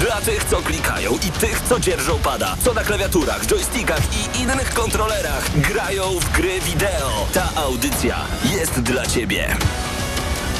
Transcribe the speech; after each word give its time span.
Dla 0.00 0.20
tych, 0.20 0.44
co 0.44 0.56
klikają 0.56 1.12
i 1.12 1.30
tych, 1.40 1.60
co 1.60 1.80
dzierżą 1.80 2.18
pada, 2.18 2.56
co 2.64 2.74
na 2.74 2.82
klawiaturach, 2.82 3.46
joystickach 3.46 4.00
i 4.12 4.42
innych 4.42 4.74
kontrolerach 4.74 5.60
grają 5.60 6.02
w 6.20 6.32
gry 6.32 6.60
wideo. 6.60 7.26
Ta 7.34 7.48
audycja 7.56 8.16
jest 8.56 8.80
dla 8.80 9.06
Ciebie. 9.06 9.56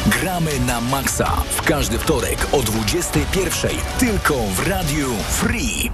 Gramy 0.07 0.61
na 0.61 0.81
maksa 0.81 1.27
w 1.51 1.63
każdy 1.63 1.99
wtorek 1.99 2.47
o 2.53 2.59
21.00 2.59 3.69
tylko 3.99 4.35
w 4.35 4.69
Radiu 4.69 5.09
Free. 5.29 5.91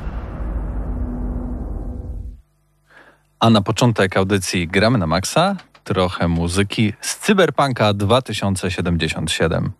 A 3.40 3.50
na 3.50 3.62
początek 3.62 4.16
audycji 4.16 4.68
Gramy 4.68 4.98
na 4.98 5.06
maksa 5.06 5.56
trochę 5.84 6.28
muzyki 6.28 6.92
z 7.00 7.16
Cyberpunka 7.16 7.94
2077. 7.94 9.72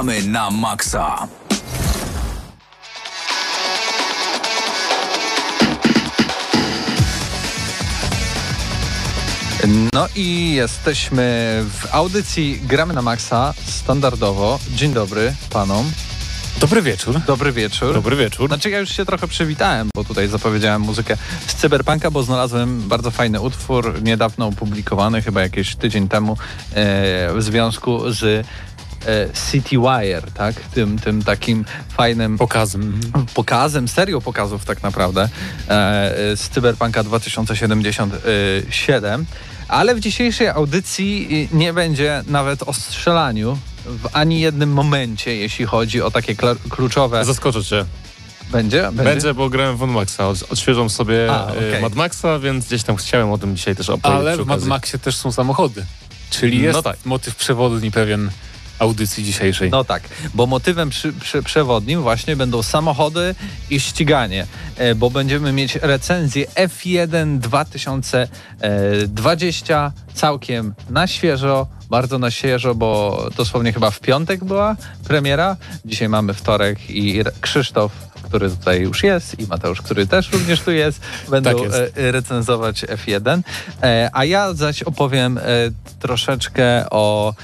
gramy 0.00 0.22
na 0.22 0.50
maksa. 0.50 1.28
No 9.92 10.06
i 10.16 10.54
jesteśmy 10.54 11.64
w 11.70 11.94
audycji 11.94 12.60
Gramy 12.68 12.94
na 12.94 13.02
Maxa 13.02 13.54
standardowo. 13.66 14.58
Dzień 14.74 14.92
dobry 14.92 15.34
panom. 15.50 15.92
Dobry 16.60 16.82
wieczór. 16.82 17.20
Dobry 17.26 17.52
wieczór. 17.52 17.94
Dobry 17.94 18.16
wieczór. 18.16 18.48
Znaczy 18.48 18.70
ja 18.70 18.78
już 18.78 18.90
się 18.90 19.04
trochę 19.04 19.28
przywitałem, 19.28 19.88
bo 19.94 20.04
tutaj 20.04 20.28
zapowiedziałem 20.28 20.82
muzykę 20.82 21.16
z 21.46 21.54
Cyberpunka, 21.54 22.10
bo 22.10 22.22
znalazłem 22.22 22.88
bardzo 22.88 23.10
fajny 23.10 23.40
utwór, 23.40 24.02
niedawno 24.02 24.46
opublikowany, 24.46 25.22
chyba 25.22 25.42
jakieś 25.42 25.76
tydzień 25.76 26.08
temu, 26.08 26.32
e, 26.32 26.36
w 27.34 27.42
związku 27.42 28.12
z 28.12 28.46
E, 29.06 29.28
CityWire, 29.50 30.22
tak? 30.34 30.54
Tym, 30.54 30.98
tym 30.98 31.22
takim 31.22 31.64
fajnym 31.88 32.38
pokazem. 32.38 33.00
Pokazem, 33.34 33.88
serią 33.88 34.20
pokazów 34.20 34.64
tak 34.64 34.82
naprawdę 34.82 35.22
e, 35.22 35.28
z 36.36 36.48
Cyberpunka 36.48 37.04
2077. 37.04 39.26
Ale 39.68 39.94
w 39.94 40.00
dzisiejszej 40.00 40.48
audycji 40.48 41.48
nie 41.52 41.72
będzie 41.72 42.22
nawet 42.26 42.62
o 42.62 42.72
strzelaniu 42.72 43.58
w 43.86 44.08
ani 44.12 44.40
jednym 44.40 44.72
momencie, 44.72 45.36
jeśli 45.36 45.64
chodzi 45.64 46.02
o 46.02 46.10
takie 46.10 46.34
kluczowe... 46.70 47.24
Zaskoczę 47.24 47.64
cię. 47.64 47.84
Będzie? 48.50 48.82
Będzie? 48.82 49.04
Będzie, 49.04 49.34
bo 49.34 49.50
grałem 49.50 49.76
w 49.76 49.80
Mad 49.80 49.90
Maxa. 49.90 50.28
Odświeżam 50.28 50.90
sobie 50.90 51.32
A, 51.32 51.46
okay. 51.46 51.80
Mad 51.80 51.94
Maxa, 51.94 52.38
więc 52.38 52.66
gdzieś 52.66 52.82
tam 52.82 52.96
chciałem 52.96 53.32
o 53.32 53.38
tym 53.38 53.56
dzisiaj 53.56 53.76
też 53.76 53.90
opowiedzieć. 53.90 54.20
Ale 54.20 54.36
w 54.36 54.46
Mad 54.46 54.64
Maxie 54.64 54.98
też 54.98 55.16
są 55.16 55.32
samochody. 55.32 55.86
Czyli 56.30 56.58
no 56.58 56.64
jest 56.64 56.76
no 56.76 56.82
tak. 56.82 56.96
motyw 57.04 57.36
przewodni 57.36 57.90
pewien 57.90 58.30
audycji 58.80 59.24
dzisiejszej. 59.24 59.70
No 59.70 59.84
tak, 59.84 60.02
bo 60.34 60.46
motywem 60.46 60.90
przy, 60.90 61.12
przy, 61.12 61.42
przewodnim 61.42 62.02
właśnie 62.02 62.36
będą 62.36 62.62
samochody 62.62 63.34
i 63.70 63.80
ściganie, 63.80 64.46
e, 64.76 64.94
bo 64.94 65.10
będziemy 65.10 65.52
mieć 65.52 65.76
recenzję 65.76 66.46
F1 66.46 67.38
2020 67.38 69.92
całkiem 70.14 70.74
na 70.90 71.06
świeżo, 71.06 71.66
bardzo 71.90 72.18
na 72.18 72.30
świeżo, 72.30 72.74
bo 72.74 73.28
dosłownie 73.36 73.72
chyba 73.72 73.90
w 73.90 74.00
piątek 74.00 74.44
była 74.44 74.76
premiera. 75.08 75.56
Dzisiaj 75.84 76.08
mamy 76.08 76.34
wtorek 76.34 76.90
i 76.90 77.22
Krzysztof 77.40 77.92
który 78.22 78.50
tutaj 78.50 78.80
już 78.80 79.02
jest 79.02 79.40
i 79.40 79.46
Mateusz, 79.46 79.82
który 79.82 80.06
też 80.06 80.32
również 80.32 80.60
tu 80.60 80.70
jest, 80.70 81.00
będą 81.30 81.50
tak 81.50 81.62
jest. 81.62 81.98
E, 81.98 82.12
recenzować 82.12 82.84
F1. 82.84 83.40
E, 83.82 84.10
a 84.12 84.24
ja 84.24 84.54
zaś 84.54 84.82
opowiem 84.82 85.40
troszeczkę 86.00 86.90
o 86.90 87.34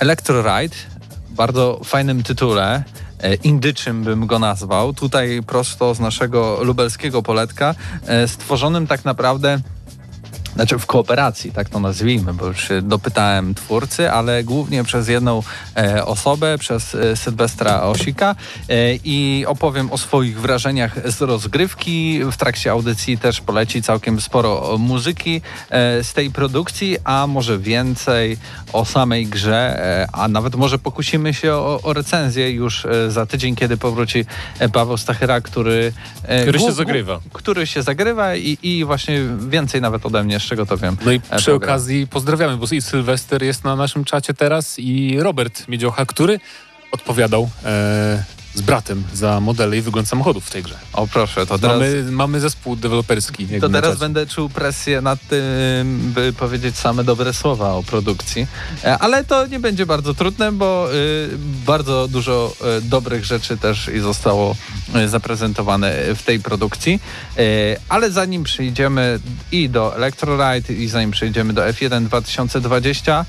Electro 0.00 0.42
Ride, 0.42 0.76
bardzo 1.30 1.80
fajnym 1.84 2.22
tytule. 2.22 2.82
E, 3.22 3.34
indyczym 3.34 4.04
bym 4.04 4.26
go 4.26 4.38
nazwał. 4.38 4.92
Tutaj 4.92 5.42
prosto 5.46 5.94
z 5.94 6.00
naszego 6.00 6.58
lubelskiego 6.64 7.22
poletka, 7.22 7.74
e, 8.06 8.28
stworzonym 8.28 8.86
tak 8.86 9.04
naprawdę 9.04 9.60
znaczy 10.54 10.78
w 10.78 10.86
kooperacji, 10.86 11.52
tak 11.52 11.68
to 11.68 11.80
nazwijmy, 11.80 12.34
bo 12.34 12.46
już 12.46 12.68
dopytałem 12.82 13.54
twórcy, 13.54 14.10
ale 14.10 14.44
głównie 14.44 14.84
przez 14.84 15.08
jedną 15.08 15.42
e, 15.76 16.04
osobę, 16.04 16.58
przez 16.58 16.94
e, 16.94 17.16
Sylwestra 17.16 17.82
Osika 17.82 18.34
e, 18.68 18.94
i 19.04 19.44
opowiem 19.46 19.92
o 19.92 19.98
swoich 19.98 20.40
wrażeniach 20.40 21.10
z 21.10 21.20
rozgrywki. 21.20 22.20
W 22.32 22.36
trakcie 22.36 22.70
audycji 22.70 23.18
też 23.18 23.40
poleci 23.40 23.82
całkiem 23.82 24.20
sporo 24.20 24.78
muzyki 24.78 25.40
e, 25.70 26.04
z 26.04 26.12
tej 26.12 26.30
produkcji, 26.30 26.96
a 27.04 27.26
może 27.26 27.58
więcej 27.58 28.38
o 28.72 28.84
samej 28.84 29.26
grze, 29.26 29.56
e, 29.56 30.06
a 30.12 30.28
nawet 30.28 30.54
może 30.54 30.78
pokusimy 30.78 31.34
się 31.34 31.52
o, 31.54 31.80
o 31.82 31.92
recenzję 31.92 32.50
już 32.50 32.84
e, 32.84 33.10
za 33.10 33.26
tydzień, 33.26 33.56
kiedy 33.56 33.76
powróci 33.76 34.24
Paweł 34.72 34.96
Stachyra, 34.96 35.40
który... 35.40 35.92
który 36.42 36.58
się 36.58 36.72
zagrywa. 36.72 37.20
Który 37.32 37.66
się 37.66 37.82
zagrywa 37.82 38.36
i, 38.36 38.58
i 38.62 38.84
właśnie 38.84 39.20
więcej 39.48 39.80
nawet 39.80 40.06
ode 40.06 40.24
mnie 40.24 40.40
z 40.40 40.42
czego 40.42 40.66
to 40.66 40.76
wiem. 40.76 40.96
No 41.04 41.12
i 41.12 41.20
e, 41.30 41.36
przy 41.36 41.54
okazji 41.54 42.06
pozdrawiamy, 42.06 42.56
bo 42.56 42.66
i 42.72 42.82
Sylwester 42.82 43.42
jest 43.42 43.64
na 43.64 43.76
naszym 43.76 44.04
czacie 44.04 44.34
teraz 44.34 44.78
i 44.78 45.20
Robert 45.20 45.68
Miedziocha, 45.68 46.06
który 46.06 46.40
odpowiadał 46.92 47.50
e, 47.64 48.24
z 48.54 48.60
bratem 48.60 49.04
za 49.14 49.40
modele 49.40 49.78
i 49.78 49.80
wygląd 49.80 50.08
samochodów 50.08 50.44
w 50.46 50.50
tej 50.50 50.62
grze. 50.62 50.74
O 50.92 51.06
proszę, 51.06 51.46
to 51.46 51.58
teraz... 51.58 51.78
Mamy, 51.78 52.04
mamy 52.10 52.40
zespół 52.40 52.76
deweloperski. 52.76 53.48
To 53.60 53.68
teraz 53.68 53.98
będę 53.98 54.26
czuł 54.26 54.48
presję 54.48 55.00
nad 55.00 55.18
tym, 55.28 56.12
by 56.14 56.32
powiedzieć 56.32 56.78
same 56.78 57.04
dobre 57.04 57.32
słowa 57.32 57.72
o 57.72 57.82
produkcji. 57.82 58.46
E, 58.84 58.98
ale 58.98 59.24
to 59.24 59.46
nie 59.46 59.60
będzie 59.60 59.86
bardzo 59.86 60.14
trudne, 60.14 60.52
bo 60.52 60.94
y, 60.94 61.28
bardzo 61.66 62.08
dużo 62.08 62.52
y, 62.78 62.82
dobrych 62.82 63.24
rzeczy 63.24 63.56
też 63.56 63.88
i 63.88 64.00
zostało 64.00 64.56
y, 64.96 65.08
zaprezentowane 65.08 65.94
w 66.14 66.22
tej 66.22 66.40
produkcji. 66.40 67.00
Ale 67.88 68.10
zanim 68.10 68.42
przejdziemy 68.44 69.20
i 69.52 69.68
do 69.68 69.96
Electroride 69.96 70.74
i 70.74 70.88
zanim 70.88 71.10
przejdziemy 71.10 71.52
do 71.52 71.62
F1 71.62 72.04
2020, 72.04 73.24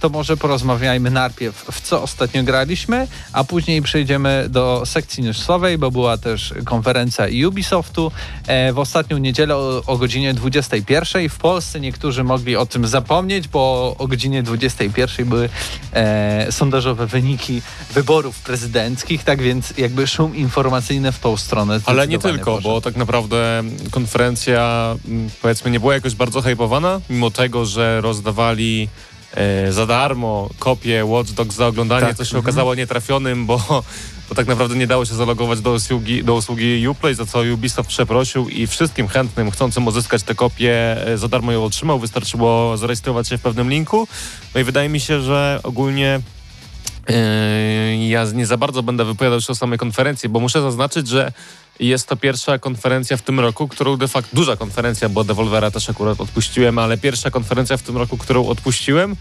to 0.00 0.08
może 0.08 0.36
porozmawiajmy 0.36 1.10
najpierw 1.10 1.64
w 1.72 1.80
co 1.80 2.02
ostatnio 2.02 2.42
graliśmy, 2.42 3.08
a 3.32 3.44
później 3.44 3.82
przejdziemy 3.82 4.31
do 4.48 4.82
sekcji 4.86 5.22
newsowej, 5.22 5.78
bo 5.78 5.90
była 5.90 6.18
też 6.18 6.54
konferencja 6.64 7.26
Ubisoftu 7.48 8.12
e, 8.46 8.72
w 8.72 8.78
ostatnią 8.78 9.18
niedzielę 9.18 9.56
o, 9.56 9.82
o 9.86 9.98
godzinie 9.98 10.34
21. 10.34 11.28
W 11.28 11.38
Polsce 11.38 11.80
niektórzy 11.80 12.24
mogli 12.24 12.56
o 12.56 12.66
tym 12.66 12.86
zapomnieć, 12.86 13.48
bo 13.48 13.94
o 13.98 14.06
godzinie 14.06 14.42
21 14.42 15.28
były 15.28 15.48
e, 15.92 16.52
sondażowe 16.52 17.06
wyniki 17.06 17.62
wyborów 17.94 18.38
prezydenckich, 18.40 19.24
tak 19.24 19.42
więc 19.42 19.74
jakby 19.78 20.06
szum 20.06 20.36
informacyjny 20.36 21.12
w 21.12 21.18
tą 21.18 21.36
stronę. 21.36 21.80
Ale 21.86 22.08
nie 22.08 22.18
tylko, 22.18 22.60
bo 22.60 22.80
tak 22.80 22.96
naprawdę 22.96 23.62
konferencja 23.90 24.94
powiedzmy 25.42 25.70
nie 25.70 25.80
była 25.80 25.94
jakoś 25.94 26.14
bardzo 26.14 26.42
hypowana, 26.42 27.00
mimo 27.10 27.30
tego, 27.30 27.66
że 27.66 28.00
rozdawali 28.00 28.88
e, 29.34 29.72
za 29.72 29.86
darmo 29.86 30.50
kopię 30.58 31.04
Watch 31.04 31.30
Dogs 31.30 31.56
za 31.56 31.66
oglądanie, 31.66 32.06
tak. 32.06 32.16
co 32.16 32.24
się 32.24 32.36
mhm. 32.36 32.44
okazało 32.44 32.74
nietrafionym, 32.74 33.46
bo 33.46 33.82
bo 34.32 34.36
tak 34.36 34.46
naprawdę 34.46 34.76
nie 34.76 34.86
dało 34.86 35.04
się 35.04 35.14
zalogować 35.14 35.60
do 35.60 35.72
usługi, 35.72 36.24
do 36.24 36.34
usługi 36.34 36.88
Uplay, 36.88 37.14
za 37.14 37.26
co 37.26 37.40
Ubisoft 37.54 37.88
przeprosił 37.88 38.48
i 38.48 38.66
wszystkim 38.66 39.08
chętnym 39.08 39.50
chcącym 39.50 39.86
uzyskać 39.86 40.22
tę 40.22 40.34
kopię 40.34 41.06
e, 41.06 41.18
za 41.18 41.28
darmo 41.28 41.52
ją 41.52 41.64
otrzymał. 41.64 41.98
Wystarczyło 41.98 42.76
zarejestrować 42.76 43.28
się 43.28 43.38
w 43.38 43.42
pewnym 43.42 43.70
linku. 43.70 44.08
No 44.54 44.60
i 44.60 44.64
wydaje 44.64 44.88
mi 44.88 45.00
się, 45.00 45.20
że 45.20 45.60
ogólnie 45.62 46.20
Yy, 47.08 48.08
ja 48.08 48.24
nie 48.34 48.46
za 48.46 48.56
bardzo 48.56 48.82
będę 48.82 49.04
wypowiadał 49.04 49.40
się 49.40 49.52
o 49.52 49.54
samej 49.54 49.78
konferencji, 49.78 50.28
bo 50.28 50.40
muszę 50.40 50.62
zaznaczyć, 50.62 51.08
że 51.08 51.32
jest 51.80 52.08
to 52.08 52.16
pierwsza 52.16 52.58
konferencja 52.58 53.16
w 53.16 53.22
tym 53.22 53.40
roku, 53.40 53.68
którą 53.68 53.96
de 53.96 54.08
facto, 54.08 54.36
duża 54.36 54.56
konferencja, 54.56 55.08
bo 55.08 55.24
Devolvera 55.24 55.70
też 55.70 55.90
akurat 55.90 56.20
odpuściłem, 56.20 56.78
ale 56.78 56.98
pierwsza 56.98 57.30
konferencja 57.30 57.76
w 57.76 57.82
tym 57.82 57.96
roku, 57.96 58.18
którą 58.18 58.46
odpuściłem, 58.46 59.16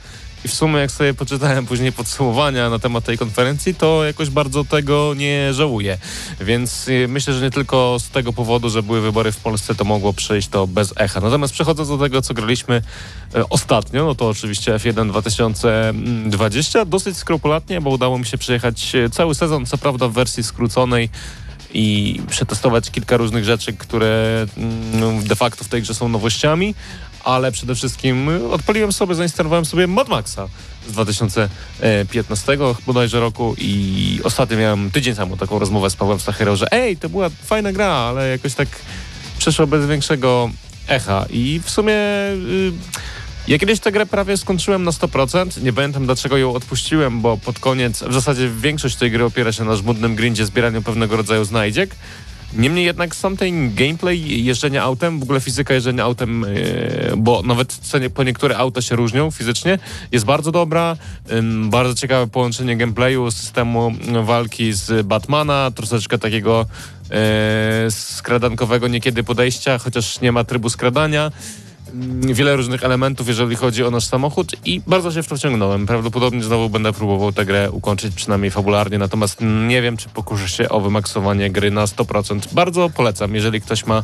i 0.46 0.48
w 0.48 0.54
sumie 0.54 0.80
jak 0.80 0.92
sobie 0.92 1.14
poczytałem 1.14 1.66
później 1.66 1.92
podsumowania 1.92 2.70
na 2.70 2.80
temat 2.80 3.04
tej 3.04 3.18
konferencji, 3.18 3.76
to 3.76 4.06
jakoś 4.06 4.30
bardzo 4.30 4.66
tego 4.66 5.14
nie 5.18 5.54
żałuję. 5.54 5.98
Więc 6.42 6.88
y, 6.88 7.08
myślę, 7.08 7.34
że 7.34 7.42
nie 7.42 7.52
tylko 7.52 7.98
z 8.00 8.10
tego 8.10 8.34
powodu, 8.34 8.70
że 8.70 8.84
były 8.84 9.02
wybory 9.02 9.32
w 9.32 9.38
Polsce, 9.38 9.76
to 9.76 9.84
mogło 9.84 10.14
przejść 10.14 10.48
to 10.48 10.68
bez 10.68 10.94
echa. 10.98 11.20
Natomiast 11.20 11.54
przechodząc 11.54 11.90
do 11.90 11.98
tego, 11.98 12.22
co 12.22 12.34
graliśmy 12.34 12.82
y, 13.36 13.50
ostatnio, 13.50 14.06
no 14.06 14.16
to 14.16 14.30
oczywiście 14.30 14.76
F1 14.76 15.10
2020, 15.10 16.86
dosyć 16.86 17.18
skrupulatnie, 17.18 17.82
bo 17.82 17.90
udało 17.90 18.18
mi 18.18 18.26
się 18.26 18.38
przejechać 18.38 18.96
y, 18.96 19.10
cały 19.10 19.36
sezon, 19.36 19.66
co 19.66 19.78
prawda 19.78 20.08
w 20.08 20.14
wersji 20.14 20.44
skróconej, 20.44 21.10
i 21.74 22.22
przetestować 22.30 22.92
kilka 22.92 23.18
różnych 23.18 23.44
rzeczy, 23.44 23.74
które 23.74 24.46
mm, 24.58 25.24
de 25.24 25.36
facto 25.36 25.64
w 25.64 25.68
tej 25.68 25.82
grze 25.82 25.94
są 25.94 26.10
nowościami, 26.10 26.76
ale 27.24 27.52
przede 27.52 27.76
wszystkim 27.76 28.30
odpaliłem 28.52 28.94
sobie, 28.94 29.16
zainstalowałem 29.16 29.66
sobie 29.66 29.88
Mod 29.88 30.10
Maxa 30.10 30.48
z 30.88 30.92
2015 30.92 32.58
bodajże 32.88 33.20
roku 33.20 33.56
i 33.58 34.20
ostatnio 34.24 34.58
miałem 34.58 34.92
tydzień 34.92 35.16
temu 35.16 35.38
taką 35.38 35.60
rozmowę 35.60 35.90
z 35.90 35.96
Pawłem 35.96 36.20
Stachyrą, 36.20 36.56
że 36.56 36.72
ej, 36.72 36.98
to 36.98 37.10
była 37.10 37.30
fajna 37.30 37.72
gra, 37.72 37.88
ale 37.88 38.30
jakoś 38.30 38.54
tak 38.54 38.68
przeszło 39.38 39.68
bez 39.68 39.86
większego 39.86 40.50
echa 40.88 41.26
i 41.30 41.62
w 41.64 41.70
sumie... 41.70 41.94
Yy, 42.48 42.72
ja 43.48 43.58
kiedyś 43.58 43.80
tę 43.80 43.92
grę 43.92 44.06
prawie 44.06 44.38
skończyłem 44.38 44.84
na 44.84 44.92
100%. 44.92 45.64
Nie 45.64 45.74
pamiętam 45.74 46.06
dlaczego 46.06 46.38
ją 46.38 46.54
odpuściłem, 46.54 47.22
bo 47.22 47.38
pod 47.38 47.60
koniec, 47.60 48.04
w 48.04 48.14
zasadzie 48.14 48.50
większość 48.50 48.96
tej 48.96 49.12
gry 49.12 49.26
opiera 49.26 49.52
się 49.52 49.64
na 49.64 49.76
żmudnym 49.76 50.16
grindzie, 50.16 50.46
zbieraniu 50.46 50.82
pewnego 50.82 51.18
rodzaju 51.18 51.46
znajdziek. 51.46 51.96
Niemniej 52.54 52.86
jednak 52.86 53.16
sam 53.16 53.38
ten 53.38 53.76
gameplay 53.76 54.44
jeżdżenia 54.44 54.84
autem, 54.84 55.20
w 55.20 55.24
ogóle 55.24 55.40
fizyka 55.40 55.74
jeżdżenia 55.74 56.04
autem, 56.04 56.44
e, 56.44 56.48
bo 57.18 57.42
nawet 57.42 57.80
po 58.14 58.24
niektóre 58.24 58.58
auta 58.58 58.82
się 58.82 58.96
różnią 58.96 59.32
fizycznie, 59.32 59.80
jest 60.12 60.26
bardzo 60.26 60.52
dobra. 60.52 60.98
Bardzo 61.70 61.96
ciekawe 61.96 62.28
połączenie 62.28 62.78
gameplayu, 62.78 63.32
systemu 63.32 63.92
walki 64.24 64.74
z 64.74 65.08
Batmana, 65.08 65.72
troszeczkę 65.76 66.18
takiego 66.18 66.66
e, 67.12 67.92
skradankowego 67.92 68.88
niekiedy 68.88 69.24
podejścia, 69.24 69.78
chociaż 69.78 70.22
nie 70.22 70.32
ma 70.32 70.44
trybu 70.44 70.70
skradania. 70.70 71.32
Mm, 71.94 72.34
wiele 72.34 72.56
różnych 72.56 72.84
elementów, 72.84 73.28
jeżeli 73.28 73.56
chodzi 73.56 73.84
o 73.84 73.92
nasz 73.92 74.06
samochód 74.06 74.52
i 74.66 74.82
bardzo 74.88 75.12
się 75.12 75.24
w 75.24 75.28
to 75.28 75.36
wciągnąłem. 75.36 75.86
Prawdopodobnie 75.86 76.44
znowu 76.44 76.70
będę 76.70 76.94
próbował 76.94 77.32
tę 77.32 77.46
grę 77.46 77.72
ukończyć, 77.72 78.16
przynajmniej 78.16 78.52
fabularnie, 78.52 78.98
natomiast 78.98 79.40
nie 79.68 79.82
wiem, 79.82 79.98
czy 79.98 80.10
pokuszę 80.10 80.50
się 80.50 80.70
o 80.70 80.82
wymaksowanie 80.82 81.50
gry 81.50 81.72
na 81.72 81.86
100%. 81.86 82.40
Bardzo 82.54 82.90
polecam, 82.90 83.36
jeżeli 83.36 83.62
ktoś 83.62 83.86
ma 83.86 84.04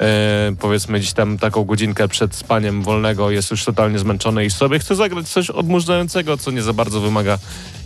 e, 0.00 0.54
powiedzmy 0.60 0.98
gdzieś 0.98 1.12
tam 1.12 1.38
taką 1.38 1.64
godzinkę 1.64 2.08
przed 2.08 2.34
spaniem 2.34 2.82
wolnego, 2.82 3.30
jest 3.30 3.50
już 3.50 3.64
totalnie 3.64 3.98
zmęczony 3.98 4.44
i 4.44 4.50
sobie 4.50 4.78
chce 4.78 4.96
zagrać 4.96 5.28
coś 5.28 5.50
odmurzającego, 5.50 6.36
co 6.36 6.50
nie 6.50 6.62
za 6.62 6.72
bardzo 6.72 7.00
wymaga 7.00 7.38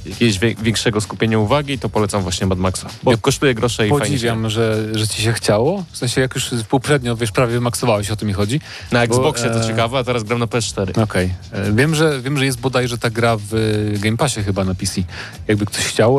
jakiegoś 0.07 0.39
większego 0.39 1.01
skupienia 1.01 1.39
uwagi, 1.39 1.79
to 1.79 1.89
polecam 1.89 2.23
właśnie 2.23 2.47
Mad 2.47 2.59
Maxa, 2.59 2.89
bo 3.03 3.11
ja 3.11 3.17
kosztuje 3.17 3.55
grosze 3.55 3.87
i 3.87 3.91
fajnie 3.91 4.05
Podziwiam, 4.05 4.51
że, 4.51 4.89
że 4.99 5.09
ci 5.09 5.23
się 5.23 5.33
chciało. 5.33 5.85
W 5.91 5.97
sensie 5.97 6.21
jak 6.21 6.35
już 6.35 6.51
poprzednio, 6.69 7.17
wiesz, 7.17 7.33
prawie 7.33 7.53
wymaksowałeś, 7.53 8.11
o 8.11 8.17
to 8.17 8.27
mi 8.27 8.33
chodzi. 8.33 8.61
Na 8.93 9.03
Xboxie 9.03 9.49
bo, 9.49 9.55
to 9.55 9.65
e... 9.65 9.67
ciekawe, 9.67 9.99
a 9.99 10.05
teraz 10.05 10.23
gram 10.23 10.39
na 10.39 10.47
PS4. 10.47 10.91
Okej. 10.91 11.03
Okay. 11.05 11.31
E, 11.63 11.73
wiem, 11.73 11.95
że, 11.95 12.21
wiem, 12.21 12.39
że 12.39 12.45
jest 12.45 12.61
bodajże 12.61 12.99
ta 12.99 13.11
gra 13.11 13.37
w 13.37 13.53
Game 14.01 14.17
Passie 14.17 14.43
chyba 14.43 14.65
na 14.65 14.75
PC, 14.75 15.03
jakby 15.49 15.67
ktoś 15.67 15.85
chciał. 15.85 16.19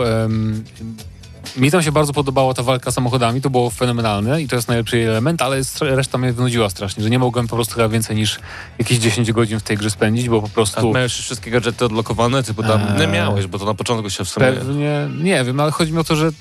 Mi 1.58 1.72
tam 1.72 1.84
się 1.84 1.91
bardzo 1.91 2.13
podobała 2.13 2.53
ta 2.53 2.63
walka 2.63 2.91
samochodami, 2.91 3.41
to 3.41 3.50
było 3.50 3.70
fenomenalne 3.70 4.41
i 4.41 4.48
to 4.48 4.55
jest 4.55 4.67
najlepszy 4.67 5.10
element, 5.10 5.41
ale 5.41 5.62
reszta 5.81 6.17
mnie 6.17 6.34
wynudziła 6.34 6.70
strasznie, 6.70 7.03
że 7.03 7.10
nie 7.10 7.20
mogłem 7.20 7.48
po 7.48 7.55
prostu 7.55 7.75
chyba 7.75 7.89
więcej 7.89 8.15
niż 8.15 8.39
jakieś 8.79 8.98
10 8.98 9.31
godzin 9.31 9.60
w 9.60 9.63
tej 9.63 9.77
grze 9.77 9.89
spędzić, 9.89 10.29
bo 10.29 10.41
po 10.41 10.50
prostu... 10.50 10.89
A 10.89 10.93
miałeś 10.93 11.13
wszystkie 11.13 11.51
gadżety 11.51 11.86
odblokowane? 11.86 12.43
Typu 12.43 12.63
tam 12.63 12.81
eee... 12.81 13.00
nie 13.00 13.08
miałeś, 13.08 13.48
bo 13.48 13.60
to 13.60 13.65
na 13.65 13.74
początku 13.74 14.10
się 14.10 14.25
w 14.25 14.29
sumie... 14.29 14.46
Pewnie, 14.46 15.10
nie 15.22 15.43
wiem, 15.43 15.60
ale 15.60 15.72
chodzi 15.72 15.93
mi 15.93 16.00
o 16.00 16.03
to, 16.03 16.15
że 16.15 16.31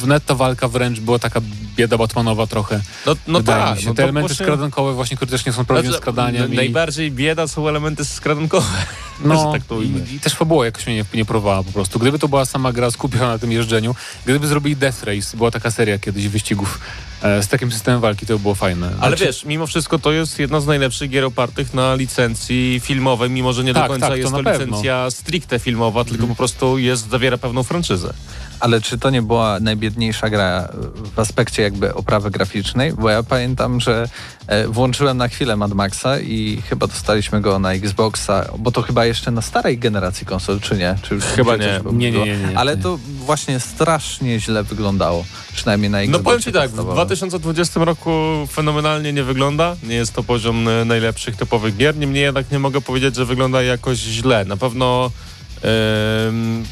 wnet 0.00 0.24
ta 0.24 0.34
walka 0.34 0.68
wręcz 0.68 1.00
była 1.00 1.18
taka 1.18 1.40
bieda 1.76 1.98
Batmanowa 1.98 2.46
trochę. 2.46 2.80
No, 3.06 3.16
no 3.26 3.42
tak. 3.42 3.78
No 3.86 3.94
Te 3.94 4.02
elementy 4.02 4.28
właśnie... 4.28 4.46
skradankowe 4.46 4.92
właśnie, 4.92 5.16
które 5.16 5.30
też 5.30 5.46
nie 5.46 5.52
są 5.52 5.64
prawdziwym 5.64 5.92
znaczy, 5.92 6.02
skradaniem. 6.02 6.54
Najbardziej 6.54 7.08
i... 7.08 7.10
bieda 7.10 7.48
są 7.48 7.68
elementy 7.68 8.04
skradankowe. 8.04 8.66
No 9.24 9.52
tak 9.52 9.62
i, 9.82 10.14
i, 10.14 10.20
też 10.20 10.34
fabuła 10.34 10.64
jakoś 10.64 10.86
mnie 10.86 10.96
nie, 10.96 11.04
nie 11.14 11.24
próbowała 11.24 11.62
po 11.62 11.72
prostu. 11.72 11.98
Gdyby 11.98 12.18
to 12.18 12.28
była 12.28 12.44
sama 12.44 12.72
gra 12.72 12.90
skupiona 12.90 13.28
na 13.28 13.38
tym 13.38 13.52
jeżdżeniu, 13.52 13.94
gdyby 14.24 14.46
zrobili 14.46 14.76
Death 14.76 15.02
Race, 15.02 15.36
była 15.36 15.50
taka 15.50 15.70
seria 15.70 15.98
kiedyś 15.98 16.28
wyścigów 16.28 16.80
e, 17.22 17.42
z 17.42 17.48
takim 17.48 17.72
systemem 17.72 18.00
walki 18.00 18.26
to 18.26 18.32
by 18.32 18.38
było 18.38 18.54
fajne. 18.54 18.86
Ale 18.86 19.16
Znaczy- 19.16 19.24
wiesz, 19.24 19.44
mimo 19.44 19.66
wszystko 19.66 19.98
to 19.98 20.12
jest 20.12 20.38
jedna 20.38 20.60
z 20.60 20.66
najlepszych 20.66 21.10
gier 21.10 21.24
opartych 21.24 21.74
na 21.74 21.94
licencji 21.94 22.80
filmowej, 22.84 23.30
mimo 23.30 23.52
że 23.52 23.64
nie 23.64 23.72
do 23.72 23.80
Tak, 23.80 23.88
końca 23.88 24.06
tak, 24.06 24.12
to 24.12 24.16
jest 24.16 24.30
to, 24.30 24.36
na 24.42 24.50
pewno. 24.50 24.64
licencja 24.66 25.10
stricte 25.10 25.58
filmowa, 25.58 26.04
tylko 26.04 26.26
po 26.26 26.34
prostu 26.34 26.78
jest, 26.78 27.10
zawiera 27.10 27.38
pewną 27.38 27.62
franczyzę. 27.62 28.14
Ale 28.60 28.80
czy 28.80 28.98
to 28.98 29.10
nie 29.10 29.22
była 29.22 29.60
najbiedniejsza 29.60 30.30
gra 30.30 30.68
w 31.14 31.18
aspekcie 31.18 31.62
jakby 31.62 31.94
oprawy 31.94 32.30
graficznej? 32.30 32.92
Bo 32.92 33.10
ja 33.10 33.22
pamiętam, 33.22 33.80
że 33.80 34.08
e, 34.46 34.68
włączyłem 34.68 35.16
na 35.16 35.28
chwilę 35.28 35.56
Mad 35.56 35.72
Maxa 35.72 36.20
i 36.20 36.62
chyba 36.68 36.86
dostaliśmy 36.86 37.40
go 37.40 37.58
na 37.58 37.72
Xboxa, 37.72 38.44
bo 38.58 38.70
to 38.70 38.82
chyba 38.82 39.04
jeszcze 39.06 39.30
na 39.30 39.42
starej 39.42 39.78
generacji 39.78 40.26
konsol, 40.26 40.60
czy 40.60 40.76
nie? 40.76 40.96
Czy 41.02 41.20
Chyba 41.20 41.56
nie. 41.56 41.80
Nie, 41.92 42.10
nie, 42.12 42.24
nie, 42.24 42.36
nie. 42.36 42.58
Ale 42.58 42.76
to 42.76 42.98
właśnie 43.26 43.60
strasznie 43.60 44.40
źle 44.40 44.62
wyglądało, 44.62 45.24
przynajmniej 45.52 45.90
na 45.90 46.00
Xboxie 46.00 46.18
No 46.18 46.24
powiem 46.24 46.40
ci 46.40 46.52
tak, 46.52 46.62
w 46.70 46.72
podstawowym. 46.72 46.94
2020 46.94 47.84
roku 47.84 48.10
fenomenalnie 48.52 49.12
nie 49.12 49.22
wygląda. 49.22 49.76
Nie 49.82 49.94
jest 49.94 50.12
to 50.12 50.22
poziom 50.22 50.68
e, 50.68 50.84
najlepszych 50.84 51.36
topowych 51.36 51.76
gier. 51.76 51.96
Niemniej 51.96 52.22
jednak 52.22 52.50
nie 52.50 52.58
mogę 52.58 52.80
powiedzieć, 52.80 53.16
że 53.16 53.24
wygląda 53.24 53.62
jakoś 53.62 53.98
źle. 53.98 54.44
Na 54.44 54.56
pewno 54.56 55.10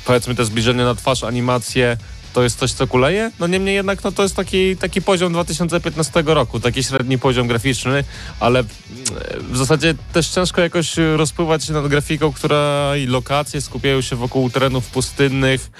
powiedzmy 0.04 0.34
te 0.34 0.44
zbliżenie 0.44 0.84
na 0.84 0.94
twarz, 0.94 1.24
animacje 1.24 1.96
to 2.36 2.42
jest 2.42 2.58
coś, 2.58 2.72
co 2.72 2.86
kuleje. 2.86 3.30
No 3.40 3.46
niemniej 3.46 3.74
jednak 3.74 4.04
no, 4.04 4.12
to 4.12 4.22
jest 4.22 4.36
taki, 4.36 4.76
taki 4.76 5.02
poziom 5.02 5.32
2015 5.32 6.22
roku, 6.26 6.60
taki 6.60 6.84
średni 6.84 7.18
poziom 7.18 7.48
graficzny, 7.48 8.04
ale 8.40 8.58
mm, 8.58 8.70
w 9.52 9.56
zasadzie 9.56 9.94
też 10.12 10.28
ciężko 10.28 10.60
jakoś 10.60 10.94
rozpływać 11.16 11.64
się 11.64 11.72
nad 11.72 11.88
grafiką, 11.88 12.32
która 12.32 12.92
i 12.96 13.06
lokacje 13.06 13.60
skupiają 13.60 14.00
się 14.00 14.16
wokół 14.16 14.50
terenów 14.50 14.86
pustynnych, 14.86 15.70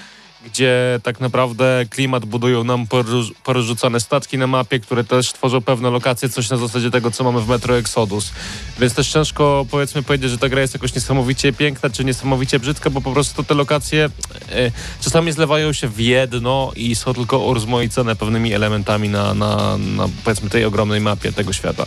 gdzie 0.47 1.01
tak 1.03 1.21
naprawdę 1.21 1.85
klimat 1.91 2.25
budują 2.25 2.65
nam 2.65 2.87
porzu- 2.87 3.33
porozrzucane 3.45 4.01
statki 4.01 4.39
na 4.39 4.47
mapie, 4.47 4.81
które 4.81 5.05
też 5.05 5.33
tworzą 5.33 5.61
pewne 5.61 5.91
lokacje, 5.91 6.29
coś 6.29 6.51
na 6.51 6.57
zasadzie 6.57 6.91
tego, 6.91 7.11
co 7.11 7.25
mamy 7.25 7.41
w 7.41 7.49
Metro 7.49 7.79
Exodus. 7.79 8.33
Więc 8.79 8.95
też 8.95 9.09
ciężko 9.09 9.67
powiedzmy 9.71 10.03
powiedzieć, 10.03 10.31
że 10.31 10.39
ta 10.39 10.49
gra 10.49 10.61
jest 10.61 10.75
jakoś 10.75 10.95
niesamowicie 10.95 11.53
piękna, 11.53 11.91
czy 11.91 12.05
niesamowicie 12.05 12.59
brzydka, 12.59 12.91
bo 12.91 13.01
po 13.01 13.13
prostu 13.13 13.45
te 13.45 13.55
lokacje 13.55 14.11
e, 14.53 14.71
czasami 15.01 15.33
zlewają 15.33 15.73
się 15.73 15.89
w 15.89 16.01
jedno 16.01 16.73
i 16.77 16.95
są 16.95 17.15
tylko 17.15 17.39
urozmaicone 17.39 18.17
pewnymi 18.17 18.53
elementami 18.53 19.09
na, 19.09 19.35
na, 19.35 19.79
na 19.79 20.09
powiedzmy 20.25 20.51
tej 20.51 20.65
ogromnej 20.65 21.01
mapie 21.01 21.33
tego 21.33 21.53
świata. 21.53 21.87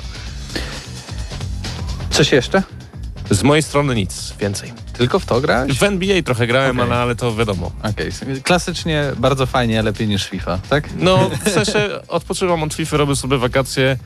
Coś 2.09 2.31
jeszcze? 2.31 2.63
Z 3.29 3.43
mojej 3.43 3.63
strony 3.63 3.95
nic 3.95 4.33
więcej. 4.39 4.73
Tylko 4.93 5.19
w 5.19 5.25
to 5.25 5.41
grałeś? 5.41 5.77
W 5.77 5.83
NBA 5.83 6.21
trochę 6.21 6.47
grałem, 6.47 6.79
Okej. 6.79 6.91
ale, 6.91 7.01
ale 7.01 7.15
to 7.15 7.35
wiadomo. 7.35 7.71
Okej, 7.83 8.11
klasycznie 8.43 9.03
bardzo 9.17 9.45
fajnie, 9.45 9.81
lepiej 9.81 10.07
niż 10.07 10.29
FIFA, 10.29 10.59
tak? 10.69 10.89
No, 10.97 11.29
w 11.45 11.49
sensie 11.49 11.89
odpoczywam 12.07 12.63
od 12.63 12.73
FIFA, 12.73 12.97
robię 12.97 13.15
sobie 13.15 13.37
wakacje. 13.37 13.97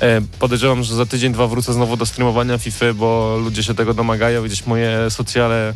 E, 0.00 0.20
podejrzewam, 0.38 0.84
że 0.84 0.94
za 0.94 1.06
tydzień, 1.06 1.32
dwa 1.32 1.46
wrócę 1.46 1.72
znowu 1.72 1.96
do 1.96 2.06
streamowania 2.06 2.58
FIFA, 2.58 2.94
bo 2.94 3.38
ludzie 3.44 3.62
się 3.62 3.74
tego 3.74 3.94
domagają. 3.94 4.42
Gdzieś 4.42 4.66
moje 4.66 5.10
socjale 5.10 5.68
e, 5.68 5.72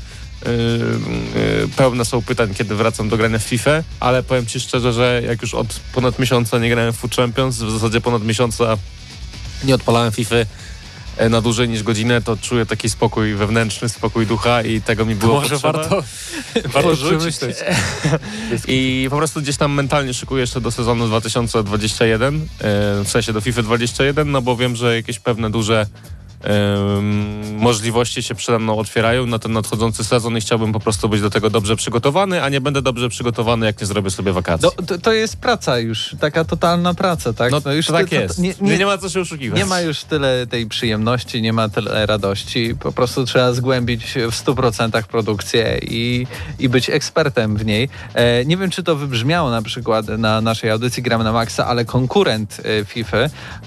e, 0.47 0.49
pełne 1.77 2.05
są 2.05 2.23
pytań, 2.23 2.55
kiedy 2.55 2.75
wracam 2.75 3.09
do 3.09 3.17
grania 3.17 3.39
w 3.39 3.43
FIFA, 3.43 3.83
ale 4.01 4.23
powiem 4.23 4.47
Ci 4.47 4.61
szczerze, 4.61 4.93
że 4.93 5.23
jak 5.27 5.43
już 5.43 5.55
od 5.55 5.81
ponad 5.93 6.19
miesiąca 6.19 6.59
nie 6.59 6.71
grałem 6.71 6.93
w 6.93 6.97
Foot 6.97 7.17
Champions, 7.17 7.57
w 7.57 7.71
zasadzie 7.71 8.01
ponad 8.01 8.25
miesiąca 8.25 8.77
nie 9.65 9.75
odpalałem 9.75 10.13
FIFA 10.13 10.37
na 11.31 11.41
dłużej 11.41 11.69
niż 11.69 11.83
godzinę, 11.83 12.23
to 12.23 12.37
czuję 12.37 12.67
taki 12.67 12.91
spokój 12.91 13.35
wewnętrzny, 13.35 13.89
spokój 13.89 14.27
ducha 14.27 14.63
i 14.63 14.81
tego 14.81 15.05
mi 15.05 15.15
było 15.15 15.35
Może 15.35 15.49
potrzeba. 15.49 15.79
warto, 15.79 16.03
warto 16.75 16.97
przemyśleć. 16.97 17.57
I 18.69 19.07
po 19.11 19.17
prostu 19.17 19.41
gdzieś 19.41 19.57
tam 19.57 19.73
mentalnie 19.73 20.15
szykuję 20.15 20.41
jeszcze 20.41 20.61
do 20.61 20.71
sezonu 20.71 21.07
2021, 21.07 22.35
e, 22.35 22.41
w 23.05 23.09
sensie 23.09 23.33
do 23.33 23.41
FIFA 23.41 23.63
21, 23.63 24.31
no 24.31 24.43
bo 24.43 24.57
wiem, 24.57 24.77
że 24.77 24.97
jakieś 24.97 25.19
pewne 25.19 25.51
duże 25.51 25.87
możliwości 27.59 28.23
się 28.23 28.35
przede 28.35 28.59
mną 28.59 28.79
otwierają 28.79 29.27
na 29.27 29.39
ten 29.39 29.53
nadchodzący 29.53 30.05
sezon 30.05 30.37
i 30.37 30.41
chciałbym 30.41 30.73
po 30.73 30.81
prostu 30.81 31.09
być 31.09 31.21
do 31.21 31.31
tego 31.31 31.51
dobrze 31.51 31.77
przygotowany, 31.77 32.43
a 32.43 32.49
nie 32.49 32.61
będę 32.61 32.83
dobrze 32.83 33.09
przygotowany, 33.09 33.67
jak 33.67 33.81
nie 33.81 33.87
zrobię 33.87 34.11
sobie 34.11 34.33
wakacji. 34.33 34.69
No, 34.79 34.87
to, 34.87 34.99
to 34.99 35.13
jest 35.13 35.37
praca 35.37 35.79
już, 35.79 36.17
taka 36.21 36.45
totalna 36.45 36.95
praca, 36.95 37.33
tak? 37.33 37.53
no, 37.65 37.73
już 37.73 37.87
to 37.87 37.93
tak 37.93 38.09
ty- 38.09 38.17
to- 38.17 38.23
jest. 38.23 38.39
nie, 38.39 38.55
Nie, 38.61 38.79
nie, 38.79 38.87
ma 38.87 38.99
co 38.99 39.09
się 39.09 39.21
oszukiwać. 39.21 39.59
Nie 39.59 39.67
ma 39.67 39.81
już 39.81 40.05
tyle 40.05 40.47
tej 40.47 40.67
przyjemności, 40.67 41.43
nie 41.43 41.53
ma 41.53 41.69
tyle 41.69 42.07
radości. 42.07 42.75
Po 42.81 42.93
prostu 42.93 43.25
trzeba 43.25 43.53
zgłębić 43.53 44.05
w 44.05 44.45
100% 44.45 45.03
produkcję 45.03 45.79
i, 45.83 46.27
i 46.59 46.69
być 46.69 46.91
ekspertem 46.91 47.57
w 47.57 47.67
niej. 47.67 47.89
E, 48.15 48.45
nie 48.45 48.57
wiem, 48.57 48.71
czy 48.71 48.83
to 48.83 48.97
wybrzmiało 48.97 49.51
na 49.51 49.63
przykład 49.63 50.09
na 50.09 50.41
naszej 50.41 50.71
audycji 50.71 51.03
Gramy 51.03 51.25
na 51.25 51.33
Maxa, 51.33 51.67
ale 51.67 51.85
konkurent 51.85 52.61
e, 52.65 52.85
FIFA, 52.85 53.17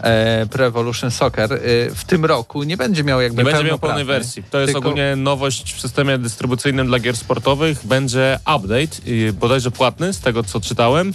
e, 0.01 0.45
Pro 0.51 0.65
Evolution 0.65 1.11
Soccer, 1.11 1.53
e, 1.53 1.59
w 1.95 2.03
tym 2.07 2.25
roku 2.25 2.63
nie 2.69 2.77
będzie 2.77 3.03
miał 3.03 3.21
jakby 3.21 3.43
Nie 3.43 3.51
będzie 3.51 3.63
miał 3.63 3.79
pełnej 3.79 4.05
wersji. 4.05 4.43
To 4.51 4.59
jest 4.59 4.73
tylko- 4.73 4.89
ogólnie 4.89 5.15
nowość 5.15 5.73
w 5.73 5.81
systemie 5.81 6.17
dystrybucyjnym 6.17 6.87
dla 6.87 6.99
gier 6.99 7.17
sportowych. 7.17 7.85
Będzie 7.87 8.39
update, 8.55 8.97
bodajże 9.33 9.71
płatny, 9.71 10.13
z 10.13 10.19
tego 10.19 10.43
co 10.43 10.61
czytałem. 10.61 11.13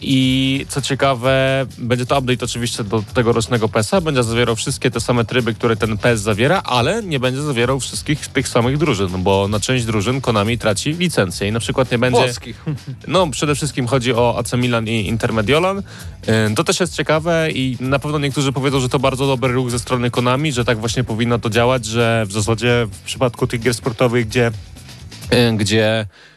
I 0.00 0.66
co 0.68 0.82
ciekawe, 0.82 1.66
będzie 1.78 2.06
to 2.06 2.18
update 2.18 2.44
oczywiście 2.44 2.84
do 2.84 3.02
tegorocznego 3.14 3.68
PES-a. 3.68 4.00
Będzie 4.00 4.22
zawierał 4.22 4.56
wszystkie 4.56 4.90
te 4.90 5.00
same 5.00 5.24
tryby, 5.24 5.54
które 5.54 5.76
ten 5.76 5.98
PES 5.98 6.20
zawiera, 6.20 6.62
ale 6.64 7.02
nie 7.02 7.20
będzie 7.20 7.42
zawierał 7.42 7.80
wszystkich 7.80 8.28
tych 8.28 8.48
samych 8.48 8.78
drużyn, 8.78 9.08
bo 9.22 9.48
na 9.48 9.60
część 9.60 9.84
drużyn 9.84 10.20
Konami 10.20 10.58
traci 10.58 10.92
licencję 10.92 11.48
i 11.48 11.52
na 11.52 11.60
przykład 11.60 11.90
nie 11.90 11.98
będzie... 11.98 12.20
Włoskich. 12.20 12.64
No, 13.08 13.30
przede 13.30 13.54
wszystkim 13.54 13.86
chodzi 13.86 14.12
o 14.12 14.38
AC 14.38 14.52
Milan 14.52 14.88
i 14.88 15.06
Inter 15.06 15.32
Mediolan. 15.32 15.82
Ym, 16.46 16.54
To 16.54 16.64
też 16.64 16.80
jest 16.80 16.94
ciekawe 16.94 17.50
i 17.50 17.76
na 17.80 17.98
pewno 17.98 18.18
niektórzy 18.18 18.52
powiedzą, 18.52 18.80
że 18.80 18.88
to 18.88 18.98
bardzo 18.98 19.26
dobry 19.26 19.52
ruch 19.52 19.70
ze 19.70 19.78
strony 19.78 20.10
Konami, 20.10 20.52
że 20.52 20.64
tak 20.64 20.78
właśnie 20.78 21.04
powinno 21.04 21.38
to 21.38 21.50
działać, 21.50 21.84
że 21.84 22.24
w 22.28 22.32
zasadzie 22.32 22.86
w 22.90 23.00
przypadku 23.00 23.46
tych 23.46 23.60
gier 23.60 23.74
sportowych, 23.74 24.26
gdzie, 24.28 24.50
y, 25.32 25.56
gdzie 25.56 26.00
y, 26.00 26.35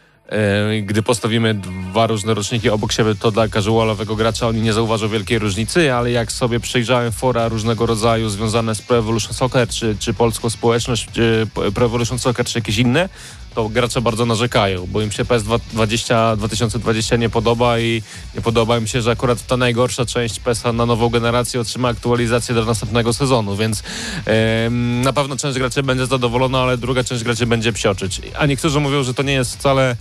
gdy 0.84 1.04
postawimy 1.04 1.54
dwa 1.54 2.08
różne 2.08 2.34
roczniki 2.34 2.70
obok 2.70 2.92
siebie, 2.92 3.16
to 3.16 3.32
dla 3.32 3.48
casualowego 3.48 4.16
gracza 4.16 4.48
oni 4.48 4.62
nie 4.62 4.74
zauważą 4.74 5.10
wielkiej 5.10 5.40
różnicy, 5.40 5.94
ale 5.94 6.12
jak 6.12 6.32
sobie 6.32 6.60
przejrzałem 6.60 7.12
fora 7.12 7.48
różnego 7.48 7.86
rodzaju 7.86 8.30
związane 8.30 8.76
z 8.76 8.82
Pro 8.82 8.98
Evolution 8.98 9.34
Soccer, 9.34 9.68
czy, 9.68 9.96
czy 10.00 10.14
polską 10.14 10.50
społeczność, 10.50 11.08
czy 11.12 11.48
Pro 11.74 11.86
Evolution 11.86 12.20
Soccer, 12.20 12.46
czy 12.46 12.58
jakieś 12.58 12.78
inne, 12.78 13.10
to 13.56 13.70
gracze 13.70 14.02
bardzo 14.02 14.26
narzekają, 14.26 14.88
bo 14.88 15.02
im 15.02 15.12
się 15.12 15.26
PS 15.26 15.44
20, 15.74 16.36
2020 16.36 17.16
nie 17.16 17.30
podoba 17.30 17.80
i 17.80 18.02
nie 18.36 18.42
podoba 18.42 18.78
im 18.78 18.88
się, 18.88 19.02
że 19.02 19.12
akurat 19.12 19.48
ta 19.48 19.58
najgorsza 19.58 20.06
część 20.06 20.40
PES-a 20.40 20.74
na 20.74 20.86
nową 20.86 21.10
generację 21.10 21.60
otrzyma 21.60 21.88
aktualizację 21.88 22.56
do 22.56 22.66
następnego 22.66 23.14
sezonu, 23.14 23.56
więc 23.56 23.84
em, 24.26 25.02
na 25.02 25.14
pewno 25.14 25.38
część 25.38 25.58
graczy 25.58 25.84
będzie 25.84 26.06
zadowolona, 26.06 26.60
ale 26.60 26.78
druga 26.78 27.04
część 27.04 27.24
graczy 27.24 27.46
będzie 27.46 27.74
psioczyć. 27.74 28.22
A 28.38 28.46
niektórzy 28.46 28.80
mówią, 28.80 29.04
że 29.04 29.14
to 29.14 29.24
nie 29.24 29.34
jest 29.34 29.56
wcale 29.56 29.96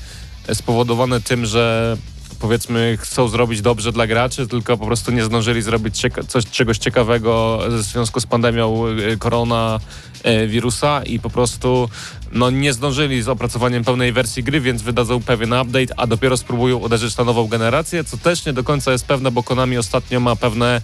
spowodowane 0.55 1.21
tym, 1.21 1.47
że 1.47 1.97
powiedzmy 2.41 2.99
chcą 3.01 3.29
zrobić 3.29 3.61
dobrze 3.61 3.93
dla 3.93 4.07
graczy, 4.07 4.47
tylko 4.47 4.77
po 4.77 4.87
prostu 4.87 5.13
nie 5.13 5.25
zdążyli 5.25 5.63
zrobić 5.63 6.03
cieka- 6.03 6.27
coś, 6.27 6.47
czegoś 6.47 6.79
ciekawego 6.79 7.61
ze 7.69 7.83
związku 7.83 8.21
z 8.21 8.27
pandemią 8.27 8.87
y, 8.87 9.17
korona 9.19 9.81
y, 10.27 11.07
i 11.07 11.21
po 11.21 11.31
prostu 11.31 11.89
no, 12.33 12.51
nie 12.51 12.73
zdążyli 12.73 13.23
z 13.23 13.29
opracowaniem 13.29 13.85
pełnej 13.85 14.13
wersji 14.13 14.43
gry, 14.43 14.61
więc 14.61 14.83
wydadzą 14.83 15.23
pewien 15.23 15.53
update, 15.53 15.95
a 15.97 16.07
dopiero 16.07 16.37
spróbują 16.37 16.77
uderzyć 16.77 17.17
na 17.17 17.25
nową 17.25 17.49
generację, 17.49 18.05
co 18.05 18.17
też 18.17 18.47
nie 18.47 18.53
do 18.53 18.65
końca 18.65 18.93
jest 18.93 19.07
pewne, 19.07 19.31
bo 19.31 19.43
Konami 19.43 19.79
ostatnio 19.79 20.21
ma 20.21 20.37
pewne 20.37 20.81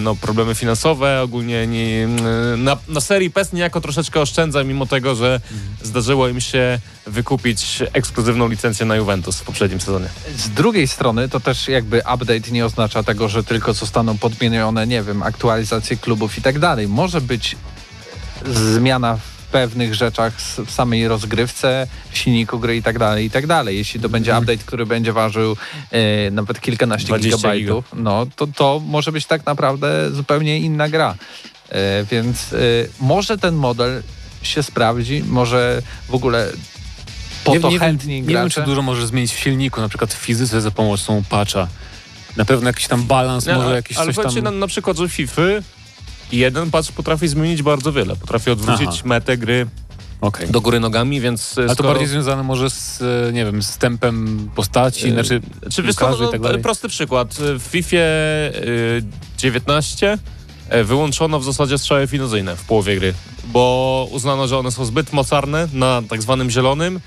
no, 0.00 0.16
problemy 0.16 0.54
finansowe, 0.54 1.22
ogólnie 1.22 1.66
nie, 1.66 2.08
na, 2.56 2.76
na 2.88 3.00
serii 3.00 3.30
PES 3.30 3.52
niejako 3.52 3.80
troszeczkę 3.80 4.20
oszczędza, 4.20 4.64
mimo 4.64 4.86
tego, 4.86 5.14
że 5.14 5.40
zdarzyło 5.82 6.28
im 6.28 6.40
się 6.40 6.78
wykupić 7.06 7.82
ekskluzywną 7.92 8.48
licencję 8.48 8.86
na 8.86 8.96
Juventus 8.96 9.38
w 9.38 9.42
poprzednim 9.42 9.80
sezonie. 9.80 10.08
Z 10.36 10.48
drugiej 10.48 10.88
strony 10.88 11.28
to 11.28 11.40
też 11.40 11.68
jakby 11.68 11.98
update 11.98 12.50
nie 12.50 12.66
oznacza 12.66 13.02
tego, 13.02 13.28
że 13.28 13.44
tylko 13.44 13.72
zostaną 13.72 14.18
podmienione, 14.18 14.86
nie 14.86 15.02
wiem, 15.02 15.22
aktualizacje 15.22 15.96
klubów 15.96 16.38
i 16.38 16.42
tak 16.42 16.58
dalej. 16.58 16.88
Może 16.88 17.20
być 17.20 17.56
zmiana 18.46 19.16
w 19.16 19.31
pewnych 19.52 19.94
rzeczach 19.94 20.32
w 20.66 20.70
samej 20.70 21.08
rozgrywce, 21.08 21.86
w 22.10 22.18
silniku 22.18 22.58
gry 22.58 22.76
i 22.76 22.82
tak 22.82 22.98
dalej, 22.98 23.26
i 23.26 23.30
tak 23.30 23.46
dalej. 23.46 23.76
Jeśli 23.76 24.00
to 24.00 24.08
będzie 24.08 24.30
Mhm. 24.30 24.42
update, 24.44 24.66
który 24.66 24.86
będzie 24.86 25.12
ważył 25.12 25.56
e, 25.90 26.30
nawet 26.30 26.60
kilkanaście 26.60 27.08
20 27.08 27.36
gigabajtów, 27.36 27.84
no 27.96 28.26
to 28.36 28.46
to 28.46 28.80
może 28.86 29.12
być 29.12 29.26
tak 29.26 29.46
naprawdę 29.46 30.10
zupełnie 30.10 30.58
inna 30.58 30.88
gra. 30.88 31.14
E, 31.68 32.04
więc 32.10 32.52
e, 32.52 32.56
może 33.00 33.38
ten 33.38 33.54
model 33.54 34.02
się 34.42 34.62
sprawdzi, 34.62 35.24
może 35.26 35.82
w 36.08 36.14
ogóle 36.14 36.48
po 37.44 37.52
nie, 37.54 37.60
to 37.60 37.70
nie, 37.70 37.78
chętni 37.78 38.14
wiem, 38.14 38.26
nie 38.26 38.32
gracze. 38.32 38.40
wiem, 38.42 38.50
czy 38.50 38.62
dużo 38.62 38.82
możesz 38.82 39.04
zmienić 39.06 39.32
w 39.34 39.38
silniku, 39.38 39.80
na 39.80 39.88
przykład 39.88 40.14
w 40.14 40.16
fizyce 40.16 40.60
za 40.60 40.70
pomocą 40.70 41.22
patcha. 41.28 41.68
Na 42.36 42.44
pewno 42.44 42.68
jakiś 42.68 42.86
tam 42.88 43.02
balans, 43.02 43.46
może 43.46 43.74
jakiś 43.74 43.96
ale 43.96 44.12
coś 44.12 44.24
tam... 44.24 44.34
ci 44.34 44.42
na, 44.42 44.50
na 44.50 44.66
przykład, 44.66 44.96
że 44.96 45.08
FIFA 45.08 45.42
jeden 46.32 46.70
patch 46.70 46.92
potrafi 46.92 47.28
zmienić 47.28 47.62
bardzo 47.62 47.92
wiele. 47.92 48.16
Potrafi 48.16 48.50
odwrócić 48.50 48.88
Aha. 48.88 49.02
metę 49.04 49.36
gry, 49.38 49.66
Okej. 50.20 50.48
do 50.48 50.60
góry 50.60 50.80
nogami, 50.80 51.20
więc 51.20 51.58
e, 51.58 51.64
A 51.64 51.66
to 51.68 51.74
skoro... 51.74 51.88
bardziej 51.88 52.08
związane 52.08 52.42
może 52.42 52.70
z, 52.70 53.02
e, 53.02 53.32
nie 53.32 53.44
wiem, 53.44 53.62
z 53.62 53.78
tempem 53.78 54.48
postaci, 54.54 55.08
E, 55.08 55.12
znaczy 55.12 55.40
Czy 55.70 55.82
wiesz 55.82 55.94
co, 55.94 56.16
no, 56.18 56.28
i 56.28 56.32
tak 56.32 56.40
dalej? 56.40 56.62
prosty 56.62 56.88
przykład. 56.88 57.34
W 57.34 57.62
FIFA 57.62 57.96
y, 57.96 59.02
19 59.38 60.18
e, 60.68 60.84
wyłączono 60.84 61.40
w 61.40 61.44
zasadzie 61.44 61.78
strzały 61.78 62.06
finuzyjne 62.06 62.56
w 62.56 62.64
połowie 62.64 62.96
gry, 62.96 63.14
bo 63.44 64.08
uznano, 64.12 64.48
że 64.48 64.58
one 64.58 64.70
są 64.70 64.84
zbyt 64.84 65.12
mocarne 65.12 65.68
na 65.72 66.02
tak 66.08 66.22
zwanym 66.22 66.50
zielonym, 66.50 67.00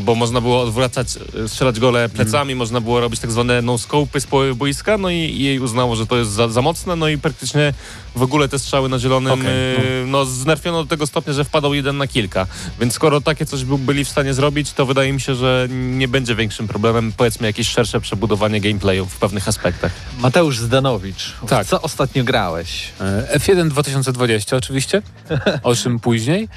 bo 0.00 0.14
można 0.14 0.40
było 0.40 0.62
odwracać, 0.62 1.08
e, 1.44 1.48
strzelać 1.48 1.80
gole 1.80 2.08
plecami, 2.08 2.54
można 2.54 2.80
było 2.80 3.00
robić 3.00 3.20
tak 3.20 3.32
zwane 3.32 3.62
no-scope'y 3.62 4.20
z 4.20 4.26
połowy 4.26 4.54
boiska, 4.54 4.98
no 4.98 5.10
i, 5.10 5.38
jej 5.38 5.60
uznało, 5.60 5.96
że 5.96 6.06
to 6.06 6.16
jest 6.16 6.30
za, 6.30 6.48
za 6.48 6.62
mocne, 6.62 6.96
no 6.96 7.08
i 7.08 7.18
praktycznie 7.18 7.74
w 8.16 8.22
ogóle 8.22 8.48
te 8.48 8.58
strzały 8.58 8.88
na 8.88 8.98
zielonym 8.98 9.32
Okej, 9.32 9.76
e, 9.76 10.06
no, 10.06 10.24
znerfiono 10.24 10.82
do 10.82 10.88
tego 10.88 11.06
stopnia, 11.06 11.32
że 11.32 11.44
wpadał 11.44 11.74
jeden 11.74 11.96
na 11.96 12.06
kilka. 12.06 12.46
Więc 12.80 12.94
skoro 12.94 13.20
takie 13.20 13.46
coś 13.46 13.64
by, 13.64 13.78
byli 13.78 14.04
w 14.04 14.08
stanie 14.08 14.34
zrobić, 14.34 14.72
to 14.72 14.86
wydaje 14.86 15.12
mi 15.12 15.20
się, 15.20 15.34
że 15.34 15.68
nie 15.70 16.08
będzie 16.08 16.34
większym 16.34 16.68
problemem, 16.68 17.12
powiedzmy, 17.16 17.46
jakieś 17.46 17.68
szersze 17.68 18.00
przebudowanie 18.00 18.60
gameplayu 18.60 19.06
w 19.06 19.16
pewnych 19.16 19.48
aspektach. 19.48 19.92
Mateusz 20.18 20.58
Zdanowicz, 20.58 21.32
Tak. 21.48 21.66
co 21.66 21.82
ostatnio 21.82 22.24
grałeś? 22.24 22.92
E, 23.00 23.38
F1 23.38 23.68
2020 23.68 24.56
oczywiście, 24.56 25.02
o 25.62 25.74
czym 25.74 26.00
później. 26.00 26.48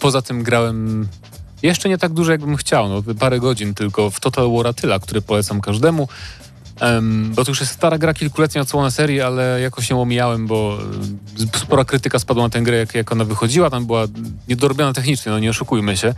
Poza 0.00 0.22
tym 0.22 0.42
grałem 0.42 1.08
jeszcze 1.66 1.88
nie 1.88 1.98
tak 1.98 2.12
dużo, 2.12 2.32
jakbym 2.32 2.56
chciał, 2.56 2.88
no, 2.88 3.02
parę 3.18 3.40
godzin 3.40 3.74
tylko 3.74 4.10
w 4.10 4.20
Total 4.20 4.52
War 4.52 4.66
Attila, 4.66 4.98
który 4.98 5.22
polecam 5.22 5.60
każdemu. 5.60 6.08
Em, 6.80 7.32
bo 7.34 7.44
to 7.44 7.50
już 7.50 7.60
jest 7.60 7.72
stara 7.72 7.98
gra, 7.98 8.14
kilkuletnia 8.14 8.62
odsłona 8.62 8.90
serii, 8.90 9.20
ale 9.20 9.60
jakoś 9.60 9.90
ją 9.90 10.02
omijałem, 10.02 10.46
bo 10.46 10.78
spora 11.56 11.84
krytyka 11.84 12.18
spadła 12.18 12.42
na 12.42 12.50
tę 12.50 12.62
grę, 12.62 12.76
jak, 12.76 12.94
jak 12.94 13.12
ona 13.12 13.24
wychodziła. 13.24 13.70
Tam 13.70 13.86
była 13.86 14.04
niedorobiona 14.48 14.92
technicznie, 14.92 15.32
no 15.32 15.38
nie 15.38 15.50
oszukujmy 15.50 15.96
się. 15.96 16.14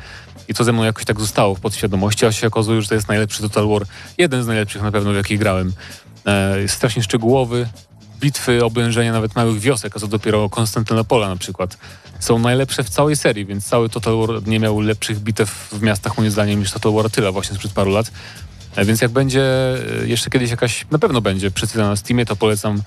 I 0.49 0.55
to 0.55 0.65
ze 0.65 0.73
mną 0.73 0.85
jakoś 0.85 1.05
tak 1.05 1.21
zostało 1.21 1.55
w 1.55 1.61
podświadomości, 1.61 2.27
a 2.27 2.33
się 2.33 2.47
okazuje, 2.47 2.83
że 2.83 2.89
to 2.89 2.95
jest 2.95 3.09
najlepszy 3.09 3.43
Total 3.43 3.69
War. 3.69 3.83
Jeden 4.19 4.43
z 4.43 4.47
najlepszych 4.47 4.83
na 4.83 4.93
pewno, 4.93 5.13
w 5.13 5.17
jakich 5.17 5.39
grałem. 5.39 5.73
E, 6.27 6.61
jest 6.61 6.75
strasznie 6.75 7.03
szczegółowy, 7.03 7.69
bitwy, 8.21 8.65
oblężenia 8.65 9.13
nawet 9.13 9.37
małych 9.37 9.61
wiosek, 9.61 9.97
a 9.97 10.01
co 10.01 10.07
dopiero 10.07 10.49
Konstantynopola 10.49 11.29
na 11.29 11.37
przykład, 11.37 11.79
są 12.21 12.39
najlepsze 12.39 12.85
w 12.85 12.91
całej 12.91 13.17
serii, 13.17 13.47
więc 13.47 13.65
cały 13.67 13.89
Total 13.89 14.17
War 14.19 14.47
nie 14.47 14.61
miał 14.61 14.81
lepszych 14.81 15.19
bitew 15.21 15.69
w 15.73 15.83
miastach 15.83 16.19
moim 16.19 16.31
zdaniem 16.31 16.61
niż 16.61 16.71
Total 16.73 16.93
War 16.93 17.33
właśnie 17.33 17.55
sprzed 17.57 17.73
paru 17.73 17.91
lat. 17.91 18.11
E, 18.77 18.85
Więc 18.85 19.01
jak 19.01 19.11
będzie 19.11 19.43
e, 20.03 20.07
jeszcze 20.07 20.31
kiedyś 20.31 20.51
jakaś, 20.51 20.87
na 20.91 20.99
pewno 20.99 21.21
będzie 21.21 21.51
przeczytana 21.51 21.89
na 21.89 21.97
Steamie, 21.97 22.27
to 22.27 22.37
polecam 22.37 22.83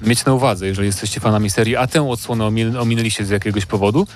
mieć 0.00 0.24
na 0.24 0.32
uwadze, 0.34 0.66
jeżeli 0.66 0.86
jesteście 0.86 1.20
fanami 1.20 1.50
serii, 1.50 1.76
a 1.76 1.86
tę 1.86 2.08
odsłonę 2.10 2.44
omin- 2.44 2.76
ominęliście 2.80 3.24
z 3.24 3.30
jakiegoś 3.30 3.66
powodu. 3.66 4.06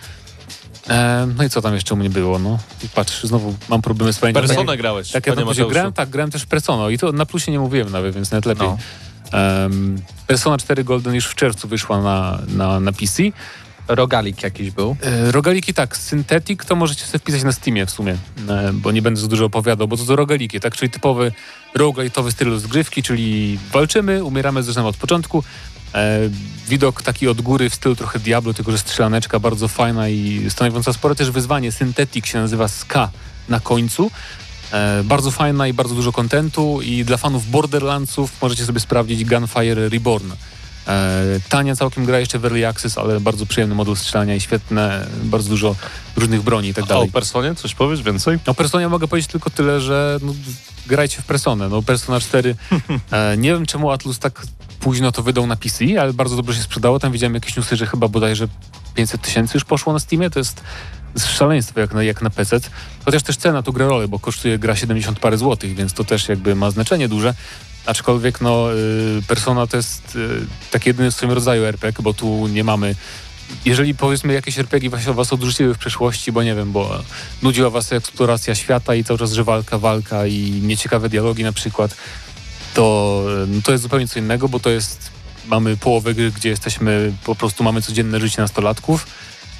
E, 0.90 1.28
no 1.36 1.44
i 1.44 1.50
co 1.50 1.62
tam 1.62 1.74
jeszcze 1.74 1.94
u 1.94 1.96
mnie 1.96 2.10
było? 2.10 2.38
No 2.38 2.58
i 2.84 2.88
patrz, 2.88 3.22
znowu 3.24 3.54
mam 3.68 3.82
problemy 3.82 4.12
z 4.12 4.18
pamięcią. 4.18 4.40
Personę 4.40 4.76
grałeś, 4.76 5.10
Tak, 5.10 5.26
ja 5.26 5.34
Mateuszu. 5.34 5.68
grałem, 5.68 5.92
tak, 5.92 6.08
grałem 6.10 6.30
też 6.30 6.42
w 6.42 6.46
Persona 6.46 6.90
i 6.90 6.98
to 6.98 7.12
na 7.12 7.26
plusie 7.26 7.52
nie 7.52 7.58
mówiłem 7.60 7.90
nawet, 7.92 8.14
więc 8.14 8.30
nawet 8.30 8.46
lepiej. 8.46 8.68
No. 8.68 8.78
Em, 9.38 10.02
Persona 10.26 10.58
4 10.58 10.84
Golden 10.84 11.14
już 11.14 11.26
w 11.26 11.34
czerwcu 11.34 11.68
wyszła 11.68 12.02
na, 12.02 12.38
na, 12.48 12.80
na 12.80 12.92
PC. 12.92 13.22
Rogalik 13.94 14.42
jakiś 14.42 14.70
był. 14.70 14.96
E, 15.02 15.32
rogaliki 15.32 15.74
tak, 15.74 15.96
Synthetic 15.96 16.64
to 16.64 16.76
możecie 16.76 17.04
sobie 17.06 17.18
wpisać 17.18 17.42
na 17.42 17.52
Steamie 17.52 17.86
w 17.86 17.90
sumie, 17.90 18.16
e, 18.48 18.72
bo 18.72 18.92
nie 18.92 19.02
będę 19.02 19.20
za 19.20 19.28
dużo 19.28 19.44
opowiadał, 19.44 19.88
bo 19.88 19.96
to 19.96 20.04
to 20.04 20.16
rogaliki, 20.16 20.60
tak, 20.60 20.76
czyli 20.76 20.90
typowy 20.90 21.32
rogalitowy 21.74 22.32
styl 22.32 22.50
rozgrywki, 22.50 23.02
czyli 23.02 23.58
walczymy, 23.72 24.24
umieramy, 24.24 24.62
zaczynamy 24.62 24.88
od 24.88 24.96
początku. 24.96 25.44
E, 25.94 26.20
widok 26.68 27.02
taki 27.02 27.28
od 27.28 27.40
góry 27.40 27.70
w 27.70 27.74
stylu 27.74 27.96
trochę 27.96 28.18
Diablo, 28.18 28.54
tylko 28.54 28.72
że 28.72 28.78
strzelaneczka 28.78 29.40
bardzo 29.40 29.68
fajna 29.68 30.08
i 30.08 30.46
stanowiąca 30.50 30.92
spore 30.92 31.14
też 31.14 31.30
wyzwanie. 31.30 31.72
Synthetic 31.72 32.26
się 32.26 32.38
nazywa 32.38 32.68
Ska 32.68 33.10
na 33.48 33.60
końcu. 33.60 34.10
E, 34.72 35.04
bardzo 35.04 35.30
fajna 35.30 35.68
i 35.68 35.72
bardzo 35.72 35.94
dużo 35.94 36.12
kontentu 36.12 36.80
i 36.82 37.04
dla 37.04 37.16
fanów 37.16 37.50
Borderlandsów 37.50 38.42
możecie 38.42 38.64
sobie 38.64 38.80
sprawdzić 38.80 39.24
Gunfire 39.24 39.88
Reborn. 39.88 40.32
E, 40.88 41.40
tania 41.48 41.76
całkiem 41.76 42.04
gra 42.04 42.18
jeszcze 42.18 42.38
w 42.38 42.44
Early 42.44 42.66
Access, 42.66 42.98
ale 42.98 43.20
bardzo 43.20 43.46
przyjemny 43.46 43.74
moduł 43.74 43.96
strzelania 43.96 44.34
i 44.34 44.40
świetne, 44.40 45.06
bardzo 45.24 45.48
dużo 45.48 45.76
różnych 46.16 46.42
broni 46.42 46.68
i 46.68 46.74
tak 46.74 46.84
A 46.84 46.86
o 46.86 46.88
dalej. 46.88 47.10
Personie 47.10 47.54
coś 47.54 47.74
powiesz 47.74 48.02
więcej? 48.02 48.38
O 48.46 48.54
Personie 48.54 48.88
mogę 48.88 49.08
powiedzieć 49.08 49.30
tylko 49.30 49.50
tyle, 49.50 49.80
że 49.80 50.18
no, 50.22 50.34
grajcie 50.86 51.22
w 51.22 51.24
Personę. 51.24 51.68
No, 51.68 51.82
Persona 51.82 52.20
4. 52.20 52.54
E, 53.10 53.36
nie 53.36 53.52
wiem 53.52 53.66
czemu 53.66 53.90
Atlus 53.90 54.18
tak 54.18 54.46
późno 54.80 55.12
to 55.12 55.22
wydał 55.22 55.46
na 55.46 55.56
PC, 55.56 55.84
ale 56.00 56.12
bardzo 56.12 56.36
dobrze 56.36 56.54
się 56.54 56.62
sprzedało. 56.62 56.98
Tam 56.98 57.12
widziałem 57.12 57.34
jakieś 57.34 57.56
newsy, 57.56 57.76
że 57.76 57.86
chyba 57.86 58.08
bodajże 58.08 58.48
500 58.94 59.22
tysięcy 59.22 59.52
już 59.54 59.64
poszło 59.64 59.92
na 59.92 59.98
Steamie. 59.98 60.30
To 60.30 60.38
jest 60.38 60.62
szaleństwo 61.18 61.80
jak 61.80 61.94
na, 61.94 62.02
jak 62.02 62.22
na 62.22 62.30
PC. 62.30 62.60
Chociaż 63.04 63.22
też 63.22 63.36
cena 63.36 63.62
tu 63.62 63.72
gra 63.72 63.86
rolę, 63.86 64.08
bo 64.08 64.18
kosztuje 64.18 64.58
gra 64.58 64.76
70 64.76 65.18
parę 65.18 65.38
złotych, 65.38 65.74
więc 65.74 65.92
to 65.92 66.04
też 66.04 66.28
jakby 66.28 66.54
ma 66.54 66.70
znaczenie 66.70 67.08
duże. 67.08 67.34
Aczkolwiek 67.86 68.40
no, 68.40 68.74
y, 68.74 69.22
Persona 69.28 69.66
to 69.66 69.76
jest 69.76 70.16
y, 70.16 70.46
taki 70.70 70.88
jedyny 70.88 71.10
w 71.10 71.14
swoim 71.14 71.32
rodzaju 71.32 71.64
RPG, 71.64 72.02
bo 72.02 72.14
tu 72.14 72.48
nie 72.48 72.64
mamy 72.64 72.94
jeżeli 73.64 73.94
powiedzmy 73.94 74.32
jakieś 74.32 74.58
RPG 74.58 74.90
was, 74.90 75.04
was 75.04 75.32
odrzuciły 75.32 75.74
w 75.74 75.78
przeszłości, 75.78 76.32
bo 76.32 76.42
nie 76.42 76.54
wiem, 76.54 76.72
bo 76.72 77.02
nudziła 77.42 77.70
was 77.70 77.92
eksploracja 77.92 78.54
świata 78.54 78.94
i 78.94 79.04
cały 79.04 79.18
czas, 79.18 79.32
że 79.32 79.44
walka, 79.44 79.78
walka 79.78 80.26
i 80.26 80.60
nieciekawe 80.62 81.08
dialogi 81.08 81.44
na 81.44 81.52
przykład, 81.52 81.96
to, 82.74 83.24
no 83.48 83.62
to 83.62 83.72
jest 83.72 83.82
zupełnie 83.82 84.08
co 84.08 84.18
innego, 84.18 84.48
bo 84.48 84.60
to 84.60 84.70
jest, 84.70 85.10
mamy 85.46 85.76
połowę 85.76 86.14
gry, 86.14 86.30
gdzie 86.30 86.48
jesteśmy, 86.48 87.12
po 87.24 87.34
prostu 87.34 87.64
mamy 87.64 87.82
codzienne 87.82 88.20
życie 88.20 88.42
nastolatków 88.42 89.06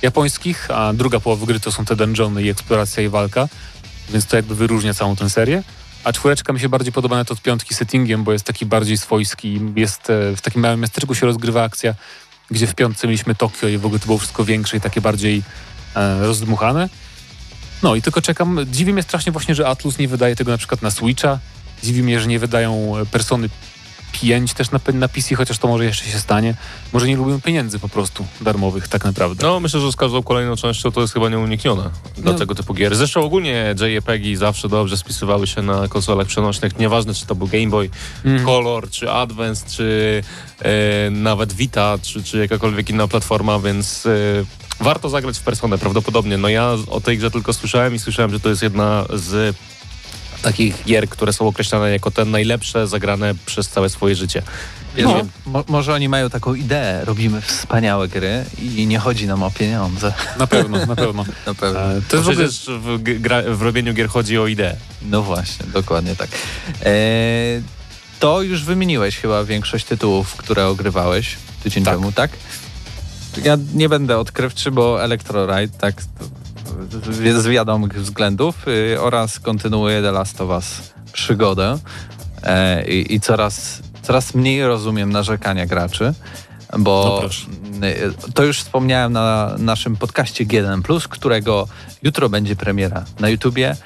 japońskich, 0.02 0.70
a 0.70 0.92
druga 0.92 1.20
połowa 1.20 1.46
gry 1.46 1.60
to 1.60 1.72
są 1.72 1.84
te 1.84 1.96
dungeony 1.96 2.42
i 2.42 2.48
eksploracja 2.48 3.02
i 3.02 3.08
walka, 3.08 3.48
więc 4.10 4.26
to 4.26 4.36
jakby 4.36 4.54
wyróżnia 4.54 4.94
całą 4.94 5.16
tę 5.16 5.30
serię. 5.30 5.62
A 6.04 6.12
czwóreczka 6.12 6.52
mi 6.52 6.60
się 6.60 6.68
bardziej 6.68 6.92
podoba 6.92 7.16
nawet 7.16 7.30
od 7.30 7.42
piątki 7.42 7.74
settingiem, 7.74 8.24
bo 8.24 8.32
jest 8.32 8.44
taki 8.44 8.66
bardziej 8.66 8.98
swojski, 8.98 9.60
jest 9.76 10.10
e, 10.10 10.36
w 10.36 10.40
takim 10.40 10.62
małym 10.62 10.80
miasteczku 10.80 11.14
się 11.14 11.26
rozgrywa 11.26 11.62
akcja, 11.62 11.94
gdzie 12.50 12.66
w 12.66 12.74
piątce 12.74 13.06
mieliśmy 13.06 13.34
Tokio 13.34 13.68
i 13.68 13.78
w 13.78 13.86
ogóle 13.86 14.00
to 14.00 14.06
było 14.06 14.18
wszystko 14.18 14.44
większe 14.44 14.76
i 14.76 14.80
takie 14.80 15.00
bardziej 15.00 15.42
e, 15.96 16.20
rozdmuchane. 16.20 16.88
No 17.82 17.94
i 17.94 18.02
tylko 18.02 18.22
czekam, 18.22 18.60
dziwi 18.70 18.92
mnie 18.92 19.02
strasznie 19.02 19.32
właśnie, 19.32 19.54
że 19.54 19.68
Atlus 19.68 19.98
nie 19.98 20.08
wydaje 20.08 20.36
tego 20.36 20.50
na 20.50 20.58
przykład 20.58 20.82
na 20.82 20.90
Switcha, 20.90 21.38
dziwi 21.82 22.02
mnie, 22.02 22.20
że 22.20 22.26
nie 22.26 22.38
wydają 22.38 22.96
e, 22.96 23.06
Persony 23.06 23.48
5 24.12 24.54
też 24.54 24.70
na, 24.70 24.80
na 24.94 25.08
PC, 25.08 25.34
chociaż 25.34 25.58
to 25.58 25.68
może 25.68 25.84
jeszcze 25.84 26.04
się 26.04 26.18
stanie. 26.18 26.54
Może 26.92 27.06
nie 27.08 27.16
lubią 27.16 27.40
pieniędzy 27.40 27.78
po 27.78 27.88
prostu 27.88 28.26
darmowych 28.40 28.88
tak 28.88 29.04
naprawdę. 29.04 29.46
No, 29.46 29.60
myślę, 29.60 29.80
że 29.80 29.92
z 29.92 29.96
każdą 29.96 30.22
kolejną 30.22 30.56
częścią 30.56 30.90
to 30.92 31.00
jest 31.00 31.12
chyba 31.14 31.28
nieuniknione 31.28 31.90
dla 32.16 32.32
No. 32.32 32.38
tego 32.38 32.54
typu 32.54 32.74
gier. 32.74 32.96
Zresztą 32.96 33.20
ogólnie 33.24 33.74
JPEGi 33.96 34.36
zawsze 34.36 34.68
dobrze 34.68 34.96
spisywały 34.96 35.46
się 35.46 35.62
na 35.62 35.88
konsolach 35.88 36.26
przenośnych, 36.26 36.78
nieważne 36.78 37.14
czy 37.14 37.26
to 37.26 37.34
był 37.34 37.46
Game 37.46 37.66
Boy 37.66 37.90
Mm. 38.24 38.44
Color, 38.44 38.90
czy 38.90 39.10
Advance, 39.10 39.66
czy 39.70 40.22
e, 40.62 41.10
nawet 41.10 41.52
Vita, 41.52 41.98
czy, 42.02 42.22
czy 42.22 42.38
jakakolwiek 42.38 42.90
inna 42.90 43.08
platforma, 43.08 43.58
więc 43.58 44.06
e, 44.06 44.10
warto 44.84 45.08
zagrać 45.08 45.38
w 45.38 45.42
Personę 45.42 45.78
prawdopodobnie. 45.78 46.38
No 46.38 46.48
ja 46.48 46.70
o 46.90 47.00
tej 47.00 47.18
grze 47.18 47.30
tylko 47.30 47.52
słyszałem 47.52 47.94
i 47.94 47.98
słyszałem, 47.98 48.30
że 48.30 48.40
to 48.40 48.48
jest 48.48 48.62
jedna 48.62 49.04
z 49.14 49.56
takich 50.42 50.84
gier, 50.84 51.08
które 51.08 51.32
są 51.32 51.46
określane 51.48 51.90
jako 51.90 52.10
te 52.10 52.24
najlepsze 52.24 52.86
zagrane 52.86 53.34
przez 53.46 53.68
całe 53.68 53.88
swoje 53.88 54.14
życie. 54.16 54.42
Wiesz, 54.96 55.06
No. 55.06 55.22
mo- 55.46 55.64
może 55.68 55.94
oni 55.94 56.08
mają 56.08 56.30
taką 56.30 56.54
ideę, 56.54 57.04
robimy 57.04 57.40
wspaniałe 57.40 58.08
gry 58.08 58.44
i 58.62 58.86
nie 58.86 58.98
chodzi 58.98 59.26
nam 59.26 59.42
o 59.42 59.50
pieniądze. 59.50 60.12
Na 60.38 60.46
pewno, 60.46 60.86
na 60.86 60.96
pewno. 60.96 61.24
Na 61.46 61.54
pewno. 61.54 61.80
E, 61.80 62.00
to 62.08 62.16
To 62.16 62.22
przecież 62.22 62.66
w, 62.80 62.98
w 63.56 63.62
robieniu 63.62 63.94
gier 63.94 64.08
chodzi 64.08 64.38
o 64.38 64.46
ideę. 64.46 64.76
No 65.02 65.22
właśnie, 65.22 65.66
dokładnie 65.66 66.16
tak. 66.16 66.28
E, 66.82 66.92
to 68.20 68.42
już 68.42 68.64
wymieniłeś 68.64 69.16
chyba 69.18 69.44
większość 69.44 69.84
tytułów, 69.84 70.36
które 70.36 70.66
ogrywałeś 70.66 71.36
tydzień 71.62 71.84
Tak. 71.84 71.94
temu, 71.94 72.12
tak? 72.12 72.30
Ja 73.44 73.56
nie 73.74 73.88
będę 73.88 74.18
odkrywczy, 74.18 74.70
bo 74.70 75.04
Electroride, 75.04 75.78
tak, 75.78 75.94
z 77.38 77.46
wiadomych 77.46 77.92
względów 78.02 78.68
y, 78.68 79.00
oraz 79.00 79.40
kontynuuje 79.40 80.02
The 80.02 80.12
Last 80.12 80.40
of 80.40 80.50
Us 80.50 80.92
przygodę 81.12 81.78
e, 82.42 82.88
i, 82.88 83.14
i 83.14 83.20
coraz, 83.20 83.82
coraz 84.02 84.34
mniej 84.34 84.64
rozumiem 84.66 85.12
narzekania 85.12 85.66
graczy, 85.66 86.14
No 86.72 86.78
bo 86.78 87.18
proszę. 87.20 87.46
y, 88.28 88.32
to 88.34 88.44
już 88.44 88.58
wspomniałem 88.58 89.12
na 89.12 89.54
naszym 89.58 89.96
podcaście 89.96 90.46
G1+, 90.46 91.08
którego 91.08 91.68
jutro 92.02 92.28
będzie 92.28 92.56
premiera 92.56 93.04
na 93.20 93.28
YouTubie, 93.28 93.76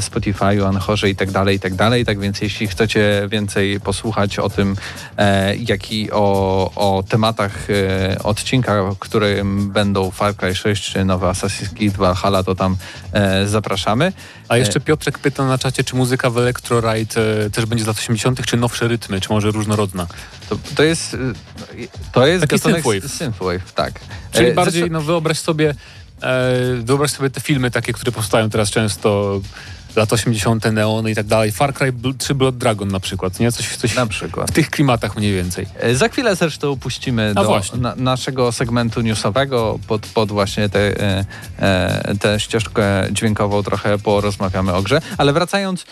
Spotify'u, 0.00 0.66
Anchorze 0.66 1.10
i 1.10 1.16
tak 1.16 1.30
dalej, 1.30 1.56
i 1.56 1.60
tak 1.60 1.74
dalej. 1.74 2.04
Tak 2.04 2.18
więc 2.20 2.40
jeśli 2.40 2.66
chcecie 2.68 3.26
więcej 3.28 3.80
posłuchać 3.80 4.38
o 4.38 4.50
tym, 4.50 4.76
e, 5.16 5.56
jak 5.56 5.92
i 5.92 6.10
o, 6.12 6.70
o 6.76 7.02
tematach 7.08 7.70
e, 7.70 8.22
odcinka, 8.22 8.82
którym 8.98 9.70
będą 9.70 10.10
Far 10.10 10.36
Cry 10.36 10.54
6 10.54 10.92
czy 10.92 11.04
nowe 11.04 11.26
Assassin's 11.26 11.74
Creed 11.74 11.96
Valhalla, 11.96 12.42
to 12.42 12.54
tam 12.54 12.76
e, 13.12 13.46
zapraszamy. 13.46 14.12
A 14.48 14.56
jeszcze 14.56 14.80
Piotrek 14.80 15.18
pyta 15.18 15.46
na 15.46 15.58
czacie, 15.58 15.84
czy 15.84 15.96
muzyka 15.96 16.30
w 16.30 16.38
Electroride 16.38 17.44
e, 17.46 17.50
też 17.50 17.66
będzie 17.66 17.84
z 17.84 17.86
lat 17.86 17.96
80., 17.98 18.46
czy 18.46 18.56
nowsze 18.56 18.88
rytmy, 18.88 19.20
czy 19.20 19.28
może 19.32 19.50
różnorodna. 19.50 20.06
To, 20.48 20.56
to 20.74 20.82
jest, 20.82 21.16
to 22.12 22.26
jest 22.26 22.40
Taki 22.46 22.58
synthwave. 22.58 23.08
synthwave, 23.12 23.72
tak. 23.74 24.00
Czyli 24.32 24.46
E, 24.48 24.54
bardziej, 24.54 24.80
zresztą- 24.80 24.92
no 24.92 25.00
wyobraź 25.00 25.38
sobie 25.38 25.70
e, 25.70 25.74
wyobraź 26.82 27.10
sobie 27.10 27.30
te 27.30 27.40
filmy 27.40 27.70
takie, 27.70 27.92
które 27.92 28.12
powstają 28.12 28.50
teraz 28.50 28.70
często, 28.70 29.40
lat 29.96 30.12
80., 30.12 30.72
Neony 30.72 31.10
i 31.10 31.14
tak 31.14 31.26
dalej. 31.26 31.52
Far 31.52 31.74
Cry 31.74 31.92
3 32.18 32.34
Blood 32.34 32.56
Dragon 32.56 32.88
na 32.88 33.00
przykład, 33.00 33.40
nie? 33.40 33.52
Coś, 33.52 33.76
coś 33.76 33.94
Na 33.94 34.06
przykład. 34.06 34.50
w 34.50 34.52
tych 34.54 34.70
klimatach 34.70 35.16
mniej 35.16 35.34
więcej. 35.34 35.66
E, 35.80 35.94
Za 35.94 36.08
chwilę 36.08 36.36
zresztą 36.36 36.76
puścimy 36.76 37.32
A 37.36 37.44
do 37.44 37.60
na, 37.78 37.94
naszego 37.96 38.52
segmentu 38.52 39.00
newsowego 39.00 39.78
pod, 39.86 40.06
pod 40.06 40.32
właśnie 40.32 40.68
tę 40.68 40.92
te, 40.94 41.24
e, 42.08 42.14
tę 42.20 42.40
ścieżkę 42.40 43.06
dźwiękową 43.12 43.62
trochę 43.62 43.98
porozmawiamy 43.98 44.72
o 44.72 44.82
grze. 44.82 45.00
Ale 45.18 45.32
wracając 45.32 45.82
e, 45.82 45.86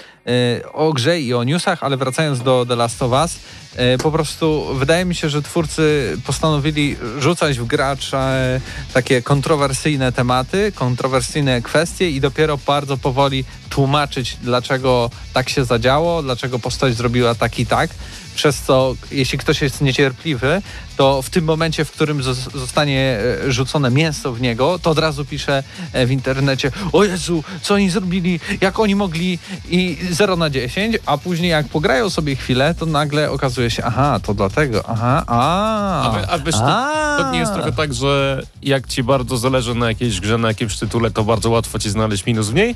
o 0.73 0.93
grze 0.93 1.21
i 1.21 1.35
o 1.35 1.45
newsach, 1.45 1.83
ale 1.83 1.97
wracając 1.97 2.43
do 2.43 2.67
The 2.67 2.77
Last 2.77 3.03
of 3.03 3.13
Us, 3.13 3.39
e, 3.77 3.99
po 3.99 4.11
prostu 4.11 4.75
wydaje 4.75 5.05
mi 5.05 5.15
się, 5.15 5.29
że 5.29 5.43
twórcy 5.43 6.17
postanowili 6.27 6.97
rzucać 7.19 7.59
w 7.59 7.67
gracze 7.67 8.61
takie 8.95 9.23
kontrowersyjne 9.23 10.13
tematy, 10.13 10.73
kontrowersyjne 10.75 11.63
kwestie 11.63 12.11
i 12.11 12.21
dopiero 12.21 12.59
bardzo 12.67 12.97
powoli 12.97 13.45
tłumaczyć, 13.71 14.37
dlaczego 14.43 15.11
tak 15.33 15.49
się 15.49 15.65
zadziało, 15.65 16.23
dlaczego 16.23 16.59
postać 16.59 16.95
zrobiła 16.95 17.35
tak 17.35 17.59
i 17.59 17.67
tak. 17.67 17.91
Przez 18.39 18.61
co, 18.61 18.95
jeśli 19.11 19.39
ktoś 19.39 19.63
jest 19.63 19.81
niecierpliwy, 19.81 20.63
to 20.97 21.23
w 21.23 21.31
tym 21.31 21.45
momencie, 21.45 21.85
w 21.85 21.91
którym 21.93 22.19
zos- 22.23 22.59
zostanie 22.59 23.19
e, 23.47 23.53
rzucone 23.53 23.91
mięso 23.91 24.33
w 24.33 24.41
niego, 24.41 24.79
to 24.79 24.91
od 24.91 24.99
razu 24.99 25.25
pisze 25.25 25.63
e, 25.93 26.07
w 26.07 26.11
internecie 26.11 26.71
o 26.93 27.05
Jezu, 27.05 27.45
co 27.63 27.75
oni 27.75 27.91
zrobili, 27.91 28.41
jak 28.61 28.79
oni 28.81 28.95
mogli 28.95 29.39
i 29.69 29.99
0 30.11 30.37
na 30.37 30.51
10, 30.51 30.97
a 31.07 31.19
później 31.19 31.51
jak 31.51 31.69
pograją 31.69 32.11
sobie 32.11 32.37
chwilę, 32.37 32.75
to 32.79 32.87
nagle 32.87 33.31
okazuje 33.31 33.71
się, 33.71 33.83
aha, 33.85 34.21
to 34.23 34.35
dlatego, 34.35 34.83
aha, 34.89 35.25
a, 35.27 36.03
A, 36.29 36.33
a 36.35 36.39
wiesz, 36.39 36.55
to, 36.55 37.25
to 37.25 37.31
nie 37.33 37.39
jest 37.39 37.53
trochę 37.55 37.73
tak, 37.73 37.95
że 37.95 38.43
jak 38.63 38.87
ci 38.87 39.03
bardzo 39.03 39.37
zależy 39.37 39.75
na 39.75 39.89
jakiejś 39.89 40.21
grze, 40.21 40.39
na 40.39 40.49
jakimś 40.49 40.77
tytule, 40.79 41.11
to 41.11 41.25
bardzo 41.25 41.51
łatwo 41.51 41.79
ci 41.79 41.91
znaleźć 41.91 42.27
minus 42.27 42.49
w 42.49 42.55
niej? 42.55 42.75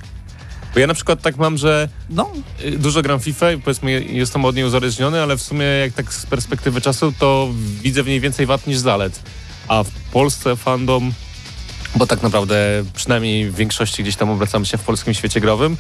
Bo 0.75 0.81
ja 0.81 0.87
na 0.87 0.95
przykład 0.95 1.23
tak 1.23 1.37
mam, 1.37 1.59
że 1.59 1.89
No, 2.11 2.31
y, 2.65 2.79
dużo 2.79 3.03
gram 3.03 3.21
FIFA 3.21 3.53
i 3.53 3.59
powiedzmy 3.59 4.03
jestem 4.03 4.45
od 4.45 4.57
niej 4.57 4.65
uzależniony, 4.65 5.23
ale 5.23 5.37
w 5.37 5.43
sumie 5.43 5.65
jak 5.65 5.93
tak 5.93 6.15
z 6.15 6.27
perspektywy 6.27 6.81
czasu, 6.81 7.13
to 7.19 7.49
widzę 7.83 8.03
w 8.03 8.07
niej 8.07 8.21
więcej 8.21 8.47
wad 8.47 8.67
niż 8.67 8.79
zalet. 8.79 9.23
A 9.69 9.83
w 9.83 9.91
Polsce 10.13 10.57
fandom, 10.57 11.13
bo 11.97 12.07
tak 12.07 12.23
naprawdę 12.23 12.85
przynajmniej 12.95 13.51
w 13.51 13.55
większości 13.55 14.03
gdzieś 14.03 14.17
tam 14.17 14.31
obracamy 14.31 14.67
się 14.67 14.79
w 14.79 14.83
polskim 14.83 15.15
świecie 15.15 15.41
growym, 15.41 15.77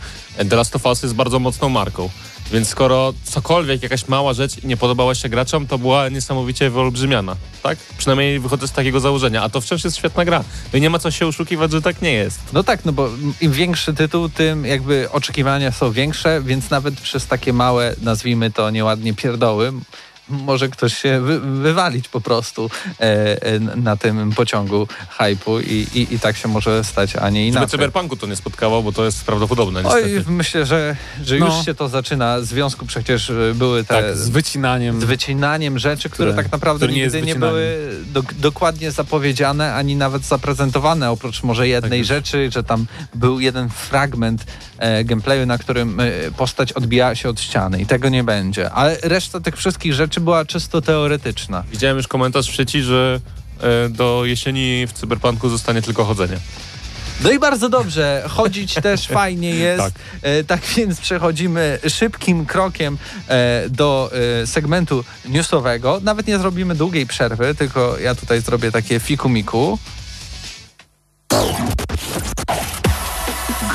The 0.50 0.56
Last 0.56 0.76
of 0.76 0.86
Us 0.86 1.02
jest 1.02 1.14
bardzo 1.14 1.38
mocną 1.38 1.68
marką. 1.68 2.10
Więc 2.52 2.68
skoro 2.68 3.12
cokolwiek, 3.24 3.82
jakaś 3.82 4.08
mała 4.08 4.32
rzecz 4.32 4.62
nie 4.62 4.76
podobała 4.76 5.14
się 5.14 5.28
graczom, 5.28 5.66
to 5.66 5.78
była 5.78 6.08
niesamowicie 6.08 6.70
wyolbrzymiana, 6.70 7.36
tak? 7.62 7.78
Przynajmniej 7.98 8.40
wychodzę 8.40 8.68
z 8.68 8.72
takiego 8.72 9.00
założenia, 9.00 9.42
a 9.42 9.48
to 9.48 9.60
wciąż 9.60 9.84
jest 9.84 9.96
świetna 9.96 10.24
gra. 10.24 10.44
I 10.74 10.80
nie 10.80 10.90
ma 10.90 10.98
co 10.98 11.10
się 11.10 11.26
oszukiwać, 11.26 11.72
że 11.72 11.82
tak 11.82 12.02
nie 12.02 12.12
jest. 12.12 12.40
No 12.52 12.62
tak, 12.62 12.84
no 12.84 12.92
bo 12.92 13.08
im 13.40 13.52
większy 13.52 13.94
tytuł, 13.94 14.28
tym 14.28 14.64
jakby 14.64 15.10
oczekiwania 15.10 15.72
są 15.72 15.92
większe, 15.92 16.42
więc 16.44 16.70
nawet 16.70 17.00
przez 17.00 17.26
takie 17.26 17.52
małe, 17.52 17.94
nazwijmy 18.02 18.50
to 18.50 18.70
nieładnie 18.70 19.14
pierdoły, 19.14 19.72
może 20.32 20.68
ktoś 20.68 20.94
się 20.98 21.20
wy, 21.20 21.40
wywalić 21.40 22.08
po 22.08 22.20
prostu 22.20 22.70
e, 23.00 23.42
e, 23.42 23.58
na 23.60 23.96
tym 23.96 24.32
pociągu 24.32 24.88
hypu 25.18 25.60
i, 25.60 25.86
i, 25.94 26.14
i 26.14 26.18
tak 26.18 26.36
się 26.36 26.48
może 26.48 26.84
stać, 26.84 27.16
a 27.16 27.30
nie 27.30 27.40
Żeby 27.40 27.48
inaczej. 27.48 27.68
cyberpunku 27.68 28.16
to 28.16 28.26
nie 28.26 28.36
spotkało, 28.36 28.82
bo 28.82 28.92
to 28.92 29.04
jest 29.04 29.24
prawdopodobne 29.24 29.82
Oj, 29.84 30.02
niestety. 30.06 30.30
myślę, 30.30 30.66
że, 30.66 30.96
że 31.24 31.38
No. 31.38 31.46
już 31.46 31.64
się 31.64 31.74
to 31.74 31.88
zaczyna. 31.88 32.40
W 32.40 32.44
związku 32.44 32.86
przecież 32.86 33.30
e, 33.30 33.54
były 33.54 33.84
te 33.84 34.02
Tak, 34.02 34.16
z 34.16 34.28
wycinaniem. 34.28 35.00
z 35.00 35.04
wycinaniem 35.04 35.78
rzeczy, 35.78 36.10
które, 36.10 36.30
Które- 36.30 36.42
tak 36.42 36.52
naprawdę 36.52 36.86
które 36.86 36.92
nie 36.98 37.02
nigdy 37.02 37.22
nie 37.22 37.34
były 37.34 37.90
do, 38.06 38.22
dokładnie 38.38 38.90
zapowiedziane, 38.90 39.74
ani 39.74 39.96
nawet 39.96 40.24
zaprezentowane, 40.24 41.10
oprócz 41.10 41.42
może 41.42 41.68
jednej 41.68 41.98
jest. 41.98 42.08
rzeczy, 42.08 42.50
że 42.50 42.64
tam 42.64 42.86
był 43.14 43.40
jeden 43.40 43.68
fragment 43.68 44.44
e, 44.78 45.04
gameplayu, 45.04 45.46
na 45.46 45.58
którym 45.58 46.00
e, 46.00 46.04
postać 46.36 46.72
odbijała 46.72 47.14
się 47.14 47.28
od 47.28 47.40
ściany 47.40 47.80
i 47.80 47.86
tego 47.86 48.08
nie 48.08 48.24
będzie. 48.24 48.70
Ale 48.70 48.96
reszta 49.02 49.40
tych 49.40 49.56
wszystkich 49.56 49.94
rzeczy 49.94 50.20
była 50.22 50.44
czysto 50.44 50.80
teoretyczna. 50.80 51.64
Widziałem 51.72 51.96
już 51.96 52.08
komentarz 52.08 52.50
w 52.50 52.54
sieci, 52.54 52.82
że 52.82 53.20
e, 53.60 53.88
do 53.88 54.24
jesieni 54.24 54.86
w 54.86 54.92
cyberpunku 54.92 55.48
zostanie 55.48 55.82
tylko 55.82 56.04
chodzenie. 56.04 56.38
No 57.20 57.30
i 57.30 57.38
bardzo 57.38 57.68
dobrze, 57.68 58.24
chodzić 58.28 58.74
też 58.82 59.08
fajnie 59.08 59.50
jest. 59.50 59.84
Tak. 59.84 59.92
E, 60.22 60.44
tak 60.44 60.60
więc 60.76 61.00
przechodzimy 61.00 61.78
szybkim 61.88 62.46
krokiem 62.46 62.98
e, 63.28 63.64
do 63.68 64.10
e, 64.42 64.46
segmentu 64.46 65.04
newsowego. 65.28 66.00
Nawet 66.02 66.26
nie 66.26 66.38
zrobimy 66.38 66.74
długiej 66.74 67.06
przerwy, 67.06 67.54
tylko 67.54 67.98
ja 67.98 68.14
tutaj 68.14 68.40
zrobię 68.40 68.72
takie 68.72 69.00
fiku-miku. 69.00 69.78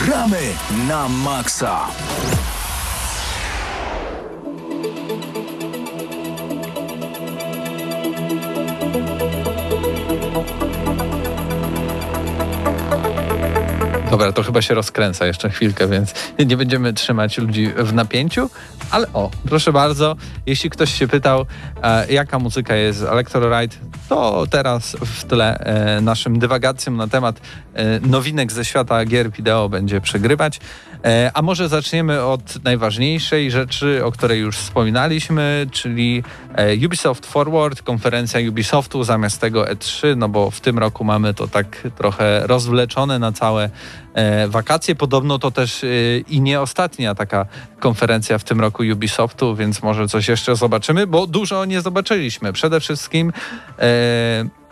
Gramy 0.06 0.40
na 0.88 1.10
maksa. 1.10 1.88
Dobra, 14.12 14.32
to 14.32 14.44
chyba 14.44 14.62
się 14.62 14.74
rozkręca 14.74 15.26
jeszcze 15.26 15.50
chwilkę, 15.50 15.88
więc 15.88 16.14
nie 16.46 16.58
będziemy 16.58 16.94
trzymać 16.94 17.38
ludzi 17.38 17.72
w 17.78 17.94
napięciu. 17.94 18.50
Ale 18.92 19.08
o, 19.14 19.32
proszę 19.50 19.74
bardzo, 19.74 20.16
jeśli 20.46 20.70
ktoś 20.70 20.94
się 20.94 21.08
pytał, 21.08 21.46
e, 21.84 22.14
jaka 22.14 22.40
muzyka 22.40 22.76
jest 22.76 23.00
z 23.00 23.04
Electroride, 23.04 23.76
to 24.10 24.48
teraz 24.50 24.98
w 25.02 25.24
tle 25.24 25.60
e, 25.60 26.02
naszym 26.02 26.40
dywagacjom 26.40 26.98
na 26.98 27.08
temat 27.08 27.42
nowinek 28.02 28.52
ze 28.52 28.66
świata 28.66 29.06
gier 29.06 29.32
wideo 29.32 29.70
będzie 29.70 30.02
przegrywać. 30.02 30.60
E, 31.06 31.32
a 31.34 31.42
może 31.42 31.70
zaczniemy 31.70 32.24
od 32.24 32.64
najważniejszej 32.64 33.52
rzeczy, 33.52 34.06
o 34.06 34.12
której 34.12 34.40
już 34.40 34.58
wspominaliśmy, 34.58 35.68
czyli 35.72 36.24
e, 36.56 36.86
Ubisoft 36.86 37.26
Forward, 37.26 37.82
konferencja 37.82 38.50
Ubisoftu 38.50 39.04
zamiast 39.04 39.42
tego 39.42 39.64
E3, 39.64 40.18
no 40.18 40.30
bo 40.30 40.52
w 40.52 40.62
tym 40.62 40.80
roku 40.80 41.04
mamy 41.04 41.34
to 41.34 41.48
tak 41.48 41.88
trochę 41.98 42.48
rozwleczone 42.48 43.20
na 43.20 43.32
całe 43.32 43.70
e, 44.14 44.48
wakacje. 44.48 44.96
Podobno 44.96 45.40
to 45.40 45.52
też 45.52 45.84
e, 45.84 45.88
i 46.30 46.42
nie 46.42 46.62
ostatnia 46.62 47.16
taka 47.16 47.46
konferencja 47.80 48.38
w 48.38 48.44
tym 48.44 48.62
roku 48.62 48.84
Ubisoftu, 48.94 49.56
więc 49.56 49.84
może 49.84 50.08
coś 50.08 50.28
jeszcze 50.28 50.56
zobaczymy, 50.56 51.08
bo 51.08 51.28
dużo 51.28 51.66
nie 51.66 51.82
zobaczyliśmy. 51.82 52.54
Przede 52.54 52.80
wszystkim 52.80 53.34
e, 53.80 54.67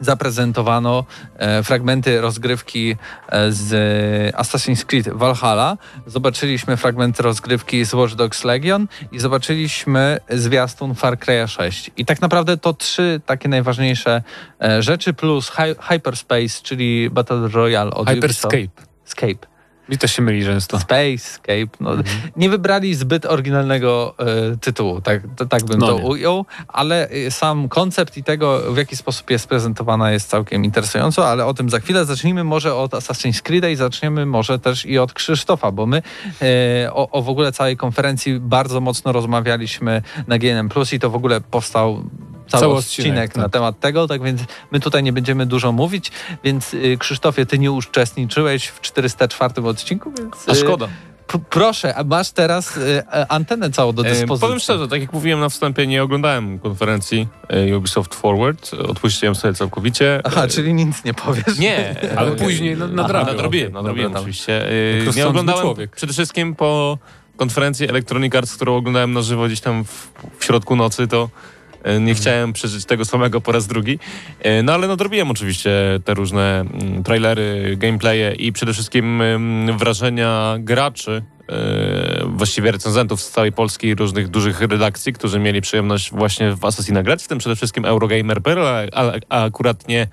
zaprezentowano 0.00 1.04
e, 1.36 1.62
fragmenty 1.62 2.20
rozgrywki 2.20 2.96
e, 3.28 3.52
z 3.52 4.36
Assassin's 4.36 4.84
Creed 4.84 5.08
Valhalla, 5.08 5.76
zobaczyliśmy 6.06 6.76
fragmenty 6.76 7.22
rozgrywki 7.22 7.84
z 7.84 7.94
Watch 7.94 8.14
Dogs 8.14 8.44
Legion 8.44 8.86
i 9.12 9.18
zobaczyliśmy 9.18 10.18
zwiastun 10.30 10.94
Far 10.94 11.18
Cry 11.18 11.48
6. 11.48 11.90
I 11.96 12.04
tak 12.04 12.20
naprawdę 12.20 12.56
to 12.56 12.74
trzy 12.74 13.20
takie 13.26 13.48
najważniejsze 13.48 14.22
e, 14.62 14.82
rzeczy 14.82 15.12
plus 15.12 15.48
hy 15.48 15.76
Hyperspace, 15.80 16.62
czyli 16.62 17.10
Battle 17.10 17.48
Royale 17.48 17.90
od 17.90 18.10
Ubisoft. 18.10 18.54
Hyperscape. 18.54 18.86
Escape. 19.06 19.55
Mi 19.88 19.98
też 19.98 20.12
się 20.12 20.22
myli 20.22 20.44
często. 20.44 20.80
Space, 20.80 21.14
Escape. 21.14 21.66
No, 21.80 21.90
Mhm. 21.90 22.06
Nie 22.36 22.50
wybrali 22.50 22.94
zbyt 22.94 23.26
oryginalnego 23.26 24.14
e, 24.18 24.56
tytułu, 24.56 25.00
tak, 25.00 25.22
to, 25.36 25.46
tak 25.46 25.64
bym 25.64 25.78
No 25.78 25.86
to 25.86 25.98
nie. 25.98 26.04
ujął, 26.04 26.46
ale 26.68 27.08
e, 27.08 27.30
sam 27.30 27.68
koncept 27.68 28.16
i 28.16 28.24
tego, 28.24 28.72
w 28.74 28.76
jaki 28.76 28.96
sposób 28.96 29.30
jest 29.30 29.48
prezentowana, 29.48 30.12
jest 30.12 30.28
całkiem 30.28 30.64
interesująco, 30.64 31.28
ale 31.28 31.46
o 31.46 31.54
tym 31.54 31.70
za 31.70 31.80
chwilę. 31.80 32.04
Zacznijmy 32.04 32.44
może 32.44 32.74
od 32.74 32.92
Assassin's 32.92 33.42
Creed'a 33.42 33.70
i 33.70 33.76
zaczniemy 33.76 34.26
może 34.26 34.58
też 34.58 34.86
i 34.86 34.98
od 34.98 35.12
Krzysztofa, 35.12 35.72
bo 35.72 35.86
my 35.86 36.02
e, 36.42 36.90
o, 36.94 37.10
o 37.10 37.22
w 37.22 37.28
ogóle 37.28 37.52
całej 37.52 37.76
konferencji 37.76 38.40
bardzo 38.40 38.80
mocno 38.80 39.12
rozmawialiśmy 39.12 40.02
na 40.26 40.38
GNM+, 40.38 40.68
i 40.92 40.98
to 40.98 41.10
w 41.10 41.14
ogóle 41.16 41.40
powstał 41.40 42.02
cały, 42.48 42.60
Cały 42.60 42.74
odcinek, 42.74 43.08
odcinek, 43.12 43.36
na 43.36 43.42
tak. 43.42 43.52
temat 43.52 43.80
tego, 43.80 44.08
tak 44.08 44.22
więc 44.22 44.40
my 44.70 44.80
tutaj 44.80 45.02
nie 45.02 45.12
będziemy 45.12 45.46
dużo 45.46 45.72
mówić, 45.72 46.12
więc 46.44 46.74
y, 46.74 46.96
Krzysztofie, 46.98 47.46
ty 47.46 47.58
nie 47.58 47.72
uczestniczyłeś 47.72 48.66
w 48.66 48.80
404 48.80 49.62
odcinku, 49.68 50.12
więc... 50.18 50.34
A 50.48 50.52
y, 50.52 50.54
szkoda. 50.54 50.88
P- 51.26 51.38
proszę, 51.50 51.94
masz 52.04 52.30
teraz 52.30 52.76
y, 52.76 53.02
e, 53.12 53.32
antenę 53.32 53.70
całą 53.70 53.92
do 53.92 54.02
E, 54.02 54.04
dyspozycji. 54.10 54.40
powiem 54.40 54.58
szczerze, 54.60 54.88
tak 54.88 55.00
jak 55.00 55.12
mówiłem 55.12 55.40
na 55.40 55.48
wstępie, 55.48 55.86
nie 55.86 56.02
oglądałem 56.02 56.58
konferencji 56.58 57.28
e, 57.48 57.76
Ubisoft 57.76 58.14
Forward. 58.14 58.70
Odpuściłem 58.74 59.34
sobie 59.34 59.54
całkowicie. 59.54 60.20
Aha, 60.24 60.44
E, 60.44 60.48
czyli 60.48 60.74
nic 60.74 61.04
nie 61.04 61.14
powiesz. 61.14 61.58
Nie, 61.58 61.94
Ale 62.18 62.32
e, 62.32 62.36
później 62.36 62.76
nad- 62.76 62.88
Aha, 62.88 62.96
nadrabiał. 62.96 63.34
Nadrobiłem, 63.34 63.72
nadrobiłem 63.72 64.16
oczywiście. 64.16 64.68
E, 65.08 65.12
Nie 65.16 65.26
oglądałem 65.26 65.62
człowiek. 65.62 65.96
przede 65.96 66.12
wszystkim 66.12 66.54
po 66.54 66.98
konferencji 67.36 67.88
Electronic 67.88 68.34
Arts, 68.34 68.56
którą 68.56 68.76
oglądałem 68.76 69.12
na 69.12 69.22
żywo 69.22 69.46
gdzieś 69.46 69.60
tam 69.60 69.84
w, 69.84 70.08
w 70.38 70.44
środku 70.44 70.76
nocy, 70.76 71.08
to 71.08 71.22
e. 71.22 71.55
nie 72.00 72.14
chciałem 72.14 72.52
przeżyć 72.52 72.84
tego 72.84 73.04
samego 73.04 73.40
po 73.40 73.52
raz 73.52 73.66
drugi. 73.66 73.98
E, 74.40 74.62
No 74.62 74.74
ale 74.74 74.88
nadrobiłem 74.88 75.30
oczywiście 75.30 75.70
te 76.04 76.14
różne 76.14 76.60
mm, 76.60 77.02
trailery, 77.04 77.76
gameplaye 77.76 78.34
i 78.34 78.52
przede 78.52 78.72
wszystkim 78.72 79.22
mm, 79.22 79.78
wrażenia 79.78 80.56
graczy, 80.58 81.22
e, 81.48 82.24
właściwie 82.26 82.72
recenzentów 82.72 83.22
z 83.22 83.30
całej 83.30 83.52
Polski 83.52 83.86
i 83.86 83.94
różnych 83.94 84.28
dużych 84.28 84.60
redakcji, 84.60 85.12
którzy 85.12 85.38
mieli 85.38 85.60
przyjemność 85.60 86.10
właśnie 86.10 86.52
w 86.52 86.64
Assassina 86.64 87.02
grać, 87.02 87.24
w 87.24 87.28
tym 87.28 87.38
przede 87.38 87.56
wszystkim 87.56 87.84
Eurogamer.pl, 87.84 88.58
a, 88.92 89.12
a 89.28 89.44
akurat 89.44 89.88
nie 89.88 90.06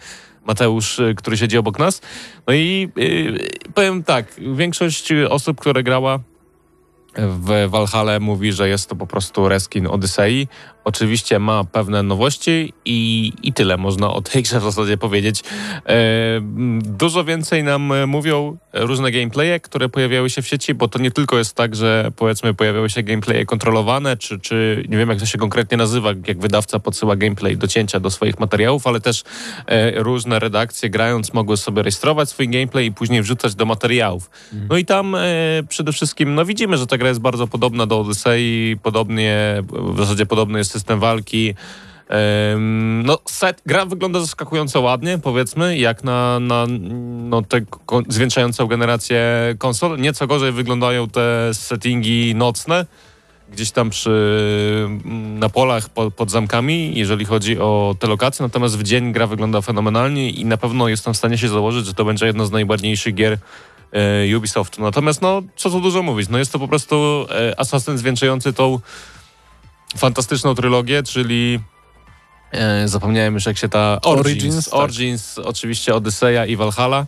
Mateusz, 0.46 1.02
który 1.16 1.38
siedzi 1.38 1.58
obok 1.58 1.80
nas. 1.80 2.02
No 2.48 2.54
i 2.54 2.90
powiem 3.74 4.04
tak, 4.04 4.26
większość 4.56 5.14
osób, 5.30 5.62
które 5.62 5.84
grała 5.84 6.20
w 7.16 7.70
Valhalla 7.70 8.20
mówi, 8.20 8.54
że 8.54 8.70
jest 8.70 8.90
to 8.90 8.96
po 8.96 9.08
prostu 9.08 9.50
reskin 9.50 9.88
Odyssey. 9.88 10.48
Oczywiście 10.86 11.40
ma 11.40 11.64
pewne 11.64 12.04
nowości 12.04 12.74
i, 12.86 13.32
i 13.44 13.54
tyle 13.54 13.78
można 13.78 14.14
o 14.14 14.22
tej 14.22 14.44
grze 14.44 14.60
w 14.60 14.64
zasadzie 14.64 14.98
powiedzieć. 14.98 15.44
E, 15.86 15.94
dużo 16.80 17.24
więcej 17.24 17.64
nam 17.64 17.94
mówią 18.08 18.58
różne 18.74 19.12
gameplaye, 19.12 19.60
które 19.60 19.90
pojawiały 19.90 20.30
się 20.30 20.42
w 20.42 20.48
sieci, 20.48 20.74
bo 20.74 20.88
to 20.88 21.00
nie 21.00 21.12
tylko 21.12 21.38
jest 21.38 21.56
tak, 21.56 21.76
że 21.76 22.12
powiedzmy 22.16 22.54
pojawiały 22.54 22.90
się 22.90 23.04
gameplaye 23.04 23.46
kontrolowane, 23.46 24.18
czy, 24.18 24.40
czy 24.40 24.84
nie 24.90 24.98
wiem 24.98 25.10
jak 25.10 25.20
to 25.20 25.26
się 25.26 25.38
konkretnie 25.38 25.78
nazywa, 25.78 26.10
jak 26.28 26.40
wydawca 26.40 26.80
podsyła 26.80 27.16
gameplay 27.16 27.58
do 27.58 27.68
cięcia 27.68 28.00
do 28.00 28.10
swoich 28.10 28.40
materiałów, 28.40 28.88
ale 28.88 29.02
też 29.02 29.24
e, 29.66 30.04
różne 30.04 30.40
redakcje 30.40 30.90
grając 30.90 31.34
mogły 31.34 31.58
sobie 31.58 31.84
rejestrować 31.84 32.30
swój 32.30 32.50
gameplay 32.50 32.86
i 32.86 32.92
później 32.92 33.22
wrzucać 33.22 33.56
do 33.56 33.66
materiałów. 33.66 34.30
Mhm. 34.54 34.68
No 34.70 34.78
i 34.78 34.86
tam 34.86 35.16
e, 35.16 35.20
przede 35.70 35.92
wszystkim, 35.92 36.36
no 36.36 36.46
widzimy, 36.46 36.78
że 36.78 36.88
ta 36.88 36.98
gra 36.98 37.08
jest 37.08 37.22
bardzo 37.22 37.48
podobna 37.48 37.86
do 37.86 38.00
Odyssey, 38.00 38.78
podobnie, 38.84 39.64
w 39.70 39.98
zasadzie 39.98 40.26
podobny 40.26 40.60
jest 40.60 40.73
system 40.74 41.00
walki. 41.00 41.56
No, 43.04 43.20
set, 43.26 43.62
gra 43.66 43.86
wygląda 43.86 44.20
zaskakująco 44.20 44.82
ładnie, 44.82 45.20
powiedzmy, 45.24 45.78
jak 45.78 46.04
na, 46.04 46.40
na 46.40 46.66
no, 47.30 47.42
te 47.42 47.62
zwiększającą 48.08 48.68
generację 48.68 49.22
konsol. 49.58 50.00
Nieco 50.00 50.28
gorzej 50.28 50.52
wyglądają 50.52 51.10
te 51.10 51.54
settingi 51.54 52.36
nocne, 52.36 52.86
gdzieś 53.52 53.72
tam 53.72 53.90
przy, 53.90 54.88
na 55.40 55.50
polach 55.50 55.90
pod, 55.90 56.14
pod 56.14 56.32
zamkami, 56.32 56.96
jeżeli 56.96 57.26
chodzi 57.26 57.60
o 57.60 57.96
te 58.00 58.08
lokacje. 58.08 58.44
Natomiast 58.44 58.78
w 58.78 58.84
dzień 58.84 59.12
gra 59.12 59.28
wygląda 59.28 59.62
fenomenalnie 59.62 60.30
i 60.30 60.46
na 60.46 60.58
pewno 60.58 60.88
jestem 60.88 61.14
w 61.14 61.18
stanie 61.18 61.38
się 61.38 61.50
założyć, 61.50 61.86
że 61.86 61.94
to 61.94 62.06
będzie 62.06 62.26
jedna 62.26 62.46
z 62.46 62.52
najładniejszych 62.52 63.16
gier 63.16 63.38
e, 63.92 64.38
Ubisoftu. 64.38 64.82
Natomiast, 64.82 65.22
no, 65.22 65.42
co 65.56 65.70
tu 65.70 65.80
dużo 65.82 66.04
mówić, 66.04 66.30
no 66.30 66.38
jest 66.38 66.52
to 66.52 66.60
po 66.60 66.68
prostu 66.68 67.26
e, 67.30 67.60
Assassin 67.60 67.98
zwieńczający 67.98 68.54
tą 68.54 68.80
fantastyczną 69.98 70.56
trylogię, 70.56 71.04
czyli 71.04 71.60
e, 72.52 72.88
zapomniałem 72.88 73.34
już 73.34 73.46
jak 73.46 73.58
się 73.58 73.70
ta 73.70 74.00
Origins, 74.02 74.28
Origins, 74.28 74.70
tak. 74.70 74.80
Origins 74.80 75.40
oczywiście 75.40 75.96
Odyseja 75.96 76.46
i 76.46 76.56
Valhalla. 76.56 77.06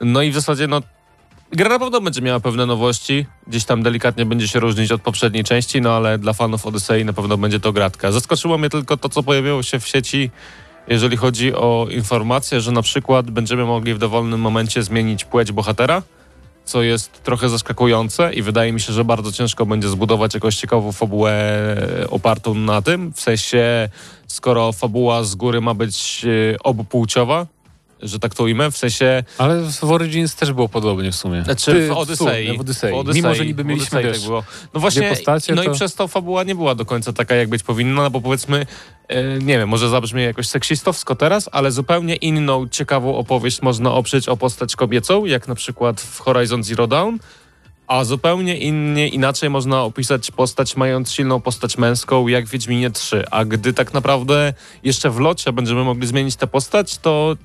No 0.00 0.22
i 0.22 0.30
w 0.30 0.34
zasadzie 0.34 0.66
no 0.66 0.82
gra 1.52 1.68
na 1.68 1.78
pewno 1.78 2.00
będzie 2.00 2.22
miała 2.22 2.40
pewne 2.40 2.66
nowości, 2.66 3.26
gdzieś 3.46 3.64
tam 3.64 3.82
delikatnie 3.82 4.26
będzie 4.26 4.48
się 4.48 4.60
różnić 4.60 4.92
od 4.92 5.02
poprzedniej 5.02 5.44
części, 5.44 5.80
no 5.80 5.92
ale 5.96 6.18
dla 6.18 6.32
fanów 6.32 6.66
Odysei 6.66 7.04
na 7.04 7.12
pewno 7.12 7.36
będzie 7.36 7.60
to 7.60 7.72
gratka. 7.72 8.12
Zaskoczyło 8.12 8.58
mnie 8.58 8.70
tylko 8.70 8.96
to, 8.96 9.08
co 9.08 9.22
pojawiło 9.22 9.62
się 9.62 9.80
w 9.80 9.88
sieci, 9.88 10.30
jeżeli 10.88 11.16
chodzi 11.16 11.54
o 11.54 11.86
informację, 11.90 12.60
że 12.60 12.72
na 12.72 12.82
przykład 12.82 13.30
będziemy 13.30 13.64
mogli 13.64 13.94
w 13.94 13.98
dowolnym 13.98 14.40
momencie 14.40 14.82
zmienić 14.82 15.24
płeć 15.24 15.52
bohatera 15.52 16.02
co 16.64 16.82
jest 16.82 17.22
trochę 17.22 17.48
zaskakujące 17.48 18.34
i 18.34 18.42
wydaje 18.42 18.72
mi 18.72 18.80
się, 18.80 18.92
że 18.92 19.04
bardzo 19.04 19.32
ciężko 19.32 19.66
będzie 19.66 19.88
zbudować 19.88 20.34
jakąś 20.34 20.56
ciekawą 20.56 20.92
fabułę 20.92 21.32
opartą 22.10 22.54
na 22.54 22.82
tym. 22.82 23.12
W 23.12 23.20
sensie, 23.20 23.88
skoro 24.26 24.72
fabuła 24.72 25.22
z 25.24 25.34
góry 25.34 25.60
ma 25.60 25.74
być 25.74 26.24
e, 26.24 26.56
obupłciowa, 26.62 27.46
że 28.04 28.18
tak 28.18 28.34
to 28.34 28.42
ujmę, 28.42 28.70
w 28.70 28.76
sensie... 28.76 29.24
Ale 29.38 29.62
w 29.62 29.84
Origins 29.84 30.34
też 30.34 30.52
było 30.52 30.68
podobnie 30.68 31.12
w 31.12 31.16
sumie. 31.16 31.44
Znaczy 31.44 31.72
Ty, 31.72 31.88
w 31.88 31.92
Odyssey. 31.92 32.56
W 32.56 32.60
Odyssey. 32.60 32.92
Mimo, 33.14 33.34
że 33.34 33.46
niby 33.46 33.64
mieliśmy, 33.64 34.02
wiesz, 34.02 34.16
tak 34.16 34.26
było. 34.26 34.44
No 34.74 34.80
właśnie, 34.80 35.08
postacie, 35.08 35.54
no 35.54 35.62
to... 35.62 35.70
i 35.70 35.74
przez 35.74 35.94
to 35.94 36.08
fabuła 36.08 36.44
nie 36.44 36.54
była 36.54 36.74
do 36.74 36.84
końca 36.84 37.12
taka, 37.12 37.34
jak 37.34 37.48
być 37.48 37.62
powinna, 37.62 38.02
no 38.02 38.10
bo 38.10 38.20
powiedzmy, 38.20 38.66
e, 39.08 39.38
nie 39.38 39.58
wiem, 39.58 39.68
może 39.68 39.88
zabrzmi 39.88 40.22
jakoś 40.22 40.48
seksistowsko 40.48 41.14
teraz, 41.14 41.48
ale 41.52 41.72
zupełnie 41.72 42.16
inną, 42.16 42.68
ciekawą 42.68 43.16
opowieść 43.16 43.62
można 43.62 43.92
oprzeć 43.92 44.28
o 44.28 44.36
postać 44.36 44.76
kobiecą, 44.76 45.24
jak 45.24 45.48
na 45.48 45.54
przykład 45.54 46.00
w 46.00 46.20
Horizon 46.20 46.64
Zero 46.64 46.86
Dawn, 46.86 47.16
a 47.86 48.04
zupełnie 48.04 48.58
innie, 48.58 49.08
inaczej 49.08 49.50
można 49.50 49.82
opisać 49.82 50.30
postać 50.30 50.76
mając 50.76 51.12
silną 51.12 51.40
postać 51.40 51.78
męską, 51.78 52.28
jak 52.28 52.46
w 52.46 52.50
Wiedźminie 52.50 52.90
3. 52.90 53.24
A 53.30 53.44
gdy 53.44 53.72
tak 53.72 53.94
naprawdę 53.94 54.52
jeszcze 54.82 55.10
w 55.10 55.20
locie 55.20 55.52
będziemy 55.52 55.84
mogli 55.84 56.06
zmienić 56.06 56.36
tę 56.36 56.46
postać, 56.46 56.98
to 56.98 57.36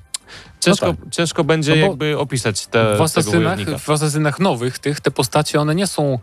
Ciężko, 0.60 0.86
no 0.86 0.92
tak. 0.94 1.10
ciężko 1.10 1.44
będzie 1.44 1.76
no 1.76 1.86
jakby 1.86 2.18
opisać 2.18 2.66
te 2.66 2.96
w 2.96 3.02
asasynach, 3.02 3.58
w 3.78 3.90
asasynach 3.90 4.40
nowych 4.40 4.78
tych, 4.78 5.00
te 5.00 5.10
postacie, 5.10 5.60
one 5.60 5.74
nie 5.74 5.86
są 5.86 6.18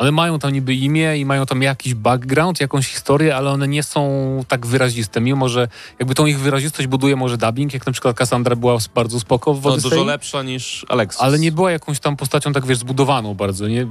one 0.00 0.12
mają 0.12 0.38
tam 0.38 0.52
niby 0.52 0.74
imię 0.74 1.16
i 1.16 1.24
mają 1.24 1.46
tam 1.46 1.62
jakiś 1.62 1.94
background, 1.94 2.60
jakąś 2.60 2.86
historię, 2.86 3.36
ale 3.36 3.50
one 3.50 3.68
nie 3.68 3.82
są 3.82 4.44
tak 4.48 4.66
wyraziste, 4.66 5.20
mimo 5.20 5.48
że 5.48 5.68
jakby 5.98 6.14
tą 6.14 6.26
ich 6.26 6.38
wyrazistość 6.38 6.88
buduje 6.88 7.16
może 7.16 7.36
dubbing, 7.36 7.74
jak 7.74 7.86
na 7.86 7.92
przykład 7.92 8.16
Cassandra 8.16 8.56
była 8.56 8.78
bardzo 8.94 9.20
spoko 9.20 9.54
w 9.54 9.64
No 9.64 9.76
dużo 9.76 10.04
lepsza 10.04 10.42
niż 10.42 10.86
Alexis. 10.88 11.22
Ale 11.22 11.38
nie 11.38 11.52
była 11.52 11.70
jakąś 11.70 12.00
tam 12.00 12.16
postacią 12.16 12.52
tak, 12.52 12.66
wiesz, 12.66 12.78
zbudowaną 12.78 13.34
bardzo, 13.34 13.68
nie? 13.68 13.86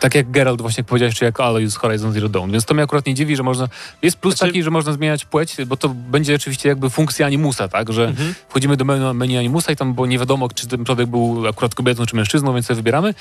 Tak 0.00 0.14
jak 0.14 0.30
Geralt 0.30 0.60
właśnie 0.60 0.80
jak 0.80 0.86
powiedziałeś, 0.86 1.14
czy 1.14 1.24
jak 1.24 1.40
Aloy 1.40 1.70
z 1.70 1.76
Horizon 1.76 2.12
Zero 2.12 2.28
Dawn, 2.28 2.50
więc 2.50 2.64
to 2.64 2.74
mnie 2.74 2.82
akurat 2.82 3.06
nie 3.06 3.14
dziwi, 3.14 3.36
że 3.36 3.42
można... 3.42 3.68
Jest 4.02 4.16
plus 4.16 4.34
znaczy... 4.34 4.52
taki, 4.52 4.62
że 4.62 4.70
można 4.70 4.92
zmieniać 4.92 5.24
płeć, 5.24 5.56
bo 5.66 5.76
to 5.76 5.88
będzie 5.88 6.34
oczywiście 6.34 6.68
jakby 6.68 6.90
funkcja 6.90 7.26
animusa, 7.26 7.68
tak? 7.68 7.92
Że 7.92 8.04
mhm. 8.04 8.34
wchodzimy 8.48 8.76
do 8.76 8.84
menu, 8.84 9.14
menu 9.14 9.38
animusa 9.38 9.72
i 9.72 9.76
tam, 9.76 9.94
bo 9.94 10.06
nie 10.06 10.18
wiadomo, 10.18 10.48
czy 10.48 10.68
ten 10.68 10.84
człowiek 10.84 11.06
był 11.06 11.48
akurat 11.48 11.74
kobietą, 11.74 12.06
czy 12.06 12.16
mężczyzną, 12.16 12.54
więc 12.54 12.66
sobie 12.66 12.76
wybieramy 12.76 13.14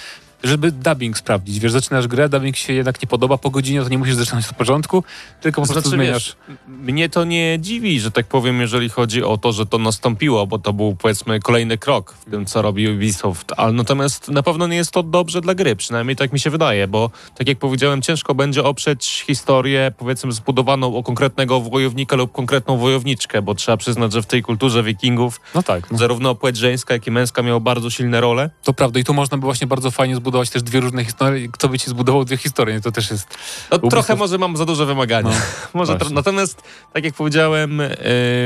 żeby 0.43 0.71
dubbing 0.71 1.17
sprawdzić. 1.17 1.60
Wiesz, 1.60 1.71
zaczynasz 1.71 2.08
grę, 2.08 2.30
dubbing 2.30 2.58
się 2.58 2.73
jednak 2.73 3.01
nie 3.01 3.08
podoba, 3.08 3.38
po 3.38 3.49
godzinie 3.49 3.84
to 3.84 3.89
nie 3.89 3.97
musisz 3.97 4.15
zaczynać 4.15 4.49
od 4.49 4.56
początku, 4.56 5.04
tylko 5.41 5.62
po 5.62 5.67
prostu 5.67 5.89
znaczy, 5.89 6.04
zmieniasz. 6.04 6.36
Wiesz, 6.49 6.58
mnie 6.67 7.10
to 7.10 7.23
nie 7.23 7.58
dziwi, 7.60 7.99
że 7.99 8.12
tak 8.12 8.25
powiem, 8.25 8.62
jeżeli 8.62 8.89
chodzi 8.89 9.23
o 9.23 9.38
to, 9.38 9.51
że 9.51 9.65
to 9.65 9.77
nastąpiło, 9.77 10.47
bo 10.47 10.60
to 10.60 10.73
był 10.73 10.95
powiedzmy 10.95 11.39
kolejny 11.39 11.77
krok 11.77 12.13
w 12.13 12.32
tym, 12.32 12.45
co 12.45 12.62
robi 12.62 12.89
Ubisoft, 12.89 13.54
ale 13.58 13.73
natomiast 13.73 14.30
na 14.30 14.43
pewno 14.43 14.67
nie 14.67 14.75
jest 14.75 14.91
to 14.91 15.04
dobrze 15.04 15.41
dla 15.41 15.56
gry, 15.56 15.75
przynajmniej 15.75 16.15
tak 16.15 16.34
mi 16.34 16.39
się 16.39 16.49
wydaje, 16.49 16.88
bo 16.88 17.12
tak 17.36 17.47
jak 17.47 17.58
powiedziałem, 17.58 18.01
ciężko 18.01 18.36
będzie 18.36 18.63
oprzeć 18.63 19.23
historię 19.27 19.91
powiedzmy 19.97 20.32
zbudowaną 20.32 20.95
o 20.95 21.04
konkretnego 21.04 21.62
wojownika 21.62 22.15
lub 22.15 22.32
konkretną 22.32 22.77
wojowniczkę, 22.77 23.41
bo 23.41 23.56
trzeba 23.56 23.77
przyznać, 23.77 24.13
że 24.13 24.21
w 24.21 24.25
tej 24.25 24.41
kulturze 24.41 24.84
wikingów 24.84 25.41
no 25.56 25.63
tak, 25.63 25.91
no. 25.91 25.97
zarówno 25.97 26.36
płeć 26.36 26.58
żeńska, 26.58 26.93
jak 26.93 27.08
i 27.08 27.12
męska 27.12 27.43
miało 27.43 27.60
bardzo 27.60 27.89
silne 27.89 28.21
role. 28.21 28.49
To 28.63 28.73
prawda 28.73 28.99
i 28.99 29.04
tu 29.04 29.13
można 29.13 29.38
by 29.38 29.45
właśnie 29.45 29.67
bardzo 29.67 29.91
fajnie 29.91 30.15
zbudować 30.15 30.31
zbudować 30.32 30.50
też 30.50 30.63
dwie 30.63 30.80
różne 30.80 31.06
historie. 31.06 31.48
Kto 31.48 31.70
by 31.70 31.80
ci 31.80 31.89
zbudował 31.89 32.26
dwie 32.26 32.38
historie? 32.38 32.82
To 32.82 32.91
też 32.91 33.12
jest... 33.12 33.38
No, 33.72 33.78
trochę 33.78 34.15
może 34.15 34.38
mam 34.38 34.58
za 34.58 34.65
duże 34.65 34.86
wymagania. 34.86 35.30
No, 35.30 35.36
może 35.80 35.98
natomiast, 36.12 36.63
tak 36.94 37.04
jak 37.04 37.13
powiedziałem, 37.13 37.82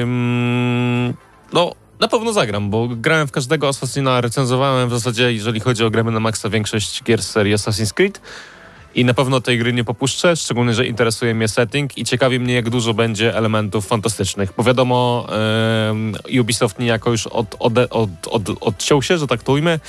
ym, 0.02 1.14
no 1.54 1.72
na 2.00 2.08
pewno 2.08 2.34
zagram, 2.34 2.70
bo 2.70 2.88
grałem 2.88 3.28
w 3.28 3.32
każdego 3.32 3.68
Assassina, 3.68 4.22
recenzowałem 4.22 4.90
w 4.90 4.92
zasadzie, 4.92 5.34
jeżeli 5.34 5.60
chodzi 5.60 5.84
o 5.84 5.90
gramy 5.90 6.12
na 6.12 6.20
maksa, 6.20 6.50
większość 6.50 7.04
gier 7.04 7.24
z 7.24 7.30
serii 7.30 7.56
Assassin's 7.56 7.94
Creed. 7.94 8.22
I 8.96 9.06
na 9.06 9.14
pewno 9.14 9.42
tej 9.42 9.60
gry 9.60 9.74
nie 9.74 9.84
popuszczę, 9.84 10.36
szczególnie, 10.36 10.74
że 10.74 10.86
interesuje 10.86 11.36
mnie 11.36 11.48
setting 11.48 11.98
i 11.98 12.06
ciekawi 12.06 12.40
mnie, 12.40 12.54
jak 12.54 12.70
dużo 12.70 12.94
będzie 12.94 13.36
elementów 13.38 13.88
fantastycznych. 13.88 14.54
Bo 14.58 14.64
wiadomo, 14.64 15.28
Ubisoft 16.40 16.80
niejako 16.80 17.12
już 17.12 17.28
od, 17.28 17.56
od, 17.60 17.78
od, 17.78 18.10
od, 18.28 18.44
odciął 18.62 19.02
się, 19.02 19.18
że 19.18 19.28
tak 19.28 19.44
to 19.44 19.52
ujmę, 19.52 19.80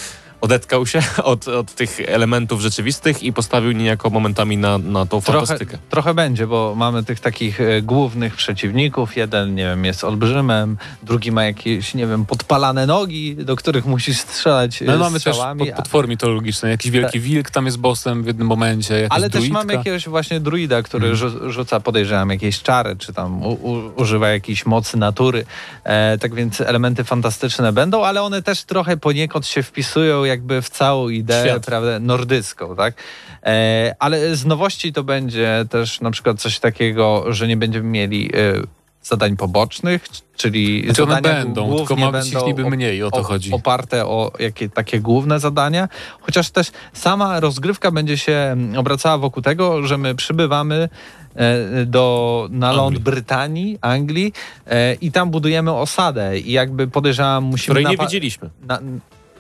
odetkał 0.47 0.87
się 0.87 1.01
od, 1.33 1.49
od 1.49 1.75
tych 1.75 2.01
elementów 2.07 2.61
rzeczywistych 2.61 3.23
i 3.23 3.33
postawił 3.33 3.73
niejako 3.73 4.11
momentami 4.11 4.57
na, 4.57 4.79
na 4.79 5.07
tą 5.07 5.21
trochę, 5.21 5.47
fantastykę. 5.47 5.79
Trochę 5.91 6.15
będzie, 6.15 6.47
bo 6.47 6.75
mamy 6.77 7.05
tych 7.05 7.21
takich 7.21 7.61
e, 7.61 7.83
głównych 7.83 8.37
przeciwników. 8.37 9.17
Jeden, 9.17 9.55
nie 9.55 9.65
wiem, 9.65 9.85
jest 9.85 10.05
olbrzymem, 10.05 10.79
drugi 11.03 11.33
ma 11.33 11.45
jakieś, 11.45 11.95
nie 11.95 12.07
wiem, 12.07 12.27
podpalane 12.27 12.87
nogi, 12.87 13.37
do 13.37 13.57
których 13.57 13.87
musisz 13.87 14.19
strzelać 14.19 14.81
No 14.81 14.99
mamy 14.99 15.21
też 15.21 15.37
pod, 15.59 15.71
potwory 15.77 16.09
mitologiczne. 16.09 16.71
Jakiś 16.71 16.91
wielki 16.91 17.13
tak. 17.13 17.23
wilk 17.23 17.51
tam 17.51 17.67
jest 17.67 17.79
bossem 17.79 18.23
w 18.23 18.27
jednym 18.27 18.47
momencie, 18.47 19.07
Ale 19.11 19.29
druidka. 19.29 19.41
też 19.41 19.51
mamy 19.51 19.75
jakiegoś 19.75 20.09
właśnie 20.09 20.41
druida, 20.41 20.83
który 20.83 21.17
hmm. 21.17 21.53
rzuca, 21.53 21.81
podejrzewam, 21.81 22.31
jakieś 22.31 22.63
czary, 22.63 22.97
czy 22.97 23.13
tam 23.13 23.43
u, 23.43 23.53
u, 23.53 23.93
używa 23.97 24.29
jakiejś 24.29 24.67
mocy 24.67 24.97
natury. 24.97 25.45
E, 25.85 26.19
tak 26.19 26.35
więc 26.35 26.61
elementy 26.61 27.05
fantastyczne 27.05 27.73
będą, 27.73 28.05
ale 28.05 28.23
one 28.23 28.43
też 28.43 28.65
trochę 28.65 28.97
poniekąd 28.97 29.47
się 29.47 29.63
wpisują 29.63 30.25
jakby 30.37 30.63
w 30.63 30.71
całą 30.71 31.09
ideę 31.09 31.61
prawda, 31.61 32.01
nordycką, 32.01 32.77
tak? 32.77 32.95
E, 33.43 33.95
ale 33.99 34.37
z 34.37 34.47
nowości 34.47 34.93
to 34.93 35.05
będzie 35.05 35.65
też 35.71 36.01
na 36.01 36.11
przykład 36.11 36.41
coś 36.41 36.59
takiego, 36.59 37.33
że 37.33 37.49
nie 37.49 37.57
będziemy 37.57 37.89
mieli 37.89 38.31
e, 38.35 38.63
zadań 39.03 39.37
pobocznych, 39.37 40.09
czyli 40.37 40.85
znaczy 40.85 41.03
zadania 41.03 41.45
będą, 41.45 41.77
tylko 41.77 41.97
ma 41.97 42.13
być 42.13 42.33
ich 42.33 42.47
niby 42.47 42.71
mniej, 42.71 43.03
o 43.03 43.11
to 43.11 43.23
chodzi. 43.23 43.53
Oparte 43.53 44.07
o 44.07 44.33
jakie, 44.39 44.69
takie 44.69 45.01
główne 45.01 45.41
zadania, 45.41 45.89
chociaż 46.21 46.51
też 46.51 46.71
sama 46.93 47.41
rozgrywka 47.41 47.91
będzie 47.91 48.19
się 48.19 48.57
obracała 48.77 49.19
wokół 49.19 49.43
tego, 49.43 49.87
że 49.87 49.99
my 49.99 50.15
przybywamy 50.15 50.89
e, 51.35 51.85
do, 51.85 52.49
na 52.51 52.73
ląd 52.73 52.99
Brytanii, 52.99 53.79
Anglii 53.81 54.33
e, 54.67 54.95
i 54.95 55.13
tam 55.13 55.31
budujemy 55.31 55.73
osadę 55.73 56.39
i 56.39 56.53
jakby 56.53 56.89
podejrzewam 56.89 57.45
musimy... 57.45 57.75
Której 57.75 57.97
nie 57.97 58.05
widzieliśmy. 58.05 58.51
Na, 58.67 58.81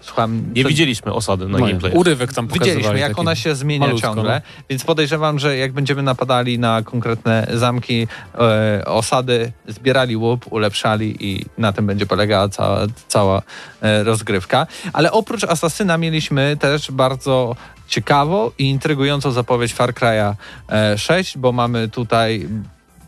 słucham... 0.06 0.42
Nie 0.54 0.64
widzieliśmy 0.64 1.12
osady 1.12 1.48
na 1.48 1.58
No, 1.58 1.66
gameplayach. 1.66 1.98
urywek 1.98 2.32
tam. 2.32 2.48
Widzieliśmy, 2.48 2.98
jak 2.98 3.08
taki 3.08 3.20
ona 3.20 3.34
się 3.34 3.54
zmienia 3.54 3.86
malutko, 3.86 4.08
ciągle, 4.08 4.42
no. 4.44 4.64
więc 4.70 4.84
podejrzewam, 4.84 5.38
że 5.38 5.56
jak 5.56 5.72
będziemy 5.72 6.02
napadali 6.02 6.58
na 6.58 6.82
konkretne 6.82 7.46
zamki, 7.54 8.06
e, 8.38 8.84
osady, 8.84 9.52
zbierali 9.68 10.16
łup, 10.16 10.52
ulepszali 10.52 11.16
i 11.20 11.44
na 11.58 11.72
tym 11.72 11.86
będzie 11.86 12.06
polegała 12.06 12.48
cała, 12.48 12.86
cała 13.08 13.42
e, 13.82 14.04
rozgrywka. 14.04 14.66
Ale 14.92 15.12
oprócz 15.12 15.44
Asasyna 15.44 15.98
mieliśmy 15.98 16.56
też 16.60 16.90
bardzo 16.90 17.56
ciekawą 17.88 18.50
i 18.58 18.64
intrygującą 18.64 19.30
zapowiedź 19.30 19.74
Far 19.74 19.92
Cry'a 19.92 20.34
e, 20.70 20.98
6, 20.98 21.38
bo 21.38 21.52
mamy 21.52 21.88
tutaj 21.88 22.48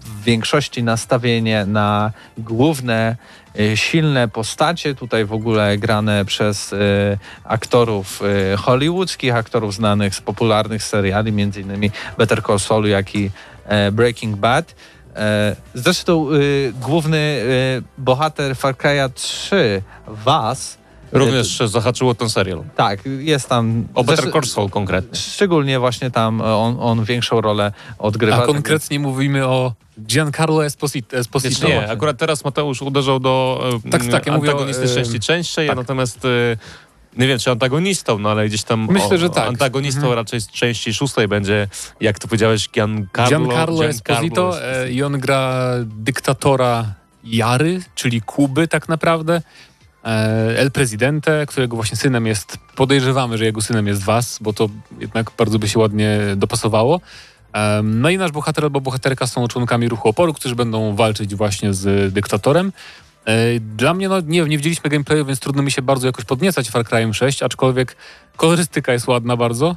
w 0.09 0.25
większości 0.25 0.83
nastawienie 0.83 1.67
na 1.67 2.13
główne, 2.39 3.17
e, 3.48 3.48
silne 3.75 4.29
postacie, 4.29 4.95
tutaj 4.95 5.25
w 5.25 5.33
ogóle 5.33 5.79
grane 5.79 6.25
przez 6.25 6.73
e, 6.73 6.77
aktorów 7.45 8.23
e, 8.53 8.57
hollywoodzkich, 8.57 9.35
aktorów 9.35 9.75
znanych 9.75 10.15
z 10.15 10.21
popularnych 10.21 10.83
seriali, 10.83 11.33
innymi 11.57 11.91
Better 12.19 12.43
Call 12.43 12.59
Saul, 12.59 12.89
jak 12.89 13.15
i 13.15 13.31
e, 13.65 13.93
Breaking 13.93 14.37
Bad. 14.37 14.75
E, 15.17 15.57
Zresztą 15.75 16.29
główny 16.81 17.43
bohater 17.99 18.57
Far 18.57 18.75
Cry'a 18.75 19.11
3, 19.15 19.83
Was, 20.07 20.79
Również 21.13 21.59
zahaczyło 21.67 22.15
ten 22.15 22.31
serial. 22.31 22.63
tak, 22.77 23.01
jest 23.19 23.49
tam... 23.49 23.89
O 23.95 24.05
Better 24.05 24.33
Call 24.33 24.43
Saul 24.45 24.71
konkretnie. 24.71 25.19
Szczególnie 25.19 25.79
właśnie 25.79 26.11
tam 26.11 26.41
on, 26.41 26.77
on 26.81 27.05
większą 27.05 27.41
rolę 27.41 27.73
odgrywa. 27.99 28.37
A 28.37 28.39
tak 28.39 28.47
konkretnie 28.47 29.01
mówimy 29.01 29.47
o 29.47 29.73
Giancarlo 30.07 30.65
Esposito. 30.65 31.17
Esposito. 31.17 31.69
Nie, 31.69 31.91
akurat 31.91 32.19
teraz 32.19 32.45
Mateusz 32.45 32.83
uderzał 32.83 33.21
do 33.21 33.65
e, 33.87 33.91
Tak, 33.91 34.07
tak, 34.07 34.27
ja 34.27 34.37
mówię 34.37 34.49
o, 34.49 34.53
antagonistycznej 34.53 34.93
e, 34.99 35.05
części 35.05 35.21
częściej, 35.21 35.69
tak. 35.69 35.77
natomiast 35.77 36.25
e, 36.25 36.29
nie 37.17 37.27
wiem, 37.27 37.39
czy 37.39 37.51
antagonistą, 37.51 38.19
no 38.19 38.31
ale 38.31 38.47
gdzieś 38.49 38.63
tam 38.63 38.87
Myślę, 38.91 39.17
o, 39.17 39.19
że 39.19 39.31
tak. 39.31 39.49
antagonistą 39.49 40.01
Mhm. 40.01 40.15
raczej 40.17 40.41
z 40.41 40.49
części 40.49 40.95
szóstej 40.95 41.29
będzie, 41.29 41.69
jak 42.01 42.19
to 42.19 42.29
powiedziałeś, 42.29 42.69
Giancarlo, 42.71 43.39
Giancarlo 43.39 43.85
Esposito 43.85 44.63
e, 44.63 44.91
i 44.91 45.03
on 45.03 45.19
gra 45.21 45.65
dyktatora 45.85 46.85
Jary, 47.25 47.81
czyli 47.95 48.21
Kuby 48.23 48.69
tak 48.69 48.89
naprawdę. 48.89 49.43
E, 50.05 50.09
El 50.59 50.71
Presidente, 50.71 51.47
którego 51.47 51.77
właśnie 51.77 51.97
synem 51.97 52.27
jest, 52.27 52.59
podejrzewamy, 52.77 53.39
że 53.39 53.45
jego 53.45 53.61
synem 53.61 53.87
jest 53.87 54.03
Was, 54.05 54.39
bo 54.41 54.53
to 54.53 54.69
jednak 55.01 55.31
bardzo 55.39 55.59
by 55.59 55.69
się 55.69 55.79
ładnie 55.79 56.19
dopasowało. 56.37 57.01
Em, 57.53 58.01
No 58.01 58.11
i 58.11 58.19
nasz 58.19 58.33
bohater 58.33 58.65
albo 58.65 58.81
bohaterka 58.81 59.27
są 59.27 59.49
członkami 59.49 59.89
ruchu 59.89 60.09
oporu, 60.09 60.33
którzy 60.35 60.55
będą 60.55 60.95
walczyć 60.97 61.35
właśnie 61.35 61.75
z 61.75 62.13
dyktatorem. 62.15 62.73
E, 63.25 63.61
Dla 63.61 63.95
mnie, 63.95 64.09
no 64.09 64.21
nie, 64.21 64.43
nie 64.43 64.57
widzieliśmy 64.57 64.91
gameplayu, 64.91 65.25
więc 65.25 65.41
trudno 65.41 65.63
mi 65.63 65.71
się 65.71 65.83
bardzo 65.83 66.07
jakoś 66.07 66.25
podniecać 66.25 66.71
Far 66.71 66.85
Cry'em 66.85 67.13
6, 67.13 67.43
aczkolwiek 67.43 67.97
kolorystyka 68.37 68.93
jest 68.93 69.07
ładna 69.09 69.37
bardzo, 69.37 69.77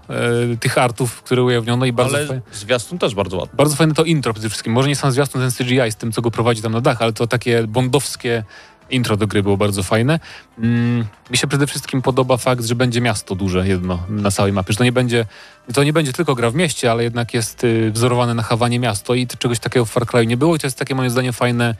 e, 0.53 0.57
tych 0.57 0.77
artów, 0.77 1.21
które 1.23 1.43
ujawniono 1.43 1.85
i 1.85 1.93
bardzo 1.93 2.17
Ale 2.17 2.27
fajnie. 2.27 2.41
zwiastun 2.53 2.97
też 2.99 3.15
bardzo 3.15 3.37
ładny. 3.37 3.55
Bardzo 3.57 3.75
fajne 3.75 3.93
to 3.93 4.03
intro 4.03 4.33
przede 4.33 4.49
wszystkim. 4.49 4.73
Może 4.73 4.87
nie 4.87 4.95
sam 4.95 5.11
zwiastun 5.11 5.41
ten 5.41 5.51
CGI 5.51 5.91
z 5.91 5.95
tym, 5.95 6.11
co 6.11 6.21
go 6.21 6.31
prowadzi 6.31 6.61
tam 6.61 6.71
na 6.71 6.81
dach, 6.81 7.01
ale 7.01 7.13
to 7.13 7.27
takie 7.27 7.67
bondowskie 7.67 8.43
intro 8.91 9.17
do 9.17 9.27
gry 9.27 9.43
było 9.43 9.57
bardzo 9.57 9.83
fajne. 9.83 10.19
Mm, 10.57 11.05
mi 11.31 11.37
się 11.37 11.47
przede 11.47 11.67
wszystkim 11.67 12.01
podoba 12.01 12.37
fakt, 12.37 12.65
że 12.65 12.75
będzie 12.75 13.01
miasto 13.01 13.35
duże 13.35 13.67
jedno 13.67 13.99
na 14.09 14.31
całej 14.31 14.53
mapie, 14.53 14.73
że 14.73 14.77
to 14.77 14.83
nie 14.83 14.91
będzie, 14.91 15.25
to 15.73 15.83
nie 15.83 15.93
będzie 15.93 16.13
tylko 16.13 16.35
gra 16.35 16.51
w 16.51 16.55
mieście, 16.55 16.91
ale 16.91 17.03
jednak 17.03 17.33
jest 17.33 17.63
y, 17.63 17.91
wzorowane 17.91 18.33
na 18.33 18.43
Hawanie 18.43 18.79
miasto 18.79 19.15
i 19.15 19.27
czegoś 19.27 19.59
takiego 19.59 19.85
w 19.85 19.89
Far 19.89 20.05
Cry 20.05 20.27
nie 20.27 20.37
było 20.37 20.55
i 20.55 20.59
to 20.59 20.67
jest 20.67 20.79
takie 20.79 20.95
moim 20.95 21.09
zdaniem 21.09 21.33
fajne 21.33 21.75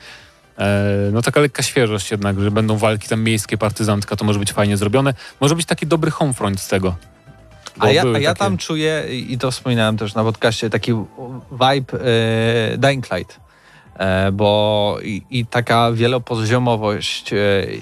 e, 0.58 1.10
no 1.12 1.22
taka 1.22 1.40
lekka 1.40 1.62
świeżość 1.62 2.10
jednak, 2.10 2.40
że 2.40 2.50
będą 2.50 2.76
walki 2.76 3.08
tam 3.08 3.22
miejskie, 3.22 3.58
partyzantka, 3.58 4.16
to 4.16 4.24
może 4.24 4.38
być 4.38 4.52
fajnie 4.52 4.76
zrobione. 4.76 5.14
Może 5.40 5.56
być 5.56 5.66
taki 5.66 5.86
dobry 5.86 6.10
homefront 6.10 6.60
z 6.60 6.68
tego. 6.68 6.96
A 7.78 7.90
ja, 7.90 8.02
a 8.02 8.18
ja 8.18 8.28
takie- 8.28 8.38
tam 8.38 8.58
czuję, 8.58 9.04
i 9.10 9.38
to 9.38 9.50
wspominałem 9.50 9.96
też 9.96 10.14
na 10.14 10.22
podcaście, 10.22 10.70
taki 10.70 10.92
vibe 11.52 11.98
e, 12.04 12.78
Dying 12.78 13.10
Light. 13.10 13.41
E, 13.98 14.32
bo 14.32 14.98
i, 15.02 15.22
i 15.30 15.46
taka 15.46 15.92
wielopoziomowość 15.92 17.32
e, 17.32 17.36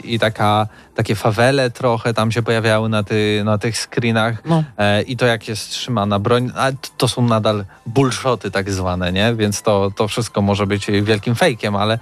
i 0.05 0.19
taka, 0.19 0.67
takie 0.95 1.15
fawele 1.15 1.71
trochę 1.71 2.15
tam 2.15 2.33
się 2.33 2.43
pojawiały 2.43 2.89
na, 2.89 3.03
ty, 3.03 3.43
na 3.45 3.59
tych 3.59 3.79
screenach 3.79 4.45
No. 4.45 4.65
e, 4.79 5.03
i 5.03 5.17
to 5.17 5.27
jak 5.27 5.49
jest 5.49 5.71
trzymana 5.71 6.19
broń, 6.19 6.51
a 6.57 6.71
to 6.97 7.09
są 7.09 7.23
nadal 7.23 7.65
bullshoty 7.87 8.51
tak 8.51 8.71
zwane, 8.71 9.13
nie? 9.13 9.35
Więc 9.35 9.63
to, 9.63 9.93
to 9.97 10.09
wszystko 10.09 10.43
może 10.43 10.67
być 10.67 10.87
wielkim 11.03 11.35
fejkiem, 11.35 11.77
ale 11.77 11.99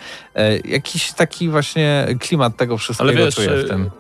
jakiś 0.64 1.12
taki 1.12 1.48
właśnie 1.48 2.06
klimat 2.20 2.56
tego 2.56 2.78
wszystkiego 2.78 3.10
Ale 3.10 3.24
wiesz, 3.24 3.34
czuję 3.34 3.56
w 3.56 3.68
tym. 3.68 3.90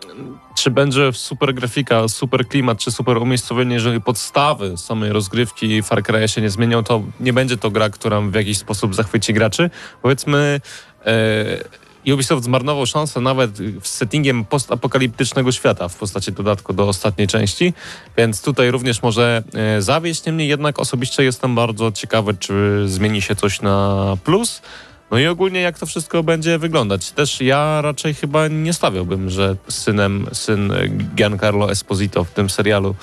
Czy 0.58 0.70
będzie 0.70 1.12
super 1.12 1.54
grafika, 1.54 2.08
super 2.08 2.48
klimat, 2.48 2.78
czy 2.78 2.90
super 2.90 3.18
umiejscowienie, 3.18 3.74
jeżeli 3.74 4.00
podstawy 4.00 4.76
samej 4.76 5.12
rozgrywki 5.12 5.82
Far 5.82 6.02
Cry'a 6.02 6.26
się 6.26 6.40
nie 6.40 6.50
zmienią, 6.50 6.84
to 6.84 7.02
nie 7.20 7.32
będzie 7.32 7.56
to 7.56 7.70
gra, 7.70 7.90
która 7.90 8.20
w 8.20 8.34
jakiś 8.34 8.58
sposób 8.58 8.94
zachwyci 8.94 9.34
graczy. 9.34 9.70
Powiedzmy, 10.02 10.60
e, 11.06 12.12
Ubisoft 12.14 12.44
zmarnował 12.44 12.86
szansę 12.86 13.20
nawet 13.20 13.56
z 13.82 13.88
settingiem 13.88 14.44
postapokaliptycznego 14.44 15.52
świata 15.52 15.88
w 15.88 15.96
postaci 15.96 16.32
dodatku 16.32 16.72
do 16.72 16.88
ostatniej 16.88 17.28
części, 17.28 17.74
więc 18.16 18.42
tutaj 18.42 18.70
również 18.70 19.02
może 19.02 19.42
e, 19.54 19.82
zawieść. 19.82 20.26
Niemniej 20.26 20.48
jednak 20.48 20.78
osobiście 20.78 21.24
jestem 21.24 21.54
bardzo 21.54 21.92
ciekawy, 21.92 22.34
czy 22.34 22.84
zmieni 22.86 23.22
się 23.22 23.36
coś 23.36 23.60
na 23.60 24.16
plus. 24.24 24.62
No 25.10 25.18
i 25.18 25.26
ogólnie 25.26 25.60
jak 25.60 25.78
to 25.78 25.86
wszystko 25.86 26.22
będzie 26.22 26.58
wyglądać. 26.58 27.10
Też 27.10 27.40
ja 27.40 27.80
raczej 27.82 28.14
chyba 28.14 28.48
nie 28.48 28.72
stawiałbym, 28.72 29.30
że 29.30 29.56
synem, 29.68 30.26
syn 30.32 30.72
Giancarlo 31.14 31.70
Esposito 31.70 32.24
w 32.24 32.30
tym 32.30 32.50
serialu, 32.50 32.94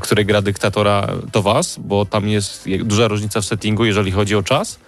który 0.00 0.24
gra 0.24 0.42
dyktatora, 0.42 1.08
to 1.32 1.42
was, 1.42 1.78
bo 1.78 2.06
tam 2.06 2.28
jest 2.28 2.66
je- 2.66 2.84
duża 2.84 3.08
różnica 3.08 3.40
w 3.40 3.44
settingu, 3.44 3.84
jeżeli 3.84 4.10
chodzi 4.10 4.36
o 4.36 4.42
czas. 4.42 4.78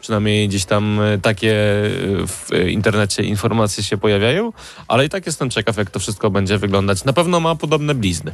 Przynajmniej 0.00 0.48
gdzieś 0.48 0.64
tam 0.64 1.00
e, 1.00 1.18
takie 1.18 1.52
e, 1.52 1.88
w 2.26 2.48
internecie 2.68 3.22
informacje 3.22 3.84
się 3.84 3.98
pojawiają, 3.98 4.52
ale 4.88 5.04
i 5.04 5.08
tak 5.08 5.26
jestem 5.26 5.50
ciekaw, 5.50 5.76
jak 5.76 5.90
to 5.90 5.98
wszystko 5.98 6.30
będzie 6.30 6.58
wyglądać. 6.58 7.04
Na 7.04 7.12
pewno 7.12 7.40
ma 7.40 7.54
podobne 7.54 7.94
blizny. 7.94 8.32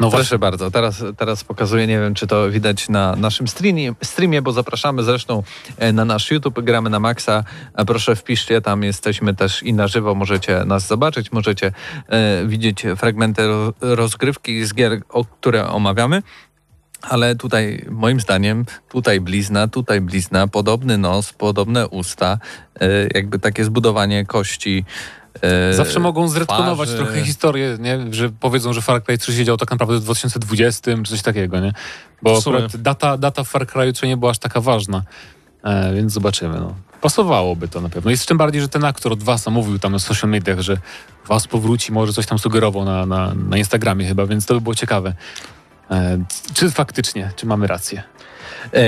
No 0.00 0.10
Proszę 0.10 0.38
bardzo, 0.38 0.70
teraz, 0.70 1.04
teraz 1.16 1.44
pokazuję, 1.44 1.86
nie 1.86 2.00
wiem 2.00 2.14
czy 2.14 2.26
to 2.26 2.50
widać 2.50 2.88
na 2.88 3.16
naszym 3.16 3.48
streamie, 3.48 3.94
streamie, 4.02 4.42
bo 4.42 4.52
zapraszamy 4.52 5.02
zresztą 5.02 5.42
e, 5.78 5.92
na 5.92 6.04
nasz 6.04 6.30
YouTube, 6.30 6.60
gramy 6.60 6.90
na 6.90 7.00
Maxa. 7.00 7.44
Proszę 7.86 8.16
wpiszcie, 8.16 8.60
tam 8.60 8.82
jesteśmy 8.82 9.34
też 9.34 9.62
i 9.62 9.72
na 9.72 9.88
żywo, 9.88 10.14
możecie 10.14 10.64
nas 10.64 10.86
zobaczyć, 10.86 11.32
możecie 11.32 11.72
e, 12.08 12.46
widzieć 12.46 12.82
fragmenty 12.96 13.46
ro, 13.46 13.72
rozgrywki 13.80 14.64
z 14.64 14.74
gier, 14.74 15.02
o, 15.08 15.24
które 15.24 15.68
omawiamy. 15.68 16.22
Ale 17.02 17.36
tutaj, 17.36 17.86
moim 17.90 18.20
zdaniem, 18.20 18.64
tutaj 18.88 19.20
blizna, 19.20 19.68
tutaj 19.68 20.00
blizna, 20.00 20.48
podobny 20.48 20.98
nos, 20.98 21.32
podobne 21.32 21.88
usta, 21.88 22.38
e, 22.80 22.88
jakby 23.14 23.38
takie 23.38 23.64
zbudowanie 23.64 24.26
kości. 24.26 24.84
E, 25.42 25.74
Zawsze 25.74 26.00
mogą 26.00 26.28
zretkonować 26.28 26.88
twarzy. 26.88 27.04
trochę 27.04 27.24
historię, 27.24 27.76
nie? 27.80 27.98
że 28.10 28.28
powiedzą, 28.28 28.72
że 28.72 28.82
Far 28.82 29.04
Cry 29.04 29.18
3 29.18 29.32
się 29.32 29.44
działo 29.44 29.58
tak 29.58 29.70
naprawdę 29.70 30.00
w 30.00 30.04
2020 30.04 30.92
czy 31.04 31.10
coś 31.10 31.22
takiego, 31.22 31.60
nie? 31.60 31.72
Bo 32.22 32.38
akurat 32.38 32.76
data, 32.76 33.18
data 33.18 33.44
w 33.44 33.48
Far 33.48 33.66
Cry 33.66 33.92
3 33.92 34.06
nie 34.06 34.16
była 34.16 34.30
aż 34.30 34.38
taka 34.38 34.60
ważna, 34.60 35.02
e, 35.62 35.94
więc 35.94 36.12
zobaczymy. 36.12 36.60
No. 36.60 36.74
Pasowałoby 37.00 37.68
to 37.68 37.80
na 37.80 37.88
pewno. 37.88 38.10
Jest 38.10 38.28
tym 38.28 38.38
bardziej, 38.38 38.60
że 38.60 38.68
ten 38.68 38.84
aktor 38.84 39.12
od 39.12 39.22
Wasa 39.22 39.50
mówił 39.50 39.78
tam 39.78 39.92
na 39.92 39.98
social 39.98 40.30
mediach, 40.30 40.60
że 40.60 40.76
Was 41.26 41.46
powróci, 41.46 41.92
może 41.92 42.12
coś 42.12 42.26
tam 42.26 42.38
sugerował 42.38 42.84
na, 42.84 43.06
na, 43.06 43.34
na 43.34 43.56
Instagramie 43.58 44.06
chyba, 44.06 44.26
więc 44.26 44.46
to 44.46 44.54
by 44.54 44.60
było 44.60 44.74
ciekawe. 44.74 45.14
E, 45.90 46.18
czy 46.54 46.70
faktycznie, 46.70 47.30
czy 47.36 47.46
mamy 47.46 47.66
rację? 47.66 48.02
E, 48.74 48.80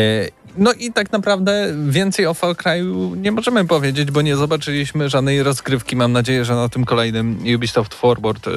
No 0.57 0.73
i 0.73 0.93
tak 0.93 1.13
naprawdę 1.13 1.75
więcej 1.89 2.27
o 2.27 2.35
Far 2.35 2.57
Cry'u 2.57 3.17
nie 3.17 3.33
możemy 3.33 3.65
powiedzieć, 3.67 4.11
bo 4.11 4.23
nie 4.23 4.37
zobaczyliśmy 4.37 5.09
żadnej 5.09 5.43
rozgrywki. 5.43 5.97
Mam 5.97 6.13
nadzieję, 6.13 6.45
że 6.45 6.55
na 6.55 6.69
tym 6.69 6.85
kolejnym 6.85 7.39
Ubisoft 7.57 7.95
Forward 7.95 8.49
e, 8.49 8.51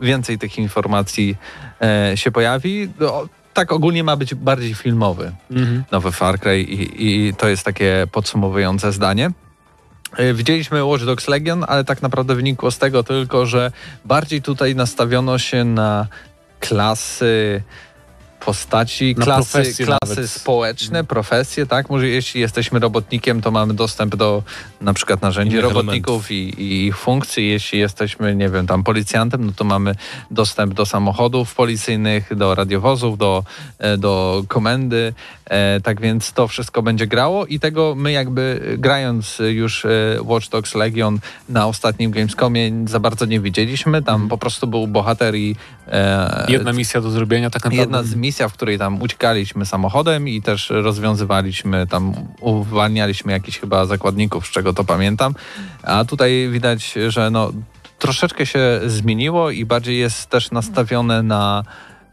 więcej 0.00 0.38
tych 0.38 0.58
informacji 0.58 1.36
e, 1.82 2.12
się 2.16 2.30
pojawi. 2.30 2.88
No, 3.00 3.28
Tak 3.54 3.72
ogólnie 3.72 4.04
ma 4.04 4.16
być 4.16 4.34
bardziej 4.34 4.74
filmowy 4.74 5.32
Mhm. 5.50 5.84
nowy 5.92 6.12
Far 6.12 6.38
Cry 6.40 6.62
i, 6.62 7.06
i 7.28 7.34
to 7.34 7.48
jest 7.48 7.64
takie 7.64 8.06
podsumowujące 8.12 8.92
zdanie. 8.92 9.30
E, 10.16 10.34
Widzieliśmy 10.34 10.84
Watch 10.84 11.04
Dogs 11.04 11.28
Legion, 11.28 11.64
ale 11.68 11.84
tak 11.84 12.02
naprawdę 12.02 12.34
wynikło 12.34 12.70
z 12.70 12.78
tego 12.78 13.02
tylko, 13.02 13.46
że 13.46 13.72
bardziej 14.04 14.42
tutaj 14.42 14.74
nastawiono 14.74 15.38
się 15.38 15.64
na 15.64 16.06
klasy 16.60 17.62
postaci, 18.40 19.14
Na 19.18 19.24
klasy, 19.24 19.62
klasy 19.62 19.86
nawet. 20.02 20.30
społeczne, 20.30 21.04
profesje, 21.04 21.66
tak? 21.66 21.90
Może 21.90 22.08
jeśli 22.08 22.40
jesteśmy 22.40 22.78
robotnikiem, 22.78 23.40
to 23.42 23.50
mamy 23.50 23.74
dostęp 23.74 24.16
do 24.16 24.42
na 24.80 24.94
przykład 24.94 25.22
narzędzi 25.22 25.56
Innych 25.56 25.64
robotników 25.64 26.30
i, 26.30 26.34
i 26.34 26.86
ich 26.86 26.98
funkcji. 26.98 27.48
Jeśli 27.48 27.78
jesteśmy, 27.78 28.36
nie 28.36 28.48
wiem, 28.48 28.66
tam 28.66 28.84
policjantem, 28.84 29.46
no 29.46 29.52
to 29.56 29.64
mamy 29.64 29.94
dostęp 30.30 30.74
do 30.74 30.86
samochodów 30.86 31.54
policyjnych, 31.54 32.36
do 32.36 32.54
radiowozów, 32.54 33.18
do, 33.18 33.44
e, 33.78 33.96
do 33.96 34.44
komendy. 34.48 35.12
E, 35.44 35.80
tak 35.80 36.00
więc 36.00 36.32
to 36.32 36.48
wszystko 36.48 36.82
będzie 36.82 37.06
grało 37.06 37.46
i 37.46 37.60
tego 37.60 37.94
my 37.94 38.12
jakby 38.12 38.60
e, 38.74 38.78
grając 38.78 39.38
już 39.38 39.86
Watch 40.22 40.48
Dogs 40.48 40.74
Legion 40.74 41.18
na 41.48 41.66
ostatnim 41.66 42.10
Gamescomie 42.10 42.72
za 42.84 43.00
bardzo 43.00 43.24
nie 43.24 43.40
widzieliśmy. 43.40 44.02
Tam 44.02 44.28
po 44.28 44.38
prostu 44.38 44.66
był 44.66 44.86
bohater 44.86 45.36
i 45.36 45.56
Jedna 46.48 46.72
misja 46.72 47.00
do 47.00 47.10
zrobienia 47.10 47.50
tak 47.50 47.64
naprawdę. 47.64 47.80
Jedna 47.80 48.02
z 48.02 48.14
misji, 48.14 48.27
w 48.48 48.52
której 48.52 48.78
tam 48.78 49.02
uciekaliśmy 49.02 49.66
samochodem 49.66 50.28
i 50.28 50.42
też 50.42 50.70
rozwiązywaliśmy, 50.70 51.86
tam 51.86 52.14
uwalnialiśmy 52.40 53.32
jakichś 53.32 53.58
chyba 53.58 53.86
zakładników, 53.86 54.46
z 54.46 54.50
czego 54.50 54.72
to 54.72 54.84
pamiętam. 54.84 55.34
A 55.82 56.04
tutaj 56.04 56.48
widać, 56.52 56.94
że 57.08 57.30
no, 57.30 57.52
troszeczkę 57.98 58.46
się 58.46 58.80
zmieniło 58.86 59.50
i 59.50 59.64
bardziej 59.64 59.98
jest 59.98 60.26
też 60.26 60.50
nastawione 60.50 61.22
na 61.22 61.64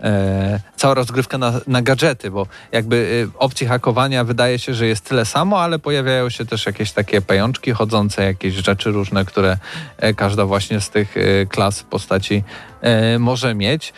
e, 0.06 0.60
cała 0.76 0.94
rozgrywka 0.94 1.38
na, 1.38 1.54
na 1.68 1.82
gadżety, 1.82 2.32
bo 2.32 2.48
jakby 2.72 3.28
e, 3.36 3.40
opcji 3.40 3.68
hakowania 3.68 4.24
wydaje 4.24 4.60
się, 4.60 4.74
że 4.74 4.88
jest 4.88 5.06
tyle 5.06 5.26
samo, 5.26 5.62
ale 5.62 5.80
pojawiają 5.80 6.30
się 6.30 6.46
też 6.46 6.66
jakieś 6.66 6.92
takie 6.92 7.22
pajączki 7.22 7.72
chodzące, 7.72 8.26
jakieś 8.26 8.54
rzeczy 8.54 8.92
różne, 8.92 9.26
które 9.26 9.58
e, 9.98 10.14
każda 10.14 10.46
właśnie 10.46 10.82
z 10.82 10.90
tych 10.90 11.18
e, 11.18 11.46
klas 11.46 11.84
postaci 11.84 12.44
e, 12.82 13.20
może 13.20 13.56
mieć. 13.56 13.94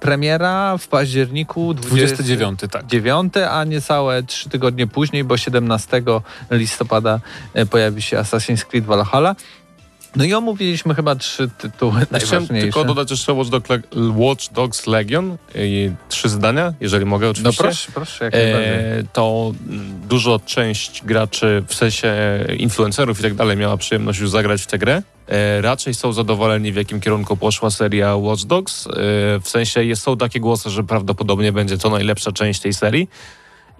Premiera 0.00 0.78
w 0.78 0.88
październiku 0.88 1.74
20 1.74 2.16
29, 2.16 2.60
tak. 2.70 2.86
9, 2.86 3.34
a 3.50 3.64
niecałe 3.64 4.22
3 4.22 4.48
tygodnie 4.48 4.86
później, 4.86 5.24
bo 5.24 5.36
17 5.36 6.02
listopada 6.50 7.20
pojawi 7.70 8.02
się 8.02 8.16
Assassin's 8.16 8.64
Creed 8.64 8.84
Valhalla. 8.84 9.34
No 10.16 10.24
i 10.24 10.34
omówiliśmy 10.34 10.94
chyba 10.94 11.16
trzy 11.16 11.50
tytuły 11.58 11.92
Chciałem 11.92 12.08
najważniejsze. 12.10 12.62
tylko 12.66 12.84
dodać 12.84 13.10
jeszcze 13.10 13.32
Watch, 13.32 13.50
Dog, 13.50 13.68
Watch 14.16 14.52
Dogs 14.52 14.86
Legion. 14.86 15.36
I 15.54 15.90
trzy 16.08 16.28
zdania, 16.28 16.74
jeżeli 16.80 17.04
mogę 17.04 17.26
no 17.26 17.30
oczywiście. 17.30 17.62
proszę, 17.62 17.92
proszę, 17.92 18.24
jak. 18.24 18.34
E, 18.34 19.04
to 19.12 19.52
dużo 20.08 20.40
część 20.46 21.04
graczy, 21.04 21.64
w 21.68 21.74
sensie 21.74 22.14
influencerów 22.58 23.20
i 23.20 23.22
tak 23.22 23.34
dalej, 23.34 23.56
miała 23.56 23.76
przyjemność 23.76 24.20
już 24.20 24.30
zagrać 24.30 24.62
w 24.62 24.66
tę 24.66 24.78
grę. 24.78 25.02
E, 25.28 25.60
raczej 25.60 25.94
są 25.94 26.12
zadowoleni, 26.12 26.72
w 26.72 26.76
jakim 26.76 27.00
kierunku 27.00 27.36
poszła 27.36 27.70
seria 27.70 28.16
Watch 28.16 28.44
Dogs. 28.44 28.86
E, 28.86 28.90
w 29.40 29.48
sensie 29.48 29.84
jest, 29.84 30.02
są 30.02 30.16
takie 30.16 30.40
głosy, 30.40 30.70
że 30.70 30.84
prawdopodobnie 30.84 31.52
będzie 31.52 31.78
to 31.78 31.90
najlepsza 31.90 32.32
część 32.32 32.60
tej 32.60 32.74
serii. 32.74 33.08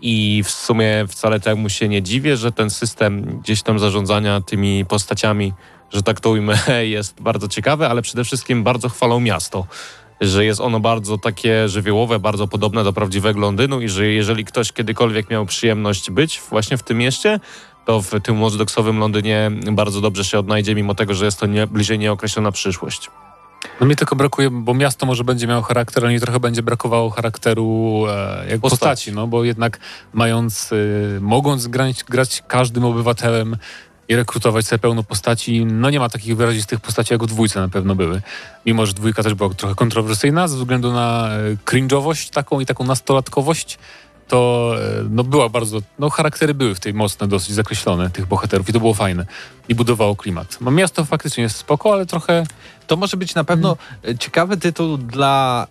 I 0.02 0.42
w 0.44 0.50
sumie 0.50 1.04
wcale 1.08 1.40
temu 1.40 1.68
się 1.68 1.88
nie 1.88 2.02
dziwię, 2.02 2.36
że 2.36 2.52
ten 2.52 2.70
system 2.70 3.40
gdzieś 3.40 3.62
tam 3.62 3.78
zarządzania 3.78 4.40
tymi 4.40 4.84
postaciami, 4.84 5.52
że 5.94 6.02
tak 6.02 6.20
to 6.20 6.30
ujmę, 6.30 6.58
jest 6.96 7.20
bardzo 7.22 7.48
ciekawy, 7.48 7.86
ale 7.86 8.02
przede 8.02 8.24
wszystkim 8.24 8.62
bardzo 8.62 8.88
chwalą 8.88 9.20
miasto. 9.20 9.66
Że 10.20 10.44
jest 10.44 10.60
ono 10.60 10.80
bardzo 10.80 11.18
takie 11.18 11.68
żywiołowe, 11.68 12.18
bardzo 12.18 12.48
podobne 12.48 12.84
do 12.84 12.92
prawdziwego 12.92 13.40
Londynu 13.40 13.80
i 13.80 13.88
że 13.88 14.06
jeżeli 14.06 14.44
ktoś 14.44 14.72
kiedykolwiek 14.72 15.30
miał 15.30 15.46
przyjemność 15.46 16.10
być 16.10 16.42
właśnie 16.50 16.76
w 16.76 16.82
tym 16.82 16.98
mieście, 16.98 17.40
to 17.86 18.02
w 18.02 18.10
tym 18.22 18.42
Watch 18.42 18.56
Dogsowym 18.56 18.98
Londynie 18.98 19.50
bardzo 19.72 20.00
dobrze 20.00 20.24
się 20.24 20.38
odnajdzie, 20.38 20.74
mimo 20.74 20.94
tego, 20.94 21.14
że 21.14 21.24
jest 21.24 21.40
to 21.40 21.46
nie, 21.46 21.66
bliżej 21.66 21.98
nieokreślona 21.98 22.52
przyszłość. 22.52 23.10
No 23.80 23.86
mi 23.86 23.96
tylko 23.96 24.16
brakuje, 24.16 24.50
bo 24.50 24.74
miasto 24.74 25.06
może 25.06 25.24
będzie 25.24 25.46
miało 25.46 25.62
charakter, 25.62 26.04
ale 26.04 26.12
mi 26.12 26.20
trochę 26.20 26.40
będzie 26.40 26.62
brakowało 26.62 27.10
charakteru 27.10 28.02
e, 28.08 28.44
jak 28.50 28.60
Postaci. 28.60 28.80
postaci, 28.80 29.12
no 29.12 29.26
bo 29.26 29.44
jednak 29.44 29.78
mając, 30.12 30.72
y, 30.72 31.18
mogąc 31.20 31.66
grać, 31.66 32.04
grać 32.04 32.42
każdym 32.48 32.84
obywatelem 32.84 33.56
i 34.08 34.16
rekrutować 34.16 34.66
sobie 34.66 34.78
pełno 34.78 35.02
postaci, 35.02 35.64
no 35.66 35.90
nie 35.90 35.98
ma 35.98 36.08
takich 36.08 36.36
wyrazistych 36.36 36.80
postaci 36.80 37.12
jak 37.12 37.22
w 37.22 37.26
dwójce 37.26 37.60
na 37.60 37.68
pewno 37.68 37.94
były. 37.94 38.22
Mimo, 38.66 38.86
że 38.86 38.92
dwójka 38.92 39.22
też 39.22 39.34
była 39.34 39.54
trochę 39.54 39.74
kontrowersyjna 39.74 40.48
ze 40.48 40.56
względu 40.56 40.92
na 40.92 41.28
e, 41.28 41.56
cringe'owość 41.64 42.30
taką 42.30 42.60
i 42.60 42.66
taką 42.66 42.84
nastolatkowość, 42.84 43.78
to 44.28 44.70
e, 44.78 45.04
no 45.10 45.24
była 45.24 45.48
bardzo, 45.48 45.78
no 45.98 46.10
charaktery 46.10 46.54
były 46.54 46.74
w 46.74 46.80
tej 46.80 46.94
mocne, 46.94 47.28
dosyć 47.28 47.54
zakreślone 47.54 48.10
tych 48.10 48.26
bohaterów 48.26 48.68
i 48.68 48.72
to 48.72 48.80
było 48.80 48.94
fajne 48.94 49.26
i 49.68 49.74
budowało 49.74 50.16
klimat. 50.16 50.58
No, 50.60 50.70
miasto 50.70 51.04
faktycznie 51.04 51.42
jest 51.42 51.56
spoko, 51.56 51.92
ale 51.92 52.06
trochę 52.06 52.44
To 52.86 52.96
może 52.96 53.16
być 53.16 53.34
na 53.34 53.44
pewno 53.44 53.76
e, 54.08 54.18
ciekawy 54.18 54.56
tytuł 54.56 54.96
dla 54.96 55.66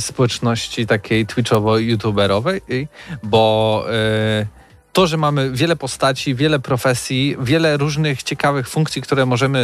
społeczności 0.00 0.86
takiej 0.86 1.26
twitchowo-youtuberowej, 1.26 2.60
bo 3.22 3.84
e, 3.90 4.57
to, 4.98 5.06
że 5.06 5.16
mamy 5.16 5.50
wiele 5.50 5.76
postaci, 5.76 6.34
wiele 6.34 6.58
profesji, 6.58 7.36
wiele 7.40 7.76
różnych 7.76 8.22
ciekawych 8.22 8.68
funkcji, 8.68 9.02
które 9.02 9.26
możemy 9.26 9.58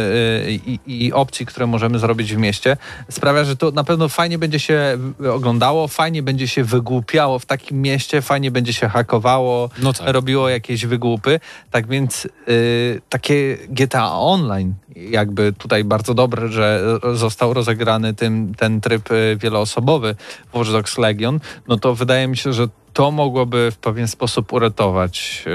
e, 0.47 0.51
i, 0.51 0.79
i 0.87 1.13
opcji, 1.13 1.45
które 1.45 1.67
możemy 1.67 1.99
zrobić 1.99 2.35
w 2.35 2.37
mieście, 2.37 2.77
sprawia, 3.11 3.43
że 3.43 3.55
to 3.55 3.71
na 3.71 3.83
pewno 3.83 4.09
fajnie 4.09 4.37
będzie 4.37 4.59
się 4.59 4.97
oglądało, 5.33 5.87
fajnie 5.87 6.23
będzie 6.23 6.47
się 6.47 6.63
wygłupiało 6.63 7.39
w 7.39 7.45
takim 7.45 7.81
mieście, 7.81 8.21
fajnie 8.21 8.51
będzie 8.51 8.73
się 8.73 8.89
hakowało, 8.89 9.69
No 9.81 9.93
tak. 9.93 10.07
robiło 10.07 10.49
jakieś 10.49 10.85
wygłupy. 10.85 11.39
Tak 11.71 11.87
więc 11.87 12.27
y, 12.47 13.01
takie 13.09 13.57
GTA 13.69 14.11
Online, 14.11 14.73
jakby 14.95 15.53
tutaj 15.53 15.83
bardzo 15.83 16.13
dobre, 16.13 16.47
że 16.47 16.83
został 17.13 17.53
rozegrany 17.53 18.13
tym, 18.13 18.55
ten 18.57 18.81
tryb 18.81 19.11
y, 19.11 19.37
wieloosobowy 19.39 20.15
Watch 20.53 20.71
Dogs 20.71 20.97
Legion, 20.97 21.39
no 21.67 21.77
to 21.77 21.95
wydaje 21.95 22.27
mi 22.27 22.37
się, 22.37 22.53
że 22.53 22.67
to 22.93 23.11
mogłoby 23.11 23.71
w 23.71 23.77
pewien 23.77 24.07
sposób 24.07 24.53
uratować 24.53 25.45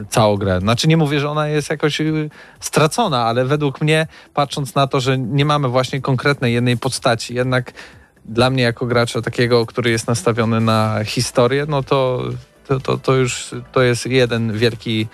y, 0.00 0.04
całą 0.08 0.36
grę. 0.36 0.60
Znaczy 0.60 0.88
nie 0.88 0.96
mówię, 0.96 1.20
że 1.20 1.30
ona 1.30 1.48
jest 1.48 1.70
jakoś 1.70 2.00
y, 2.00 2.30
stracona, 2.60 3.24
ale 3.24 3.44
według 3.44 3.80
mnie, 3.80 4.06
patrząc 4.34 4.74
na 4.74 4.86
to, 4.86 5.00
że 5.00 5.18
nie 5.18 5.44
mamy 5.44 5.68
właśnie 5.68 6.00
konkretnej 6.00 6.54
jednej 6.54 6.76
postaci, 6.76 7.34
jednak 7.34 7.72
dla 8.24 8.50
mnie 8.50 8.62
jako 8.62 8.86
gracza 8.86 9.22
takiego, 9.22 9.66
który 9.66 9.90
jest 9.90 10.08
nastawiony 10.08 10.60
na 10.60 11.04
historię, 11.04 11.66
no 11.68 11.82
to, 11.82 12.22
to, 12.66 12.80
to, 12.80 12.98
to 12.98 13.14
już 13.14 13.54
to 13.72 13.82
jest 13.82 14.06
jeden 14.06 14.52
wielki 14.52 15.06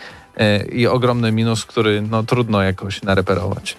i 0.73 0.87
ogromny 0.87 1.33
minus, 1.33 1.65
który 1.65 2.03
no, 2.03 2.23
trudno 2.23 2.63
jakoś 2.63 3.03
nareperować. 3.03 3.77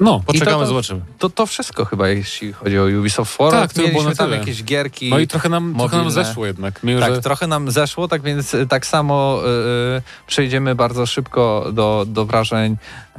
no, 0.00 0.20
Poczekamy, 0.26 0.52
to- 0.52 0.60
to- 0.60 0.66
zobaczymy. 0.66 1.00
To, 1.18 1.30
to 1.30 1.46
wszystko 1.46 1.84
chyba, 1.84 2.08
jeśli 2.08 2.52
chodzi 2.52 2.78
o 2.78 2.84
Ubisoft 3.00 3.32
Forward. 3.32 3.74
Tak, 3.74 3.84
to 3.84 3.90
było 3.92 4.14
tam 4.14 4.32
jakieś 4.32 4.64
gierki. 4.64 5.10
No 5.10 5.18
i 5.18 5.26
trochę 5.26 5.48
nam, 5.48 5.74
trochę 5.78 5.96
nam 5.96 6.10
zeszło 6.10 6.46
jednak. 6.46 6.82
Mimo, 6.82 7.00
Tak, 7.00 7.14
że 7.14 7.20
trochę 7.22 7.46
nam 7.46 7.70
zeszło, 7.70 8.08
tak 8.08 8.22
więc 8.22 8.54
y, 8.54 8.66
tak 8.66 8.86
samo 8.86 9.40
y, 9.42 9.48
y, 9.98 10.02
przejdziemy 10.26 10.74
bardzo 10.74 11.06
szybko 11.06 11.66
do, 11.72 12.04
do 12.08 12.26
wrażeń 12.26 12.72
e, 12.72 13.18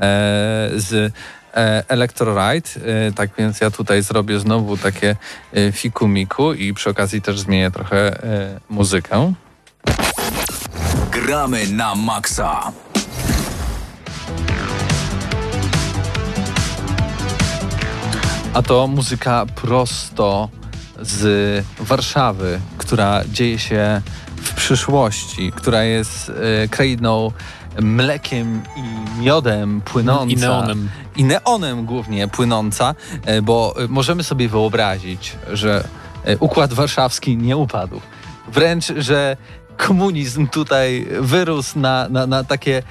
z 0.75 1.13
e, 1.55 1.83
Electroride. 1.87 2.69
E, 3.07 3.11
tak 3.11 3.29
więc 3.37 3.61
ja 3.61 3.71
tutaj 3.71 4.01
zrobię 4.01 4.39
znowu 4.39 4.77
takie 4.77 5.15
e, 5.53 5.71
fiku-miku 5.71 6.53
i 6.53 6.73
przy 6.73 6.89
okazji 6.89 7.21
też 7.21 7.39
zmienię 7.39 7.71
trochę 7.71 8.23
e, 8.23 8.59
muzykę. 8.69 9.33
Gramy 11.11 11.67
na 11.67 11.95
maksa. 11.95 12.71
A 18.53 18.61
to 18.61 18.87
muzyka 18.87 19.45
prosto 19.55 20.49
z 21.01 21.65
Warszawy, 21.79 22.59
która 22.77 23.21
dzieje 23.31 23.59
się 23.59 24.01
w 24.35 24.53
przyszłości, 24.53 25.51
która 25.55 25.83
jest 25.83 26.29
e, 26.29 26.67
krainą 26.67 27.31
mlekiem 27.81 28.61
i 28.75 29.19
miodem 29.21 29.81
płynąca. 29.81 30.33
i 30.33 30.37
neonem. 30.37 30.89
I 31.15 31.23
neonem 31.23 31.85
głównie 31.85 32.27
płynąca, 32.27 32.95
e, 33.25 33.41
bo 33.41 33.75
możemy 33.89 34.23
sobie 34.23 34.49
wyobrazić, 34.49 35.35
że 35.53 35.87
e, 36.23 36.37
Układ 36.37 36.73
Warszawski 36.73 37.37
nie 37.37 37.57
upadł. 37.57 38.01
Wręcz, 38.47 38.85
że 38.97 39.37
komunizm 39.87 40.47
tutaj 40.47 41.07
wyrósł 41.21 41.79
na, 41.79 42.09
na, 42.09 42.27
na 42.27 42.43
takie 42.43 42.83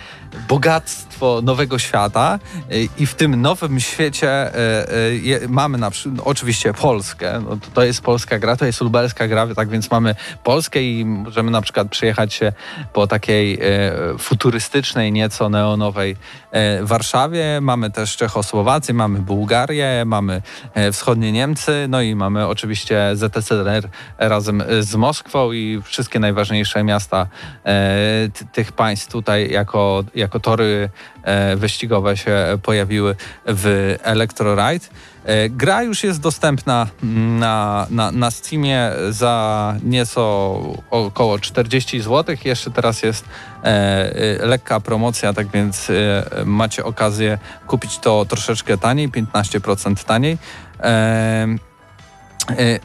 bogactwo 0.48 1.40
nowego 1.42 1.78
świata 1.78 2.38
e, 2.70 2.74
i 2.98 3.06
w 3.06 3.14
tym 3.14 3.42
nowym 3.42 3.80
świecie 3.80 4.30
e, 4.30 4.54
e, 4.54 5.48
mamy 5.48 5.78
na 5.78 5.90
przykład, 5.90 6.16
no, 6.16 6.24
oczywiście 6.24 6.74
Polskę, 6.74 7.40
no, 7.48 7.56
to, 7.56 7.70
to 7.74 7.82
jest 7.84 8.00
polska 8.00 8.38
gra, 8.38 8.56
to 8.56 8.66
jest 8.66 8.80
lubelska 8.80 9.28
gra, 9.28 9.46
tak 9.54 9.68
więc 9.68 9.90
mamy 9.90 10.14
Polskę 10.44 10.82
i 10.82 11.04
możemy 11.04 11.50
na 11.50 11.62
przykład 11.62 11.88
przyjechać 11.88 12.34
się 12.34 12.52
po 12.92 13.06
takiej 13.06 13.58
futurystycznej, 14.18 15.12
nieco 15.12 15.48
neonowej 15.48 16.16
Warszawie, 16.82 17.58
mamy 17.60 17.90
też 17.90 18.16
Czechosłowację, 18.16 18.94
mamy 18.94 19.18
Bułgarię, 19.18 20.04
mamy 20.06 20.42
wschodnie 20.92 21.32
Niemcy, 21.32 21.86
no 21.88 22.02
i 22.02 22.14
mamy 22.14 22.46
oczywiście 22.46 23.10
ZSRR 23.14 23.88
razem 24.18 24.62
z 24.80 24.94
Moskwą 24.94 25.52
i 25.52 25.82
wszystkie 25.84 26.20
najważniejsze 26.20 26.84
miasta 26.84 27.26
tych 28.52 28.72
państw 28.72 29.12
tutaj 29.12 29.50
jako, 29.50 30.04
jako 30.18 30.40
tory 30.40 30.88
e, 31.22 31.56
wyścigowe 31.56 32.16
się 32.16 32.58
pojawiły 32.62 33.16
w 33.46 33.96
Electroride. 34.02 34.86
E, 35.24 35.48
Gra 35.48 35.82
już 35.82 36.04
jest 36.04 36.20
dostępna 36.20 36.86
na, 37.38 37.86
na, 37.90 38.12
na 38.12 38.30
Steamie 38.30 38.90
za 39.10 39.74
nieco 39.82 40.22
około 40.90 41.38
40 41.38 42.00
zł. 42.00 42.36
Jeszcze 42.44 42.70
teraz 42.70 43.02
jest 43.02 43.24
e, 43.64 43.66
e, 43.66 44.46
lekka 44.46 44.80
promocja, 44.80 45.32
tak 45.32 45.46
więc 45.46 45.90
e, 45.90 46.24
macie 46.44 46.84
okazję 46.84 47.38
kupić 47.66 47.98
to 47.98 48.24
troszeczkę 48.24 48.78
taniej, 48.78 49.08
15% 49.08 50.04
taniej. 50.04 50.38
E, 50.80 51.67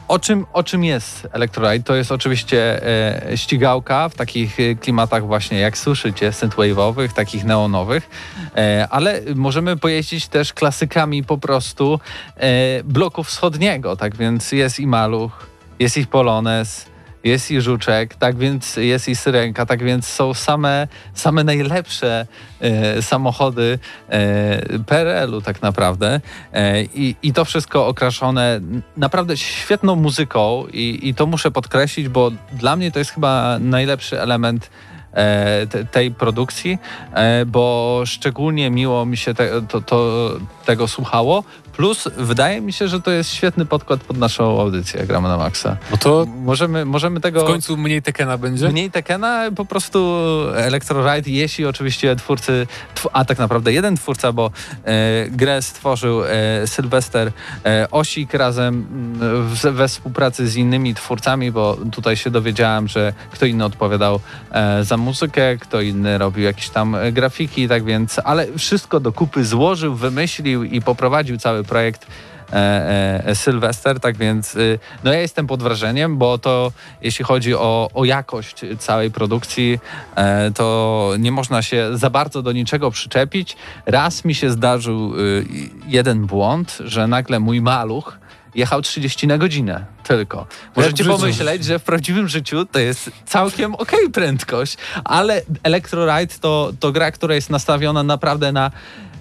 O 0.08 0.18
czym, 0.18 0.46
o 0.52 0.62
czym 0.62 0.84
jest 0.84 1.28
Electrolite? 1.32 1.84
To 1.84 1.94
jest 1.94 2.12
oczywiście 2.12 2.86
e, 3.30 3.36
ścigałka 3.36 4.08
w 4.08 4.14
takich 4.14 4.60
e, 4.60 4.74
klimatach 4.74 5.26
właśnie, 5.26 5.58
jak 5.58 5.78
słyszycie, 5.78 6.30
synthwave'owych, 6.30 7.12
takich 7.12 7.44
neonowych, 7.44 8.10
e, 8.56 8.86
ale 8.90 9.20
możemy 9.34 9.76
pojeździć 9.76 10.28
też 10.28 10.52
klasykami 10.52 11.24
po 11.24 11.38
prostu 11.38 12.00
e, 12.36 12.84
bloku 12.84 13.24
wschodniego, 13.24 13.96
tak 13.96 14.16
więc 14.16 14.52
jest 14.52 14.80
i 14.80 14.86
Maluch, 14.86 15.46
jest 15.78 15.96
i 15.96 16.06
Polones, 16.06 16.86
jest 17.24 17.50
i 17.50 17.60
Żuczek, 17.60 18.14
tak 18.14 18.36
więc 18.36 18.76
jest 18.76 19.08
i 19.08 19.16
Syrenka, 19.16 19.66
tak 19.66 19.84
więc 19.84 20.06
są 20.06 20.34
same, 20.34 20.88
same 21.14 21.44
najlepsze 21.44 22.26
e, 22.60 23.02
samochody 23.02 23.78
e, 24.08 24.78
PRL-u 24.78 25.40
tak 25.40 25.62
naprawdę 25.62 26.20
e, 26.52 26.82
i, 26.82 27.16
i 27.22 27.32
to 27.32 27.44
wszystko 27.44 27.86
okraszone 27.86 28.60
naprawdę 28.96 29.36
świetną 29.36 29.96
muzyką 29.96 30.66
i, 30.72 31.00
i 31.02 31.14
to 31.14 31.26
muszę 31.26 31.50
podkreślić, 31.50 32.08
bo 32.08 32.30
dla 32.52 32.76
mnie 32.76 32.90
to 32.92 32.98
jest 32.98 33.10
chyba 33.10 33.58
najlepszy 33.58 34.20
element 34.20 34.70
e, 35.12 35.66
te, 35.66 35.84
tej 35.84 36.10
produkcji, 36.10 36.78
e, 37.12 37.46
bo 37.46 38.02
szczególnie 38.06 38.70
miło 38.70 39.06
mi 39.06 39.16
się 39.16 39.34
te, 39.34 39.62
to, 39.62 39.80
to, 39.80 40.30
tego 40.64 40.88
słuchało. 40.88 41.44
Plus 41.76 42.08
wydaje 42.16 42.60
mi 42.60 42.72
się, 42.72 42.88
że 42.88 43.00
to 43.00 43.10
jest 43.10 43.30
świetny 43.30 43.66
podkład 43.66 44.00
pod 44.00 44.16
naszą 44.16 44.60
audycję 44.60 45.06
Gramy 45.06 45.28
na 45.28 45.36
Maxa. 45.36 45.76
No 45.90 45.96
to 45.96 46.26
Możemy, 46.44 46.84
możemy 46.84 47.20
tego... 47.20 47.44
w 47.44 47.46
końcu 47.46 47.76
mniej 47.76 48.02
Tekena 48.02 48.38
będzie? 48.38 48.68
Mniej 48.68 48.90
Tekena, 48.90 49.50
po 49.56 49.64
prostu 49.64 50.18
Electroride, 50.56 51.30
jeśli 51.30 51.66
oczywiście 51.66 52.16
twórcy, 52.16 52.66
tw 52.94 53.08
a 53.12 53.24
tak 53.24 53.38
naprawdę 53.38 53.72
jeden 53.72 53.96
twórca, 53.96 54.32
bo 54.32 54.50
e, 54.84 55.26
grę 55.30 55.62
stworzył 55.62 56.24
e, 56.24 56.66
Sylwester 56.66 57.32
e, 57.64 57.90
Osik 57.90 58.34
razem 58.34 58.74
mm, 58.74 59.48
w, 59.48 59.60
we 59.60 59.88
współpracy 59.88 60.48
z 60.48 60.56
innymi 60.56 60.94
twórcami, 60.94 61.52
bo 61.52 61.76
tutaj 61.92 62.16
się 62.16 62.30
dowiedziałem, 62.30 62.88
że 62.88 63.12
kto 63.30 63.46
inny 63.46 63.64
odpowiadał 63.64 64.20
e, 64.50 64.84
za 64.84 64.96
muzykę, 64.96 65.56
kto 65.56 65.80
inny 65.80 66.18
robił 66.18 66.44
jakieś 66.44 66.68
tam 66.68 66.96
grafiki, 67.12 67.68
tak 67.68 67.84
więc, 67.84 68.20
ale 68.24 68.46
wszystko 68.58 69.00
do 69.00 69.12
kupy 69.12 69.44
złożył, 69.44 69.94
wymyślił 69.94 70.64
i 70.64 70.80
poprowadził 70.80 71.38
cały 71.38 71.63
projekt 71.64 72.06
e, 72.52 73.26
e, 73.26 73.34
Sylwester, 73.34 74.00
tak 74.00 74.16
więc 74.16 74.54
y, 74.54 74.78
no 75.04 75.12
ja 75.12 75.18
jestem 75.18 75.46
pod 75.46 75.62
wrażeniem, 75.62 76.18
bo 76.18 76.38
to 76.38 76.72
jeśli 77.02 77.24
chodzi 77.24 77.54
o, 77.54 77.90
o 77.94 78.04
jakość 78.04 78.60
całej 78.78 79.10
produkcji, 79.10 79.78
e, 80.16 80.50
to 80.50 81.10
nie 81.18 81.32
można 81.32 81.62
się 81.62 81.90
za 81.92 82.10
bardzo 82.10 82.42
do 82.42 82.52
niczego 82.52 82.90
przyczepić. 82.90 83.56
Raz 83.86 84.24
mi 84.24 84.34
się 84.34 84.50
zdarzył 84.50 85.20
y, 85.20 85.44
jeden 85.86 86.26
błąd, 86.26 86.78
że 86.84 87.06
nagle 87.06 87.40
mój 87.40 87.60
maluch 87.60 88.18
jechał 88.54 88.82
30 88.82 89.26
na 89.26 89.38
godzinę 89.38 89.84
tylko. 90.04 90.46
Możecie 90.76 91.04
pomyśleć, 91.04 91.64
że 91.64 91.78
w 91.78 91.82
prawdziwym 91.82 92.28
życiu 92.28 92.66
to 92.66 92.78
jest 92.78 93.10
całkiem 93.26 93.74
okej 93.74 94.10
prędkość, 94.10 94.76
ale 95.04 95.42
Electroride 95.62 96.34
to, 96.40 96.72
to 96.80 96.92
gra, 96.92 97.10
która 97.10 97.34
jest 97.34 97.50
nastawiona 97.50 98.02
naprawdę 98.02 98.52
na 98.52 98.70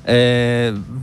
e, 0.05 0.11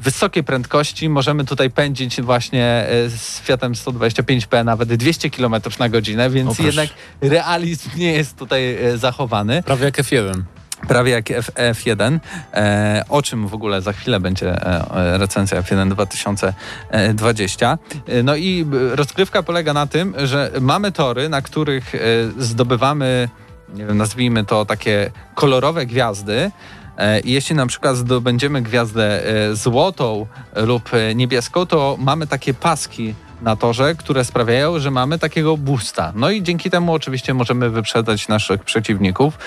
wysokiej 0.02 0.44
prędkości. 0.44 1.08
Możemy 1.08 1.44
tutaj 1.44 1.70
pędzić 1.70 2.22
właśnie 2.22 2.64
e, 2.66 3.10
z 3.10 3.40
Fiatem 3.40 3.72
125P 3.72 4.64
nawet 4.64 4.94
200 4.94 5.30
km 5.30 5.54
na 5.78 5.88
godzinę, 5.88 6.30
więc 6.30 6.58
jednak 6.58 6.88
realizm 7.20 7.90
nie 7.96 8.12
jest 8.12 8.36
tutaj 8.36 8.84
e, 8.84 8.98
zachowany. 8.98 9.62
Prawie 9.62 9.84
jak 9.84 9.98
F1. 9.98 10.42
Prawie 10.88 11.12
jak 11.12 11.30
F, 11.30 11.50
F1, 11.54 12.18
e, 12.54 13.04
o 13.08 13.22
czym 13.22 13.48
w 13.48 13.54
ogóle 13.54 13.82
za 13.82 13.92
chwilę 13.92 14.20
będzie 14.20 14.56
recenzja 14.92 15.62
F1 15.62 15.88
2020. 15.90 17.78
E, 18.06 18.22
No 18.22 18.36
i 18.36 18.66
rozgrywka 18.90 19.42
polega 19.42 19.72
na 19.72 19.86
tym, 19.86 20.14
że 20.24 20.50
mamy 20.60 20.92
tory, 20.92 21.28
na 21.28 21.42
których 21.42 21.92
zdobywamy, 22.38 23.28
nie 23.74 23.86
wiem, 23.86 23.96
nazwijmy 23.98 24.44
to 24.44 24.64
takie 24.64 25.10
kolorowe 25.34 25.86
gwiazdy. 25.86 26.50
E, 27.00 27.20
Jeśli 27.24 27.56
na 27.56 27.66
przykład 27.66 27.96
zdobędziemy 27.96 28.62
gwiazdę 28.62 29.26
e, 29.26 29.56
złotą 29.56 30.26
lub 30.56 30.94
e, 30.94 31.14
niebieską, 31.14 31.66
to 31.66 31.96
mamy 31.98 32.26
takie 32.26 32.54
paski 32.54 33.14
na 33.42 33.56
torze, 33.56 33.94
które 33.94 34.24
sprawiają, 34.24 34.78
że 34.78 34.90
mamy 34.90 35.18
takiego 35.18 35.56
boosta. 35.56 36.12
No 36.16 36.30
i 36.30 36.42
dzięki 36.42 36.70
temu 36.70 36.92
oczywiście 36.92 37.34
możemy 37.34 37.70
wyprzedzać 37.70 38.28
naszych 38.28 38.64
przeciwników. 38.64 39.38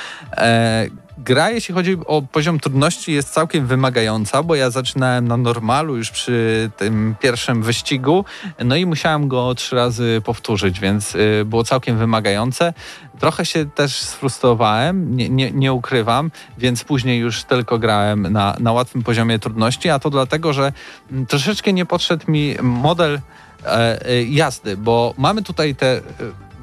Gra, 1.18 1.49
jeśli 1.49 1.74
chodzi 1.74 1.97
o 2.05 2.22
poziom 2.22 2.59
trudności, 2.59 3.14
jest 3.14 3.34
całkiem 3.34 3.68
wymagająca, 3.68 4.43
bo 4.43 4.55
ja 4.55 4.70
zaczynałem 4.70 5.28
na 5.28 5.38
normalu 5.38 5.97
już 5.97 6.11
przy 6.11 6.70
tym 6.78 7.16
pierwszym 7.20 7.64
wyścigu, 7.64 8.26
no 8.66 8.76
i 8.76 8.86
musiałem 8.86 9.28
go 9.28 9.55
trzy 9.55 9.76
razy 9.76 10.22
powtórzyć, 10.26 10.80
więc 10.80 11.16
y, 11.16 11.45
było 11.45 11.64
całkiem 11.64 11.97
wymagające. 11.97 12.74
Trochę 13.20 13.45
się 13.45 13.66
też 13.66 13.95
sfrustrowałem, 13.95 15.16
nie, 15.16 15.30
nie, 15.30 15.51
nie 15.51 15.74
ukrywam, 15.74 16.32
więc 16.57 16.84
później 16.84 17.20
już 17.20 17.43
tylko 17.43 17.80
grałem 17.80 18.22
na, 18.22 18.55
na 18.59 18.72
łatwym 18.72 19.03
poziomie 19.03 19.39
trudności, 19.39 19.89
a 19.89 19.99
to 19.99 20.09
dlatego, 20.09 20.53
że 20.53 20.74
mm, 21.11 21.26
troszeczkę 21.26 21.74
nie 21.74 21.86
podszedł 21.86 22.32
mi 22.32 22.55
model 22.61 23.22
e, 23.66 24.05
e, 24.05 24.24
jazdy, 24.24 24.78
bo 24.78 25.14
mamy 25.18 25.43
tutaj 25.43 25.76
te 25.76 25.97
e, 25.97 26.01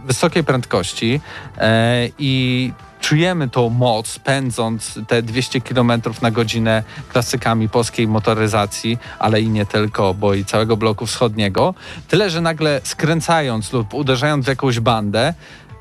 wysokie 0.07 0.43
prędkości 0.43 1.21
e, 1.59 2.09
i 2.19 2.73
czujemy 3.01 3.49
tą 3.49 3.71
moc 3.71 4.19
pędząc 4.19 4.99
te 5.09 5.23
200 5.23 5.61
km 5.61 5.93
na 6.23 6.31
godzinę 6.31 6.83
klasykami 7.09 7.69
polskiej 7.69 8.09
motoryzacji, 8.09 8.99
ale 9.19 9.41
i 9.41 9.49
nie 9.49 9.67
tylko, 9.67 10.15
bo 10.15 10.35
i 10.35 10.45
całego 10.45 10.77
bloku 10.77 11.07
wschodniego. 11.07 11.75
Tyle, 12.09 12.31
że 12.31 12.41
nagle 12.41 12.81
skręcając 12.85 13.73
lub 13.73 13.95
uderzając 13.95 14.45
w 14.45 14.49
jakąś 14.49 14.81
bandę, 14.81 15.35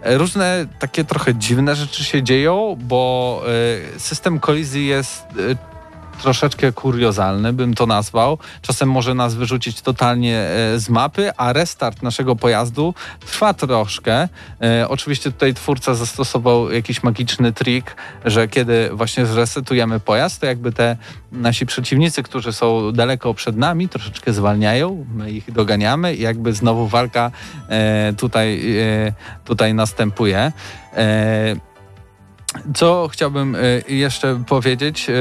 e, 0.04 0.18
Różne 0.18 0.66
takie 0.80 1.04
trochę 1.04 1.36
dziwne 1.36 1.76
rzeczy 1.76 2.04
się 2.04 2.24
dzieją, 2.24 2.78
bo 2.80 3.42
e, 3.96 4.00
system 4.00 4.40
kolizji 4.40 4.88
jest 4.88 5.24
e, 5.24 5.69
troszeczkę 6.22 6.72
kuriozalny, 6.72 7.54
bym 7.54 7.74
to 7.74 7.86
nazwał. 7.86 8.38
Czasem 8.62 8.92
może 8.92 9.14
nas 9.14 9.36
wyrzucić 9.36 9.82
totalnie 9.82 10.38
e, 10.38 10.80
z 10.80 10.90
mapy, 10.90 11.32
a 11.38 11.54
restart 11.54 12.04
naszego 12.04 12.36
pojazdu 12.36 12.94
trwa 13.20 13.54
troszkę. 13.54 14.30
E, 14.62 14.90
Oczywiście 14.90 15.32
tutaj 15.32 15.54
twórca 15.54 15.96
zastosował 15.96 16.72
jakiś 16.72 17.04
magiczny 17.04 17.54
trik, 17.54 17.96
że 18.26 18.48
kiedy 18.48 18.90
właśnie 18.94 19.26
zresetujemy 19.26 20.00
pojazd, 20.00 20.42
to 20.42 20.46
jakby 20.46 20.72
te 20.72 20.98
nasi 21.32 21.66
przeciwnicy, 21.66 22.24
którzy 22.24 22.54
są 22.54 22.92
daleko 22.92 23.34
przed 23.34 23.58
nami, 23.58 23.90
troszeczkę 23.90 24.34
zwalniają, 24.34 25.06
my 25.14 25.32
ich 25.32 25.52
doganiamy 25.52 26.16
i 26.16 26.22
jakby 26.22 26.54
znowu 26.54 26.88
walka 26.88 27.32
e, 27.70 28.14
tutaj, 28.18 28.76
tutaj 29.46 29.74
następuje. 29.74 30.52
Co 32.76 33.08
chciałbym 33.12 33.56
e, 33.56 33.60
jeszcze 33.88 34.44
powiedzieć 34.48 35.10
e, 35.10 35.14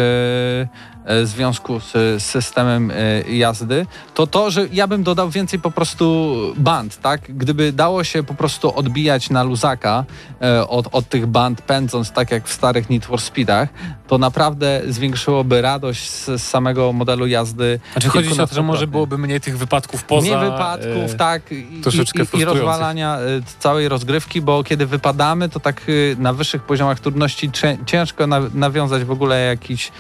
w 1.09 1.27
związku 1.27 1.81
z 1.81 2.23
systemem 2.23 2.91
e, 2.91 3.23
jazdy, 3.31 3.87
to 4.15 4.27
to, 4.27 4.51
że 4.51 4.69
ja 4.73 4.87
bym 4.87 5.03
dodał 5.03 5.31
więcej 5.31 5.59
po 5.59 5.71
prostu 5.71 6.37
band, 6.57 7.01
tak? 7.01 7.21
Gdyby 7.29 7.73
dało 7.73 8.05
się 8.05 8.23
po 8.23 8.35
prostu 8.35 8.77
odbijać 8.77 9.31
na 9.31 9.43
luzaka 9.43 10.05
e, 10.43 10.69
od, 10.69 10.89
od 10.93 11.09
tych 11.09 11.27
band 11.27 11.63
pędząc 11.63 12.13
tak 12.13 12.31
jak 12.31 12.49
w 12.49 12.53
starych 12.53 12.91
Need 12.91 13.05
for 13.05 13.21
Speedach, 13.21 13.69
to 14.09 14.19
naprawdę 14.19 14.83
zwiększyłoby 14.89 15.63
radość 15.63 16.11
z, 16.11 16.43
samego 16.43 16.93
modelu 16.93 17.27
jazdy. 17.27 17.81
Znaczy 17.93 18.09
chodzi 18.09 18.41
o 18.41 18.47
to, 18.47 18.55
że 18.55 18.63
może 18.63 18.87
byłoby 18.87 19.19
mniej 19.19 19.41
tych 19.41 19.59
wypadków 19.59 20.05
poza... 20.05 20.27
Mniej 20.27 20.51
wypadków, 20.51 21.13
e, 21.13 21.15
tak, 21.15 21.53
i, 21.53 21.55
i, 21.55 22.41
i 22.41 22.45
rozwalania 22.45 23.19
całej 23.59 23.89
rozgrywki, 23.89 24.41
bo 24.41 24.65
kiedy 24.65 24.87
wypadamy, 24.87 25.49
to 25.49 25.61
tak 25.61 25.83
na 26.19 26.33
wyższych 26.33 26.63
poziomach 26.63 27.01
trudności 27.01 27.51
ciężko 27.87 28.27
na, 28.27 28.41
nawiązać 28.55 29.05
w 29.05 29.11
ogóle 29.11 29.45
jakiś, 29.45 29.89
e, 29.89 29.91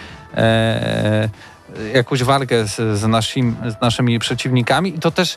jakąś 1.94 2.22
walkę 2.22 2.66
z, 2.66 2.98
z, 2.98 3.06
naszym, 3.06 3.56
z 3.78 3.80
naszymi 3.80 4.18
przeciwnikami 4.18 4.96
i 4.96 4.98
to 4.98 5.10
też 5.10 5.36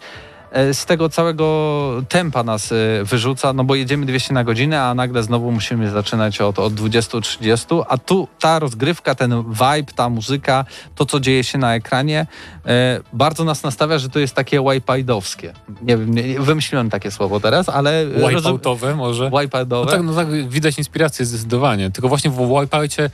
e, 0.52 0.74
z 0.74 0.86
tego 0.86 1.10
całego 1.10 2.04
tempa 2.10 2.44
nas 2.44 2.72
e, 2.72 2.76
wyrzuca, 3.04 3.54
no 3.54 3.64
bo 3.64 3.76
jedziemy 3.76 4.06
200 4.06 4.34
na 4.34 4.44
godzinę, 4.44 4.84
a 4.84 4.94
nagle 4.94 5.24
znowu 5.24 5.52
musimy 5.52 5.90
zaczynać 5.90 6.42
od, 6.42 6.60
od 6.60 6.74
20-30, 6.74 7.84
a 7.90 7.98
tu 7.98 8.28
ta 8.40 8.60
rozgrywka, 8.60 9.16
ten 9.16 9.44
vibe, 9.44 9.94
ta 9.96 10.10
muzyka, 10.10 10.66
to 10.96 11.06
co 11.06 11.20
dzieje 11.20 11.44
się 11.44 11.58
na 11.58 11.76
ekranie, 11.76 12.28
e, 12.66 13.00
bardzo 13.14 13.44
nas 13.44 13.64
nastawia, 13.64 14.00
że 14.00 14.10
to 14.10 14.20
jest 14.20 14.36
takie 14.36 14.62
wipeoutowskie. 14.62 15.54
Nie 15.82 15.98
wiem, 15.98 16.14
nie, 16.14 16.40
wymyśliłem 16.40 16.90
takie 16.90 17.12
słowo 17.12 17.40
teraz, 17.40 17.70
ale... 17.70 18.06
Wipeoutowe 18.08 18.96
może? 18.96 19.32
Wipeoutowe. 19.42 19.86
No 19.86 19.92
tak, 19.92 20.02
no 20.04 20.14
tak, 20.14 20.50
widać 20.50 20.78
inspirację 20.78 21.26
zdecydowanie. 21.26 21.92
Tylko 21.92 22.10
właśnie 22.10 22.32
w 22.32 22.62
Wipeoutie 22.62 23.10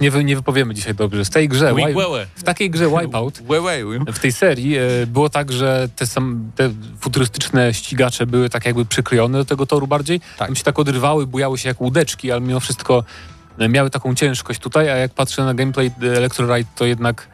nie, 0.00 0.10
wy, 0.10 0.24
nie 0.24 0.36
wypowiemy 0.36 0.74
dzisiaj 0.74 0.94
dobrze. 0.94 1.24
W 1.24 1.30
tej 1.30 1.48
grze, 1.48 1.74
wipe, 1.74 2.26
w 2.34 2.42
takiej 2.42 2.70
grze 2.70 2.88
Wipeout, 2.88 3.40
w 4.12 4.18
tej 4.18 4.32
serii 4.32 4.76
e, 4.76 5.06
było 5.06 5.28
tak, 5.28 5.52
że 5.52 5.88
te, 5.96 6.06
sam, 6.06 6.50
te 6.54 6.70
futurystyczne 7.00 7.74
ścigacze 7.74 8.26
były 8.26 8.50
tak 8.50 8.66
jakby 8.66 8.84
przyklejone 8.84 9.38
do 9.38 9.44
tego 9.44 9.66
toru 9.66 9.86
bardziej. 9.86 10.20
Tak. 10.20 10.48
Tam 10.48 10.56
się 10.56 10.64
tak 10.64 10.78
odrywały, 10.78 11.26
bujały 11.26 11.58
się 11.58 11.68
jak 11.68 11.80
łódeczki, 11.80 12.32
ale 12.32 12.40
mimo 12.40 12.60
wszystko 12.60 13.04
e, 13.58 13.68
miały 13.68 13.90
taką 13.90 14.14
ciężkość 14.14 14.60
tutaj, 14.60 14.90
a 14.90 14.96
jak 14.96 15.14
patrzę 15.14 15.44
na 15.44 15.54
gameplay 15.54 15.90
e, 16.02 16.16
Electroride, 16.16 16.70
to 16.76 16.86
jednak 16.86 17.28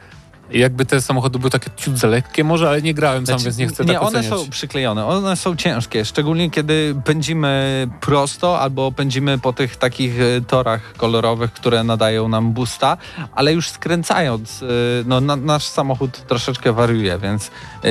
jakby 0.50 0.86
te 0.86 1.00
samochody 1.00 1.38
były 1.38 1.50
takie 1.50 1.70
ciut 1.76 1.98
za 1.98 2.08
lekkie 2.08 2.44
może, 2.44 2.68
ale 2.68 2.82
nie 2.82 2.94
grałem 2.94 3.26
sam, 3.26 3.38
Znaczy, 3.38 3.44
więc 3.44 3.56
nie 3.58 3.66
chcę 3.66 3.84
nie, 3.84 3.92
tak 3.92 4.02
one 4.02 4.18
oceniać. 4.18 4.40
są 4.40 4.50
przyklejone, 4.50 5.06
one 5.06 5.36
są 5.36 5.56
ciężkie, 5.56 6.04
szczególnie 6.04 6.50
kiedy 6.50 6.94
pędzimy 7.04 7.88
prosto 8.00 8.60
albo 8.60 8.92
pędzimy 8.92 9.38
po 9.38 9.52
tych 9.52 9.76
takich 9.76 10.20
e, 10.20 10.40
torach 10.40 10.92
kolorowych, 10.96 11.52
które 11.52 11.84
nadają 11.84 12.28
nam 12.28 12.52
boosta, 12.52 12.96
ale 13.34 13.52
już 13.52 13.68
skręcając, 13.68 14.62
e, 14.62 14.66
no 15.06 15.20
na, 15.20 15.36
nasz 15.36 15.64
samochód 15.64 16.26
troszeczkę 16.26 16.72
wariuje, 16.72 17.18
więc 17.18 17.50
e, 17.84 17.88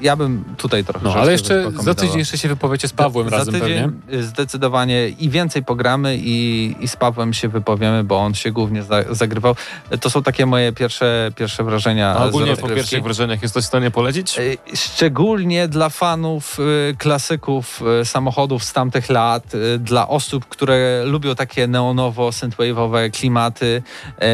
ja 0.00 0.16
bym 0.16 0.44
tutaj 0.56 0.84
trochę 0.84 1.04
No, 1.04 1.14
ale 1.14 1.32
jeszcze 1.32 1.70
za 1.82 1.94
tydzień 1.94 2.18
jeszcze 2.18 2.38
się 2.38 2.48
wypowiecie 2.48 2.88
z 2.88 2.92
Pawłem 2.92 3.30
Za 3.30 3.36
razem 3.36 3.54
tydzień 3.54 3.92
pewnie. 4.06 4.22
Zdecydowanie 4.22 5.08
i 5.08 5.30
więcej 5.30 5.64
pogramy 5.64 6.16
i, 6.16 6.76
i 6.80 6.88
z 6.88 6.96
Pawłem 6.96 7.34
się 7.34 7.48
wypowiemy, 7.48 8.04
bo 8.04 8.18
on 8.18 8.34
się 8.34 8.52
głównie 8.52 8.82
za, 8.82 9.02
zagrywał. 9.10 9.56
To 10.00 10.10
są 10.10 10.22
takie 10.22 10.46
moje 10.46 10.72
pierwsze, 10.72 11.32
pierwsze 11.36 11.64
wrażenia 11.64 11.73
A 12.16 12.24
z 12.24 12.28
ogólnie 12.28 12.56
po 12.56 12.68
pierwszych 12.68 13.02
wrażeniach 13.02 13.42
jesteś 13.42 13.64
w 13.64 13.66
stanie 13.66 13.90
polecić? 13.90 14.38
Y, 14.38 14.58
Szczególnie 14.74 15.68
dla 15.68 15.88
fanów 15.88 16.58
y, 16.60 16.96
klasyków 16.98 17.82
y, 18.02 18.04
samochodów 18.04 18.64
z 18.64 18.72
tamtych 18.72 19.10
lat, 19.10 19.52
dla 19.78 20.08
osób, 20.08 20.46
które 20.46 21.04
lubią 21.04 21.34
takie 21.34 21.68
neonowo-synthwave'owe 21.68 23.10
klimaty, 23.10 23.82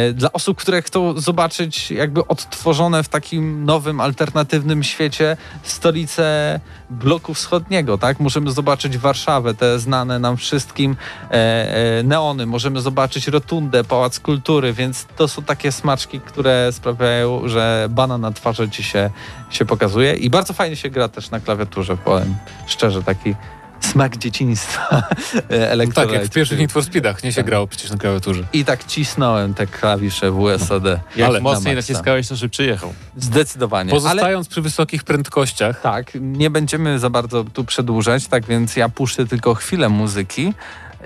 y, 0.08 0.12
dla 0.12 0.32
osób, 0.32 0.58
które 0.58 0.82
chcą 0.82 1.20
zobaczyć 1.20 1.90
jakby 1.90 2.26
odtworzone 2.26 3.02
w 3.02 3.08
takim 3.08 3.64
nowym, 3.64 4.00
alternatywnym 4.00 4.82
świecie 4.82 5.36
stolicę 5.62 6.60
bloku 6.90 7.34
wschodniego, 7.34 7.98
tak? 7.98 8.20
Możemy 8.20 8.50
zobaczyć 8.50 8.98
Warszawę, 8.98 9.54
te 9.54 9.78
znane 9.78 10.18
nam 10.18 10.36
wszystkim 10.36 10.96
e, 11.30 11.34
e, 11.34 12.02
neony, 12.02 12.46
możemy 12.46 12.80
zobaczyć 12.80 13.28
rotundę, 13.28 13.84
Pałac 13.84 14.20
Kultury, 14.20 14.72
więc 14.72 15.06
to 15.16 15.28
są 15.28 15.42
takie 15.42 15.72
smaczki, 15.72 16.20
które 16.20 16.72
sprawiają, 16.72 17.29
że 17.48 17.86
bana 17.90 18.18
na 18.18 18.32
twarzy 18.32 18.70
ci 18.70 18.82
się, 18.82 19.10
się 19.50 19.64
pokazuje 19.64 20.14
i 20.14 20.30
bardzo 20.30 20.52
fajnie 20.52 20.76
się 20.76 20.90
gra 20.90 21.08
też 21.08 21.30
na 21.30 21.40
klawiaturze, 21.40 21.96
powiem 21.96 22.34
szczerze, 22.66 23.02
taki 23.02 23.34
smak 23.80 24.16
dzieciństwa 24.16 24.88
Tak, 25.32 25.44
elektronicznego. 25.48 26.12
jak 26.12 26.24
w 26.24 26.30
pierwszych 26.30 26.58
Need 26.58 26.72
for 26.72 26.84
Speedach, 26.84 27.24
nie 27.24 27.32
się 27.32 27.42
grało 27.42 27.66
przecież 27.66 27.90
na 27.90 27.96
klawiaturze. 27.96 28.42
I 28.52 28.64
tak 28.64 28.84
cisnąłem 28.84 29.54
te 29.54 29.66
klawisze 29.66 30.32
WSD. 30.32 31.00
Jak 31.16 31.28
ale 31.28 31.40
mocniej 31.40 31.74
na 31.74 31.78
naciskałeś, 31.78 32.28
to 32.28 32.36
szybciej 32.36 32.68
jechał. 32.68 32.94
Zdecydowanie. 33.16 33.90
Ale 33.92 34.00
Pozostając 34.00 34.48
przy 34.48 34.62
wysokich 34.62 35.04
prędkościach, 35.04 35.80
tak, 35.80 36.12
nie 36.20 36.50
będziemy 36.50 36.98
za 36.98 37.10
bardzo 37.10 37.44
tu 37.44 37.64
przedłużać, 37.64 38.26
tak 38.26 38.46
więc 38.46 38.76
ja 38.76 38.88
puszczę 38.88 39.26
tylko 39.26 39.54
chwilę 39.54 39.88
muzyki 39.88 40.54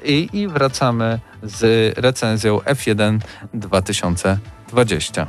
i, 0.05 0.29
i 0.33 0.49
wracamy 0.49 1.21
z 1.43 1.99
recenzją 1.99 2.59
F1 2.59 3.19
2020. 3.55 5.27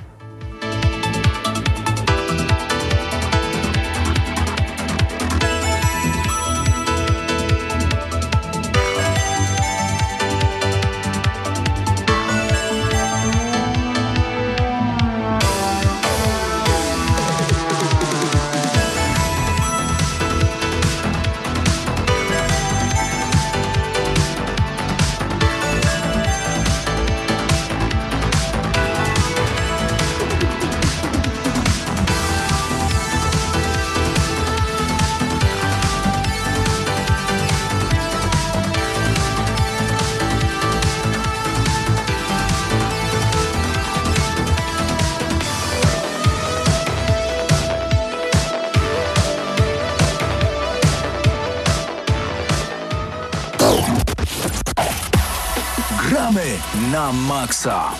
na 56.91 57.11
maksa. 57.11 57.91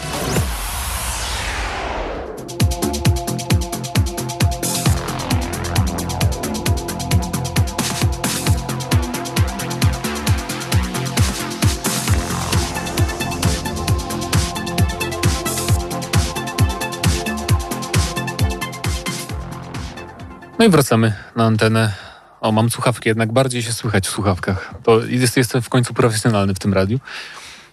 No 20.60 20.66
i 20.66 20.70
wracamy 20.70 21.14
na 21.36 21.46
antenę. 21.46 21.94
O, 22.42 22.52
mam 22.52 22.70
słuchawki, 22.70 23.10
jednak 23.10 23.32
bardziej 23.32 23.64
się 23.64 23.74
słychać 23.74 24.08
w 24.08 24.12
słuchawkach. 24.12 24.74
To 24.84 25.06
jest, 25.06 25.38
jestem 25.38 25.62
w 25.62 25.70
końcu 25.70 25.94
profesjonalny 25.94 26.54
w 26.54 26.60
tym 26.60 26.74
radiu. 26.74 27.00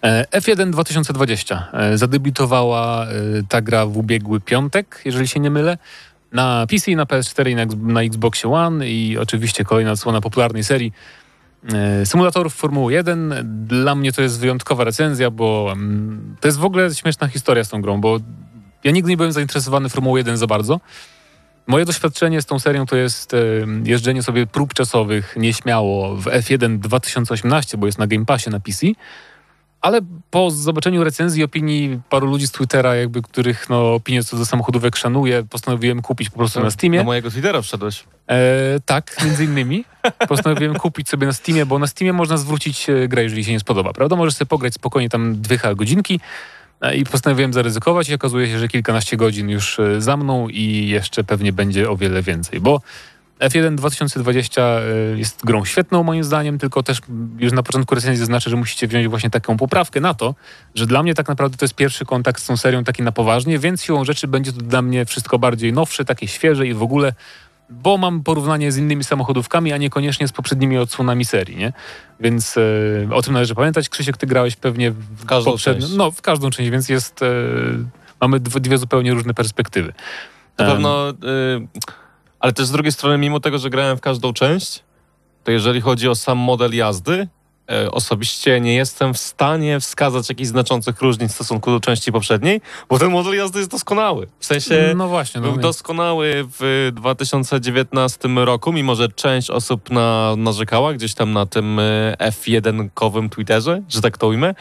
E, 0.02 0.26
F1 0.40 0.70
2020. 0.70 1.68
E, 1.72 1.98
Zadebiutowała 1.98 3.06
e, 3.06 3.08
ta 3.48 3.60
gra 3.60 3.86
w 3.86 3.96
ubiegły 3.96 4.40
piątek, 4.40 5.00
jeżeli 5.04 5.28
się 5.28 5.40
nie 5.40 5.50
mylę. 5.50 5.78
Na 6.32 6.66
PC, 6.66 6.90
na 6.90 7.04
PS4 7.04 7.50
i 7.50 7.54
na, 7.54 7.92
na 7.92 8.02
Xboxie 8.02 8.52
One 8.52 8.88
i 8.88 9.18
oczywiście 9.18 9.64
kolejna 9.64 9.92
odsłona 9.92 10.20
popularnej 10.20 10.64
serii 10.64 10.92
symulatorów 12.04 12.54
Formuły 12.54 12.92
1. 12.92 13.34
Dla 13.66 13.94
mnie 13.94 14.12
to 14.12 14.22
jest 14.22 14.40
wyjątkowa 14.40 14.84
recenzja, 14.84 15.30
bo 15.30 15.68
mm, 15.72 16.36
to 16.40 16.48
jest 16.48 16.58
w 16.58 16.64
ogóle 16.64 16.94
śmieszna 16.94 17.28
historia 17.28 17.64
z 17.64 17.68
tą 17.68 17.82
grą, 17.82 18.00
bo 18.00 18.18
ja 18.84 18.90
nigdy 18.90 19.10
nie 19.10 19.16
byłem 19.16 19.32
zainteresowany 19.32 19.88
Formułą 19.88 20.16
1 20.16 20.36
za 20.36 20.46
bardzo. 20.46 20.80
Moje 21.66 21.84
doświadczenie 21.84 22.42
z 22.42 22.46
tą 22.46 22.58
serią 22.58 22.86
to 22.86 22.96
jest 22.96 23.32
jeżdżenie 23.84 24.22
sobie 24.22 24.46
prób 24.46 24.74
czasowych 24.74 25.34
nieśmiało 25.36 26.16
w 26.16 26.24
F1 26.24 26.78
2018, 26.78 27.78
bo 27.78 27.86
jest 27.86 27.98
na 27.98 28.06
Game 28.06 28.24
Passie 28.24 28.50
na 28.50 28.60
PC. 28.60 28.86
Ale 29.82 30.00
po 30.30 30.50
zobaczeniu 30.50 31.04
recenzji 31.04 31.44
opinii 31.44 32.00
paru 32.10 32.26
ludzi 32.26 32.46
z 32.46 32.50
Twittera, 32.50 32.94
jakby 32.94 33.22
których 33.22 33.70
no, 33.70 33.94
opinie 33.94 34.24
co 34.24 34.36
do 34.36 34.46
samochodówek 34.46 34.96
szanuję, 34.96 35.44
postanowiłem 35.50 36.02
kupić 36.02 36.30
po 36.30 36.36
prostu 36.36 36.60
na 36.60 36.70
Steamie. 36.70 36.98
Na 36.98 37.04
mojego 37.04 37.30
Twittera 37.30 37.62
wszedłeś. 37.62 38.04
E, 38.30 38.80
tak, 38.86 39.16
między 39.24 39.44
innymi. 39.44 39.84
Postanowiłem 40.28 40.74
kupić 40.74 41.08
sobie 41.08 41.26
na 41.26 41.32
Steamie, 41.32 41.66
bo 41.66 41.78
na 41.78 41.86
Steamie 41.86 42.12
można 42.12 42.36
zwrócić 42.36 42.90
e, 42.90 43.08
grę, 43.08 43.22
jeżeli 43.22 43.44
się 43.44 43.52
nie 43.52 43.60
spodoba, 43.60 43.92
prawda? 43.92 44.16
Możesz 44.16 44.34
sobie 44.34 44.48
pograć 44.48 44.74
spokojnie 44.74 45.08
tam 45.08 45.40
dwie 45.40 45.58
godzinki 45.76 46.20
e, 46.80 46.96
i 46.96 47.04
postanowiłem 47.04 47.52
zaryzykować 47.52 48.08
i 48.08 48.14
okazuje 48.14 48.48
się, 48.48 48.58
że 48.58 48.68
kilkanaście 48.68 49.16
godzin 49.16 49.48
już 49.48 49.78
e, 49.80 50.00
za 50.00 50.16
mną 50.16 50.48
i 50.48 50.88
jeszcze 50.88 51.24
pewnie 51.24 51.52
będzie 51.52 51.90
o 51.90 51.96
wiele 51.96 52.22
więcej, 52.22 52.60
bo 52.60 52.80
F1 53.42 53.74
2020 53.74 54.62
e, 54.62 55.18
jest 55.18 55.44
grą 55.44 55.64
świetną 55.64 56.02
moim 56.02 56.24
zdaniem, 56.24 56.58
tylko 56.58 56.82
też 56.82 57.00
już 57.38 57.52
na 57.52 57.62
początku 57.62 57.94
recenzji 57.94 58.18
zaznaczę, 58.18 58.50
że 58.50 58.56
musicie 58.56 58.88
wziąć 58.88 59.08
właśnie 59.08 59.30
taką 59.30 59.56
poprawkę 59.56 60.00
na 60.00 60.14
to, 60.14 60.34
że 60.74 60.86
dla 60.86 61.02
mnie 61.02 61.14
tak 61.14 61.28
naprawdę 61.28 61.56
to 61.56 61.64
jest 61.64 61.74
pierwszy 61.74 62.04
kontakt 62.04 62.42
z 62.42 62.46
tą 62.46 62.56
serią 62.56 62.84
taki 62.84 63.02
na 63.02 63.12
poważnie, 63.12 63.58
więc 63.58 63.82
siłą 63.82 64.04
rzeczy 64.04 64.28
będzie 64.28 64.52
to 64.52 64.58
dla 64.58 64.82
mnie 64.82 65.04
wszystko 65.04 65.38
bardziej 65.38 65.72
nowsze, 65.72 66.04
takie 66.04 66.28
świeże 66.28 66.66
i 66.66 66.74
w 66.74 66.82
ogóle 66.82 67.12
bo 67.70 67.98
mam 67.98 68.22
porównanie 68.22 68.72
z 68.72 68.76
innymi 68.76 69.04
samochodówkami, 69.04 69.72
a 69.72 69.76
niekoniecznie 69.76 70.28
z 70.28 70.32
poprzednimi 70.32 70.78
odsłonami 70.78 71.24
serii, 71.24 71.56
nie? 71.56 71.72
Więc 72.20 72.56
e, 72.56 73.14
o 73.14 73.22
tym 73.22 73.32
należy 73.32 73.54
pamiętać. 73.54 73.88
Krzysiek, 73.88 74.16
ty 74.16 74.26
grałeś 74.26 74.56
pewnie 74.56 74.90
w 74.90 75.26
każdą 75.26 75.56
część. 75.58 75.86
No, 75.96 76.10
w 76.10 76.22
każdą 76.22 76.50
część, 76.50 76.70
więc 76.70 76.88
jest... 76.88 77.22
E, 77.22 77.26
mamy 78.20 78.40
dwie, 78.40 78.60
dwie 78.60 78.78
zupełnie 78.78 79.14
różne 79.14 79.34
perspektywy. 79.34 79.92
Na 80.58 80.66
pewno 80.66 81.10
y, 81.10 81.14
Ale 82.42 82.52
też 82.52 82.66
z 82.66 82.70
drugiej 82.70 82.92
strony, 82.92 83.18
mimo 83.18 83.40
tego, 83.40 83.58
że 83.58 83.70
grałem 83.70 83.96
w 83.96 84.00
każdą 84.00 84.32
część, 84.32 84.82
to 85.44 85.50
jeżeli 85.50 85.80
chodzi 85.80 86.08
o 86.08 86.14
sam 86.14 86.38
model 86.38 86.74
jazdy, 86.74 87.28
e, 87.70 87.90
osobiście 87.90 88.60
nie 88.60 88.74
jestem 88.74 89.14
w 89.14 89.18
stanie 89.18 89.80
wskazać 89.80 90.28
jakichś 90.28 90.48
znaczących 90.48 91.00
różnic 91.00 91.32
w 91.32 91.34
stosunku 91.34 91.70
do 91.70 91.80
części 91.80 92.12
poprzedniej, 92.12 92.60
bo 92.88 92.98
ten 92.98 93.10
model 93.10 93.34
jazdy 93.34 93.58
jest 93.58 93.70
doskonały. 93.70 94.26
W 94.38 94.46
sensie 94.46 94.92
No 94.96 95.08
właśnie. 95.08 95.40
No, 95.40 95.52
był 95.52 95.56
doskonały 95.60 96.46
w 96.60 96.90
2019 96.94 98.28
roku, 98.44 98.72
mimo 98.72 98.94
że 98.94 99.08
część 99.08 99.50
osób 99.50 99.90
na, 99.90 100.34
narzekała 100.36 100.94
gdzieś 100.94 101.14
tam 101.14 101.32
na 101.32 101.46
tym 101.46 101.78
e, 101.78 102.16
F1-kowym 102.18 103.28
Twitterze, 103.28 103.82
że 103.88 104.00
tak 104.00 104.18
to 104.18 104.28
ujmę. 104.28 104.54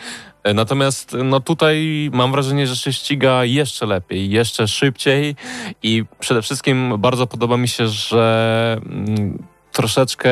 Natomiast 0.53 1.15
no 1.23 1.39
tutaj 1.39 2.09
mam 2.13 2.31
wrażenie, 2.31 2.67
że 2.67 2.75
się 2.75 2.93
ściga 2.93 3.45
jeszcze 3.45 3.85
lepiej, 3.85 4.29
jeszcze 4.29 4.67
szybciej 4.67 5.35
i 5.83 6.03
przede 6.19 6.41
wszystkim 6.41 6.93
bardzo 6.97 7.27
podoba 7.27 7.57
mi 7.57 7.67
się, 7.67 7.87
że 7.87 8.77
mm, 8.85 9.43
troszeczkę 9.71 10.31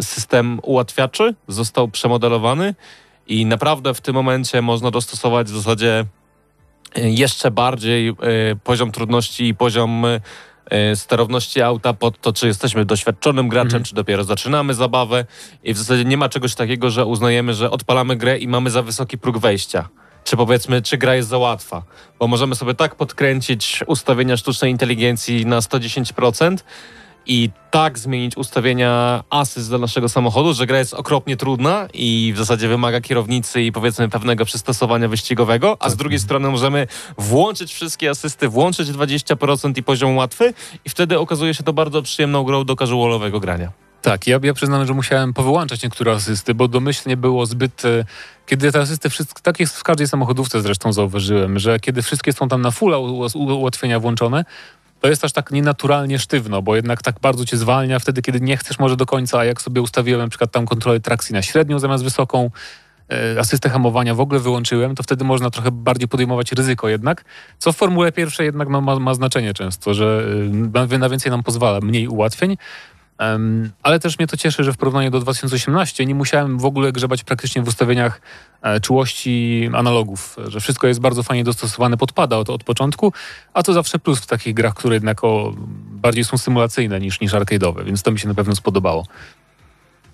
system 0.00 0.60
ułatwiaczy 0.62 1.34
został 1.48 1.88
przemodelowany 1.88 2.74
i 3.26 3.46
naprawdę 3.46 3.94
w 3.94 4.00
tym 4.00 4.14
momencie 4.14 4.62
można 4.62 4.90
dostosować 4.90 5.46
w 5.46 5.56
zasadzie 5.56 6.04
e, 6.94 7.10
jeszcze 7.10 7.50
bardziej 7.50 8.08
e, 8.08 8.14
poziom 8.64 8.92
trudności 8.92 9.48
i 9.48 9.54
poziom 9.54 10.04
e, 10.04 10.20
sterowności 10.94 11.62
auta 11.62 11.92
pod 11.92 12.20
to, 12.20 12.32
czy 12.32 12.46
jesteśmy 12.46 12.84
doświadczonym 12.84 13.48
graczem, 13.48 13.66
Mhm. 13.66 13.84
czy 13.84 13.94
dopiero 13.94 14.24
zaczynamy 14.24 14.74
zabawę 14.74 15.24
i 15.64 15.74
w 15.74 15.78
zasadzie 15.78 16.04
nie 16.04 16.16
ma 16.16 16.28
czegoś 16.28 16.54
takiego, 16.54 16.90
że 16.90 17.06
uznajemy, 17.06 17.54
że 17.54 17.70
odpalamy 17.70 18.16
grę 18.16 18.38
i 18.38 18.48
mamy 18.48 18.70
za 18.70 18.82
wysoki 18.82 19.18
próg 19.18 19.38
wejścia. 19.38 19.88
Czy 20.24 20.36
powiedzmy, 20.36 20.82
czy 20.82 20.98
gra 20.98 21.14
jest 21.14 21.28
za 21.28 21.38
łatwa. 21.38 21.82
Bo 22.18 22.26
możemy 22.26 22.54
sobie 22.54 22.74
tak 22.74 22.94
podkręcić 22.94 23.80
ustawienia 23.86 24.36
sztucznej 24.36 24.70
inteligencji 24.70 25.46
na 25.46 25.60
110%, 25.60 26.56
i 27.26 27.50
tak 27.70 27.98
zmienić 27.98 28.36
ustawienia 28.36 29.24
asyst 29.30 29.70
do 29.70 29.78
naszego 29.78 30.08
samochodu, 30.08 30.54
że 30.54 30.66
gra 30.66 30.78
jest 30.78 30.94
okropnie 30.94 31.36
trudna 31.36 31.88
i 31.94 32.32
w 32.34 32.38
zasadzie 32.38 32.68
wymaga 32.68 33.00
kierownicy 33.00 33.62
i 33.62 33.72
powiedzmy 33.72 34.08
pewnego 34.08 34.44
przystosowania 34.44 35.08
wyścigowego, 35.08 35.76
a 35.80 35.90
z 35.90 35.96
drugiej 35.96 36.18
strony 36.18 36.50
możemy 36.50 36.86
włączyć 37.18 37.74
wszystkie 37.74 38.10
asysty, 38.10 38.48
włączyć 38.48 38.88
20% 38.88 39.78
i 39.78 39.82
poziom 39.82 40.16
łatwy 40.16 40.54
i 40.84 40.90
wtedy 40.90 41.18
okazuje 41.18 41.54
się 41.54 41.62
to 41.62 41.72
bardzo 41.72 42.02
przyjemną 42.02 42.44
grą 42.44 42.64
do 42.64 42.76
casualowego 42.76 43.40
grania. 43.40 43.72
Tak, 44.02 44.26
ja, 44.26 44.38
ja 44.42 44.54
przyznam, 44.54 44.86
że 44.86 44.94
musiałem 44.94 45.34
powyłączać 45.34 45.82
niektóre 45.82 46.12
asysty, 46.12 46.54
bo 46.54 46.68
domyślnie 46.68 47.16
było 47.16 47.46
zbyt... 47.46 47.84
e, 47.84 48.04
Kiedy 48.46 48.72
te 48.72 48.80
asysty, 48.80 49.10
wszystko, 49.10 49.40
tak 49.42 49.60
jest 49.60 49.76
w 49.76 49.82
każdej 49.82 50.08
samochodówce 50.08 50.62
zresztą 50.62 50.92
zauważyłem, 50.92 51.58
że 51.58 51.80
kiedy 51.80 52.02
wszystkie 52.02 52.32
są 52.32 52.48
tam 52.48 52.62
na 52.62 52.70
fulla 52.70 52.98
ułatwienia 53.34 54.00
włączone, 54.00 54.44
to 55.02 55.08
jest 55.08 55.24
aż 55.24 55.32
tak 55.32 55.50
nienaturalnie 55.50 56.18
sztywno, 56.18 56.62
bo 56.62 56.76
jednak 56.76 57.02
tak 57.02 57.20
bardzo 57.20 57.44
cię 57.44 57.56
zwalnia 57.56 57.98
wtedy, 57.98 58.22
kiedy 58.22 58.40
nie 58.40 58.56
chcesz 58.56 58.78
może 58.78 58.96
do 58.96 59.06
końca, 59.06 59.38
a 59.38 59.44
jak 59.44 59.62
sobie 59.62 59.82
ustawiłem 59.82 60.20
na 60.20 60.28
przykład 60.28 60.52
tam 60.52 60.66
kontrolę 60.66 61.00
trakcji 61.00 61.32
na 61.32 61.42
średnią 61.42 61.78
zamiast 61.78 62.04
wysoką, 62.04 62.50
e, 63.12 63.40
asystę 63.40 63.68
hamowania 63.68 64.14
w 64.14 64.20
ogóle 64.20 64.40
wyłączyłem, 64.40 64.94
to 64.94 65.02
wtedy 65.02 65.24
można 65.24 65.50
trochę 65.50 65.70
bardziej 65.70 66.08
podejmować 66.08 66.52
ryzyko 66.52 66.88
jednak, 66.88 67.24
co 67.58 67.72
w 67.72 67.76
Formule 67.76 68.12
pierwszej 68.12 68.46
jednak 68.46 68.68
no, 68.68 68.80
ma, 68.80 68.98
ma 68.98 69.14
znaczenie 69.14 69.54
często, 69.54 69.94
że 69.94 70.24
e, 70.92 70.98
na, 70.98 71.08
więcej 71.08 71.30
nam 71.30 71.42
pozwala, 71.42 71.80
mniej 71.80 72.08
ułatwień, 72.08 72.56
ale 73.82 74.00
też 74.00 74.18
mnie 74.18 74.26
to 74.26 74.36
cieszy, 74.36 74.64
że 74.64 74.72
w 74.72 74.76
porównaniu 74.76 75.10
do 75.10 75.20
2018 75.20 76.06
nie 76.06 76.14
musiałem 76.14 76.58
w 76.58 76.64
ogóle 76.64 76.92
grzebać 76.92 77.24
praktycznie 77.24 77.62
w 77.62 77.68
ustawieniach 77.68 78.20
e, 78.62 78.80
czułości 78.80 79.68
analogów, 79.74 80.36
że 80.46 80.60
wszystko 80.60 80.86
jest 80.86 81.00
bardzo 81.00 81.22
fajnie 81.22 81.44
dostosowane, 81.44 81.96
podpada 81.96 82.36
od, 82.36 82.50
od 82.50 82.64
początku, 82.64 83.12
a 83.54 83.62
to 83.62 83.72
zawsze 83.72 83.98
plus 83.98 84.20
w 84.20 84.26
takich 84.26 84.54
grach, 84.54 84.74
które 84.74 84.96
jednak 84.96 85.24
o, 85.24 85.52
bardziej 85.92 86.24
są 86.24 86.38
symulacyjne 86.38 87.00
niż, 87.00 87.20
niż 87.20 87.32
arcade'owe, 87.32 87.84
więc 87.84 88.02
to 88.02 88.10
mi 88.12 88.18
się 88.18 88.28
na 88.28 88.34
pewno 88.34 88.56
spodobało. 88.56 89.06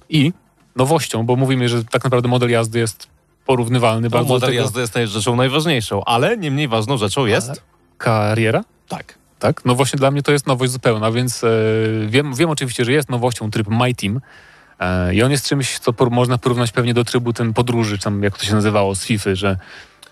I 0.08 0.32
nowością, 0.76 1.26
bo 1.26 1.36
mówimy, 1.36 1.68
że 1.68 1.84
tak 1.84 2.04
naprawdę 2.04 2.28
model 2.28 2.50
jazdy 2.50 2.78
jest 2.78 3.08
porównywalny 3.46 4.08
No, 4.08 4.10
bardzo 4.10 4.28
do 4.28 4.34
model 4.34 4.48
tego- 4.50 4.62
jazdy 4.62 5.00
jest 5.00 5.12
rzeczą 5.12 5.36
najważniejszą, 5.36 6.04
ale 6.04 6.36
nie 6.36 6.50
mniej 6.50 6.68
ważną 6.68 6.96
rzeczą 6.96 7.26
jest... 7.26 7.62
Kariera? 7.98 8.64
Tak. 8.88 9.18
Tak? 9.38 9.64
No 9.64 9.74
właśnie 9.74 9.96
dla 9.96 10.10
mnie 10.10 10.22
to 10.22 10.32
jest 10.32 10.46
nowość 10.46 10.72
zupełna, 10.72 11.10
więc 11.10 11.44
e, 11.44 11.48
wiem, 12.06 12.34
wiem 12.34 12.50
oczywiście, 12.50 12.84
że 12.84 12.92
jest 12.92 13.08
nowością 13.08 13.50
tryb 13.50 13.68
My 13.68 13.94
Team 13.94 14.20
e, 14.80 15.14
i 15.14 15.22
on 15.22 15.30
jest 15.30 15.48
czymś, 15.48 15.78
co 15.78 15.92
por, 15.92 16.10
można 16.10 16.38
porównać 16.38 16.72
pewnie 16.72 16.94
do 16.94 17.04
trybu 17.04 17.32
ten 17.32 17.54
podróży, 17.54 17.98
czy 17.98 18.04
tam 18.04 18.22
jak 18.22 18.38
to 18.38 18.44
się 18.44 18.54
nazywało 18.54 18.94
z 18.94 19.04
FIFA, 19.04 19.34
że 19.34 19.56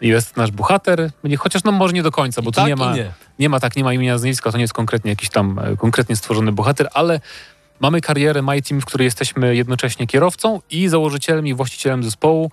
jest 0.00 0.36
nasz 0.36 0.50
bohater, 0.50 1.10
chociaż 1.38 1.64
no 1.64 1.72
może 1.72 1.94
nie 1.94 2.02
do 2.02 2.10
końca, 2.10 2.42
bo 2.42 2.50
I 2.50 2.52
tu 2.52 2.56
tak 2.56 2.68
nie 2.68 2.76
ma, 2.76 2.96
nie. 2.96 3.10
nie 3.38 3.48
ma 3.48 3.60
tak, 3.60 3.76
nie 3.76 3.84
ma 3.84 3.92
imienia, 3.92 4.12
nazwiska, 4.12 4.52
to 4.52 4.58
nie 4.58 4.64
jest 4.64 4.74
konkretnie 4.74 5.10
jakiś 5.10 5.28
tam 5.28 5.58
e, 5.58 5.76
konkretnie 5.76 6.16
stworzony 6.16 6.52
bohater, 6.52 6.88
ale 6.94 7.20
mamy 7.80 8.00
karierę 8.00 8.42
My 8.42 8.62
Team, 8.62 8.80
w 8.80 8.84
której 8.84 9.04
jesteśmy 9.04 9.56
jednocześnie 9.56 10.06
kierowcą 10.06 10.60
i 10.70 10.88
założycielem 10.88 11.46
i 11.46 11.54
właścicielem 11.54 12.04
zespołu 12.04 12.50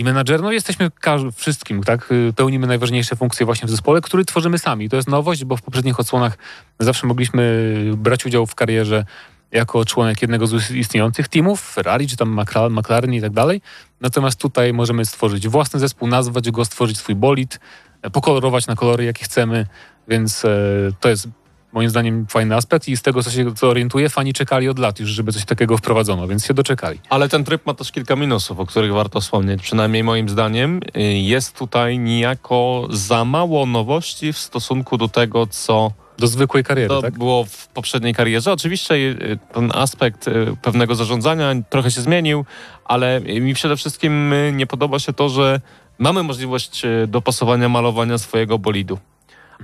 i 0.00 0.04
menadżer, 0.04 0.42
no 0.42 0.52
jesteśmy 0.52 0.90
wszystkim, 1.34 1.82
tak? 1.82 2.12
Y, 2.12 2.32
Pełnimy 2.36 2.66
najważniejsze 2.66 3.16
funkcje 3.16 3.46
właśnie 3.46 3.66
w 3.66 3.70
zespole, 3.70 4.00
który 4.00 4.24
tworzymy 4.24 4.58
sami. 4.58 4.88
To 4.88 4.96
jest 4.96 5.08
nowość, 5.08 5.44
bo 5.44 5.56
w 5.56 5.62
poprzednich 5.62 6.00
odsłonach 6.00 6.38
zawsze 6.78 7.06
mogliśmy 7.06 7.74
brać 7.96 8.26
udział 8.26 8.46
w 8.46 8.54
karierze 8.54 9.04
jako 9.52 9.84
członek 9.84 10.22
jednego 10.22 10.46
z 10.46 10.70
istniejących 10.70 11.28
teamów, 11.28 11.60
Ferrari 11.60 12.08
czy 12.08 12.16
tam 12.16 12.40
McLaren, 12.70 13.14
i 13.14 13.20
tak 13.20 13.32
dalej. 13.32 13.62
Natomiast 14.00 14.40
tutaj 14.40 14.72
możemy 14.72 15.04
stworzyć 15.04 15.48
własny 15.48 15.80
zespół, 15.80 16.08
nazwać 16.08 16.50
go, 16.50 16.64
stworzyć 16.64 16.98
swój 16.98 17.14
bolid, 17.14 17.60
e, 18.02 18.10
pokolorować 18.10 18.66
na 18.66 18.74
kolory, 18.74 19.04
jakie 19.04 19.24
chcemy, 19.24 19.66
więc 20.08 20.42
to 21.00 21.08
jest 21.08 21.28
moim 21.72 21.90
zdaniem 21.90 22.26
fajny 22.26 22.56
aspekt 22.56 22.88
i 22.88 22.96
z 22.96 23.02
tego, 23.02 23.22
co 23.22 23.30
się 23.30 23.54
co 23.54 23.68
orientuję, 23.68 24.08
fani 24.08 24.32
czekali 24.32 24.68
od 24.68 24.78
lat 24.78 25.00
już, 25.00 25.10
żeby 25.10 25.32
coś 25.32 25.44
takiego 25.44 25.76
wprowadzono, 25.76 26.28
więc 26.28 26.46
się 26.46 26.54
doczekali. 26.54 26.98
Ale 27.08 27.28
ten 27.28 27.44
tryb 27.44 27.66
ma 27.66 27.74
też 27.74 27.92
kilka 27.92 28.16
minusów, 28.16 28.60
o 28.60 28.66
których 28.66 28.92
warto 28.92 29.20
wspomnieć. 29.20 29.62
Przynajmniej 29.62 30.04
moim 30.04 30.28
zdaniem 30.28 30.80
y, 30.96 31.02
jest 31.02 31.58
tutaj 31.58 31.98
niejako 31.98 32.88
za 32.90 33.24
mało 33.24 33.66
nowości 33.66 34.32
w 34.32 34.38
stosunku 34.38 34.96
do 34.98 35.08
tego, 35.08 35.46
co 35.46 35.92
Do 36.18 36.26
zwykłej 36.26 36.64
kariery, 36.64 36.88
to 36.88 37.02
tak? 37.02 37.18
było 37.18 37.44
w 37.44 37.68
poprzedniej 37.68 38.14
karierze. 38.14 38.52
Oczywiście 38.52 38.94
y, 38.94 39.38
ten 39.52 39.72
aspekt 39.74 40.28
y, 40.28 40.56
pewnego 40.62 40.94
zarządzania 40.94 41.54
trochę 41.70 41.90
się 41.90 42.00
zmienił, 42.00 42.44
ale 42.84 43.20
mi 43.20 43.54
przede 43.54 43.76
wszystkim 43.76 44.34
nie 44.52 44.66
podoba 44.66 44.98
się 44.98 45.12
to, 45.12 45.28
że 45.28 45.60
mamy 45.98 46.22
możliwość 46.22 46.82
dopasowania 47.08 47.68
malowania 47.68 48.18
swojego 48.18 48.58
bolidu, 48.58 48.98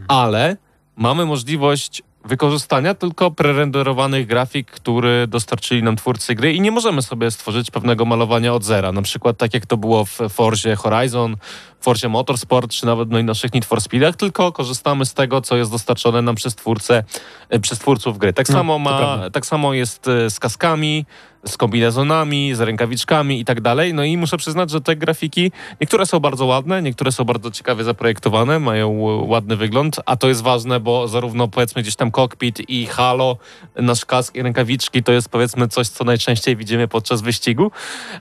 ale 0.09 0.57
mamy 0.97 1.27
możliwość 1.27 2.03
wykorzystania 2.25 2.95
tylko 2.95 3.31
prerenderowanych 3.31 4.27
grafik, 4.27 4.71
które 4.71 5.27
dostarczyli 5.27 5.83
nam 5.83 5.97
twórcy 5.97 6.35
gry 6.35 6.53
i 6.53 6.61
nie 6.61 6.71
możemy 6.71 7.03
sobie 7.03 7.31
stworzyć 7.31 7.71
pewnego 7.71 8.05
malowania 8.05 8.55
od 8.55 8.65
zera. 8.65 8.93
Na 8.93 9.03
przykład 9.03 9.39
tak 9.39 9.55
jak 9.55 9.67
to 9.67 9.77
było 9.77 10.05
w 10.05 10.19
Forzie 10.29 10.77
Horizon, 10.77 11.37
Forzie 11.81 12.09
Motorsport, 12.09 12.71
czy 12.73 12.87
nawet 12.87 13.09
w 13.09 13.13
najnowszych 13.13 13.55
Need 13.55 13.65
for 13.65 13.81
Speedach, 13.81 14.17
tylko 14.17 14.53
korzystamy 14.53 15.07
z 15.07 15.15
tego, 15.15 15.41
co 15.41 15.57
jest 15.57 15.71
dostarczone 15.71 16.23
nam 16.23 16.35
przez 16.35 16.55
twórcę, 16.55 17.05
e, 17.49 17.61
przez 17.61 17.79
twórców 17.79 18.19
gry. 18.19 18.33
Tak 18.33 18.49
No, 18.49 18.55
samo 18.55 18.79
ma, 18.79 19.19
tak 19.33 19.47
samo 19.47 19.75
jest 19.75 20.09
e, 20.09 20.31
z 20.31 20.41
kaskami, 20.41 21.07
z 21.49 21.57
kombinezonami, 21.57 22.55
z 22.55 22.61
rękawiczkami 22.61 23.41
i 23.41 23.45
tak 23.45 23.61
dalej. 23.61 23.95
No 23.95 24.05
i 24.05 24.17
muszę 24.17 24.37
przyznać, 24.37 24.71
że 24.71 24.81
te 24.81 24.97
grafiki, 24.97 25.53
niektóre 25.81 26.07
są 26.07 26.21
bardzo 26.21 26.47
ładne, 26.47 26.83
niektóre 26.83 27.13
są 27.13 27.25
bardzo 27.25 27.51
ciekawie 27.51 27.85
zaprojektowane, 27.85 28.59
mają 28.59 28.91
e, 28.91 29.27
ładny 29.27 29.57
wygląd, 29.57 30.01
a 30.07 30.17
to 30.17 30.29
jest 30.29 30.43
ważne, 30.43 30.81
bo 30.81 31.09
zarówno 31.09 31.49
powiedzmy 31.49 31.83
gdzieś 31.83 31.97
tam 31.97 32.11
kokpit 32.11 32.71
i 32.71 32.87
halo, 32.87 33.37
nasz 33.77 34.05
kask 34.05 34.35
i 34.35 34.43
rękawiczki 34.43 35.03
to 35.03 35.13
jest 35.13 35.29
powiedzmy 35.29 35.69
coś, 35.69 35.89
co 35.89 36.05
najczęściej 36.05 36.57
widzimy 36.57 36.89
podczas 36.89 37.23
wyścigu, 37.23 37.71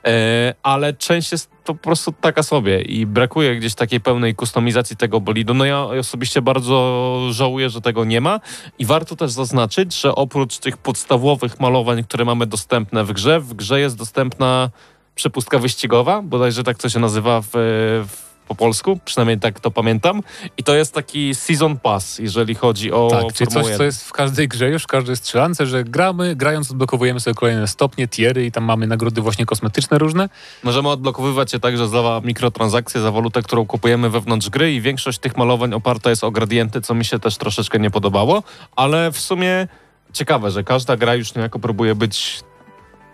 e, 0.05 0.53
ale 0.63 0.93
część 0.93 1.31
jest 1.31 1.54
to 1.65 1.73
po 1.73 1.83
prostu 1.83 2.11
taka 2.21 2.43
sobie 2.43 2.81
i 2.81 3.05
brakuje 3.05 3.55
gdzieś 3.55 3.75
takiej 3.75 3.99
pełnej 3.99 4.35
kustomizacji 4.35 4.97
tego 4.97 5.21
bolidu. 5.21 5.53
No 5.53 5.65
ja 5.65 5.83
osobiście 5.83 6.41
bardzo 6.41 7.19
żałuję, 7.31 7.69
że 7.69 7.81
tego 7.81 8.05
nie 8.05 8.21
ma 8.21 8.39
i 8.79 8.85
warto 8.85 9.15
też 9.15 9.31
zaznaczyć, 9.31 10.01
że 10.01 10.15
oprócz 10.15 10.57
tych 10.57 10.77
podstawowych 10.77 11.59
malowań, 11.59 12.03
które 12.03 12.25
mamy 12.25 12.45
dostępne 12.45 13.03
w 13.03 13.13
grze, 13.13 13.39
w 13.39 13.53
grze 13.53 13.79
jest 13.79 13.97
dostępna 13.97 14.69
przepustka 15.15 15.59
wyścigowa, 15.59 16.21
bodajże 16.21 16.63
tak 16.63 16.77
to 16.77 16.89
się 16.89 16.99
nazywa 16.99 17.41
w, 17.41 17.49
w, 17.53 18.34
po 18.47 18.55
polsku, 18.55 18.99
przynajmniej 19.05 19.39
tak 19.39 19.59
to 19.59 19.71
pamiętam. 19.71 20.21
I 20.57 20.63
to 20.63 20.75
jest 20.75 20.93
taki 20.93 21.35
season 21.35 21.77
pass, 21.77 22.19
jeżeli 22.19 22.55
chodzi 22.55 22.91
o 22.91 23.07
Tak, 23.11 23.33
czyli 23.33 23.51
Formułę 23.51 23.63
coś, 23.63 23.77
co 23.77 23.83
1. 23.83 23.85
jest 23.85 24.03
w 24.03 24.11
każdej 24.11 24.47
grze, 24.47 24.69
już 24.69 24.83
w 24.83 24.87
każdej 24.87 25.15
strzelance, 25.15 25.65
że 25.65 25.83
gramy, 25.83 26.35
grając 26.35 26.71
odblokowujemy 26.71 27.19
sobie 27.19 27.33
kolejne 27.33 27.67
stopnie, 27.67 28.07
tiery 28.07 28.45
i 28.45 28.51
tam 28.51 28.63
mamy 28.63 28.87
nagrody 28.87 29.21
właśnie 29.21 29.45
kosmetyczne 29.45 29.97
różne. 29.97 30.29
Możemy 30.63 30.89
odblokowywać 30.89 31.53
je 31.53 31.59
także 31.59 31.87
za 31.87 32.21
mikrotransakcje, 32.23 33.01
za 33.01 33.11
walutę, 33.11 33.41
którą 33.41 33.65
kupujemy 33.65 34.09
wewnątrz 34.09 34.49
gry 34.49 34.73
i 34.73 34.81
większość 34.81 35.19
tych 35.19 35.37
malowań 35.37 35.73
oparta 35.73 36.09
jest 36.09 36.23
o 36.23 36.31
gradienty, 36.31 36.81
co 36.81 36.93
mi 36.93 37.05
się 37.05 37.19
też 37.19 37.37
troszeczkę 37.37 37.79
nie 37.79 37.91
podobało, 37.91 38.43
ale 38.75 39.11
w 39.11 39.19
sumie 39.19 39.67
ciekawe, 40.13 40.51
że 40.51 40.63
każda 40.63 40.97
gra 40.97 41.15
już 41.15 41.35
niejako 41.35 41.59
próbuje 41.59 41.95
być 41.95 42.43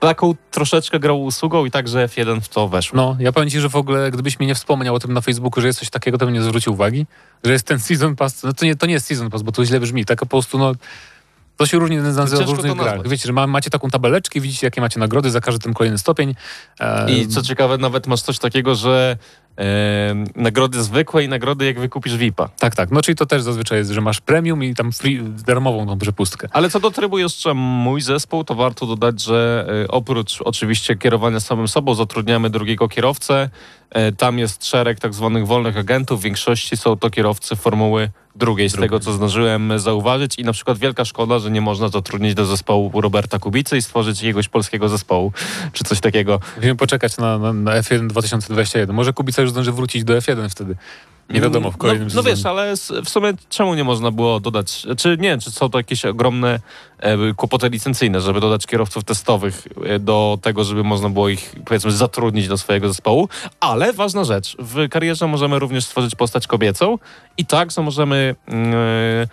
taką 0.07 0.35
troszeczkę 0.51 0.99
grą 0.99 1.15
usługą 1.15 1.65
i 1.65 1.71
także 1.71 2.07
F1 2.07 2.41
w 2.41 2.49
to 2.49 2.67
weszło. 2.67 2.97
No, 2.97 3.15
ja 3.19 3.31
powiem 3.31 3.49
ci, 3.49 3.59
że 3.59 3.69
w 3.69 3.75
ogóle 3.75 4.11
gdybyś 4.11 4.39
mi 4.39 4.47
nie 4.47 4.55
wspomniał 4.55 4.95
o 4.95 4.99
tym 4.99 5.13
na 5.13 5.21
Facebooku, 5.21 5.61
że 5.61 5.67
jest 5.67 5.79
coś 5.79 5.89
takiego, 5.89 6.17
to 6.17 6.25
bym 6.25 6.33
nie 6.33 6.41
zwrócił 6.41 6.73
uwagi, 6.73 7.05
że 7.43 7.51
jest 7.51 7.67
ten 7.67 7.79
Season 7.79 8.15
Pass, 8.15 8.43
no 8.43 8.53
to 8.53 8.65
nie, 8.65 8.75
to 8.75 8.85
nie 8.85 8.93
jest 8.93 9.05
Season 9.05 9.29
Pass, 9.29 9.41
bo 9.41 9.51
to 9.51 9.65
źle 9.65 9.79
brzmi, 9.79 10.05
tak 10.05 10.19
po 10.19 10.25
prostu 10.25 10.57
no 10.57 10.73
To 11.57 11.65
się 11.65 11.79
różni 11.79 11.97
nazywa 11.97 12.25
w 12.25 12.29
Ciężko 12.29 12.53
różnych 12.53 12.75
grach. 12.75 13.07
Wiecie, 13.07 13.27
że 13.27 13.33
ma, 13.33 13.47
macie 13.47 13.69
taką 13.69 13.89
tabeleczkę 13.89 14.39
widzicie, 14.41 14.67
jakie 14.67 14.81
macie 14.81 14.99
nagrody 14.99 15.31
za 15.31 15.41
każdy 15.41 15.59
ten 15.59 15.73
kolejny 15.73 15.97
stopień. 15.97 16.35
E, 16.79 17.11
I 17.11 17.27
co 17.27 17.41
ciekawe, 17.41 17.77
nawet 17.77 18.07
masz 18.07 18.21
coś 18.21 18.39
takiego, 18.39 18.75
że 18.75 19.17
e, 19.57 19.63
nagrody 20.35 20.83
zwykłe 20.83 21.23
i 21.23 21.29
nagrody 21.29 21.65
jak 21.65 21.79
wykupisz 21.79 22.17
VIP-a. 22.17 22.47
Tak, 22.47 22.75
tak. 22.75 22.91
No 22.91 23.01
czyli 23.01 23.15
to 23.15 23.25
też 23.25 23.41
zazwyczaj 23.41 23.77
jest, 23.77 23.91
że 23.91 24.01
masz 24.01 24.21
premium 24.21 24.63
i 24.63 24.75
tam 24.75 24.91
free, 24.91 25.23
darmową 25.23 25.87
tą 25.87 25.97
przepustkę. 25.99 26.47
Ale 26.51 26.69
co 26.69 26.79
do 26.79 26.91
trybu 26.91 27.17
jeszcze 27.17 27.53
mój 27.53 28.01
zespół, 28.01 28.43
to 28.43 28.55
warto 28.55 28.85
dodać, 28.85 29.21
że 29.23 29.67
e, 29.83 29.87
oprócz 29.87 30.41
oczywiście 30.41 30.95
kierowania 30.95 31.39
samym 31.39 31.67
sobą, 31.67 31.93
zatrudniamy 31.95 32.49
drugiego 32.49 32.87
kierowcę. 32.87 33.49
E, 33.89 34.11
Tam 34.11 34.39
jest 34.39 34.65
szereg 34.65 34.99
tak 34.99 35.13
zwanych 35.13 35.47
wolnych 35.47 35.77
agentów. 35.77 36.19
W 36.19 36.23
większości 36.23 36.77
są 36.77 36.97
to 36.97 37.09
kierowcy 37.09 37.55
formuły 37.55 38.09
drugiej, 38.35 38.69
z 38.69 38.75
tego 38.75 38.99
co 38.99 39.13
zdążyłem 39.13 39.79
zauważyć. 39.79 40.35
I 40.35 40.43
na 40.43 40.53
przykład 40.53 40.77
wielka 40.77 41.05
szkoda, 41.05 41.39
że 41.39 41.51
nie 41.51 41.61
można 41.61 41.87
zatrudnić 41.87 42.33
do 42.33 42.45
zespołu 42.45 43.01
Roberta 43.01 43.39
Kubicy 43.39 43.77
i 43.77 43.81
stworzyć 43.81 44.21
jakiegoś 44.21 44.49
polskiego 44.49 44.89
zespołu, 44.89 45.31
czy 45.73 45.83
coś 45.83 45.99
takiego. 45.99 46.39
Musimy 46.55 46.75
poczekać 46.75 47.17
na, 47.17 47.37
na, 47.37 47.53
na 47.53 47.81
F1 47.81 48.07
2021. 48.07 48.95
Może 48.95 49.13
Kubica 49.13 49.41
już 49.41 49.51
zdąży 49.51 49.71
wrócić 49.71 50.03
do 50.03 50.17
F1 50.17 50.49
wtedy. 50.49 50.75
Nie 51.33 51.41
wiadomo 51.41 51.71
w 51.71 51.77
kolejnym 51.77 52.07
no, 52.07 52.13
no 52.15 52.23
wiesz, 52.23 52.45
ale 52.45 52.73
w 53.05 53.09
sumie 53.09 53.33
czemu 53.49 53.75
nie 53.75 53.83
można 53.83 54.11
było 54.11 54.39
dodać, 54.39 54.85
czy 54.97 55.09
nie 55.09 55.29
wiem, 55.29 55.39
czy 55.39 55.51
są 55.51 55.69
to 55.69 55.77
jakieś 55.79 56.05
ogromne 56.05 56.59
e, 56.99 57.33
kłopoty 57.33 57.69
licencyjne, 57.69 58.21
żeby 58.21 58.39
dodać 58.39 58.67
kierowców 58.67 59.03
testowych 59.03 59.67
e, 59.85 59.99
do 59.99 60.39
tego, 60.41 60.63
żeby 60.63 60.83
można 60.83 61.09
było 61.09 61.29
ich 61.29 61.55
powiedzmy 61.65 61.91
zatrudnić 61.91 62.47
do 62.47 62.57
swojego 62.57 62.87
zespołu, 62.87 63.29
ale 63.59 63.93
ważna 63.93 64.23
rzecz, 64.23 64.55
w 64.59 64.89
karierze 64.89 65.27
możemy 65.27 65.59
również 65.59 65.85
stworzyć 65.85 66.15
postać 66.15 66.47
kobiecą 66.47 66.97
i 67.37 67.45
tak, 67.45 67.71
że 67.71 67.81
możemy 67.81 68.35
mm, 68.47 68.73
e, 68.73 69.27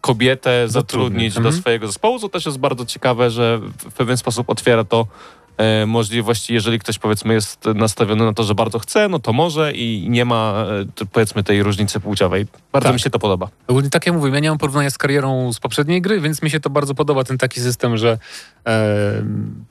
kobietę 0.00 0.68
zatrudnić 0.68 1.34
do 1.34 1.40
Mhm. 1.40 1.56
swojego 1.56 1.86
zespołu, 1.86 2.18
co 2.18 2.28
też 2.28 2.46
jest 2.46 2.58
bardzo 2.58 2.86
ciekawe, 2.86 3.30
że 3.30 3.58
w 3.78 3.92
pewien 3.92 4.16
sposób 4.16 4.50
otwiera 4.50 4.84
to 4.84 5.06
możliwości, 5.86 6.54
jeżeli 6.54 6.78
ktoś 6.78 6.98
powiedzmy 6.98 7.34
jest 7.34 7.64
nastawiony 7.74 8.24
na 8.24 8.32
to, 8.32 8.44
że 8.44 8.54
bardzo 8.54 8.78
chce, 8.78 9.08
no 9.08 9.18
to 9.18 9.32
może 9.32 9.72
i 9.72 10.06
nie 10.10 10.24
ma 10.24 10.64
e, 11.00 11.06
powiedzmy 11.12 11.44
tej 11.44 11.62
różnicy 11.62 12.00
płciowej. 12.00 12.46
Bardzo 12.72 12.88
Tak. 12.88 12.94
mi 12.94 13.00
się 13.00 13.10
to 13.10 13.18
podoba. 13.18 13.48
Ogólnie 13.66 13.90
tak 13.90 14.06
jak 14.06 14.14
mówię, 14.14 14.30
ja 14.30 14.40
nie 14.40 14.48
mam 14.48 14.58
porównania 14.58 14.90
z 14.90 14.98
karierą 14.98 15.52
z 15.52 15.60
poprzedniej 15.60 16.02
gry, 16.02 16.20
więc 16.20 16.42
mi 16.42 16.50
się 16.50 16.60
to 16.60 16.70
bardzo 16.70 16.94
podoba, 16.94 17.24
ten 17.24 17.38
taki 17.38 17.60
system, 17.60 17.96
że 17.96 18.18
e, 18.66 19.22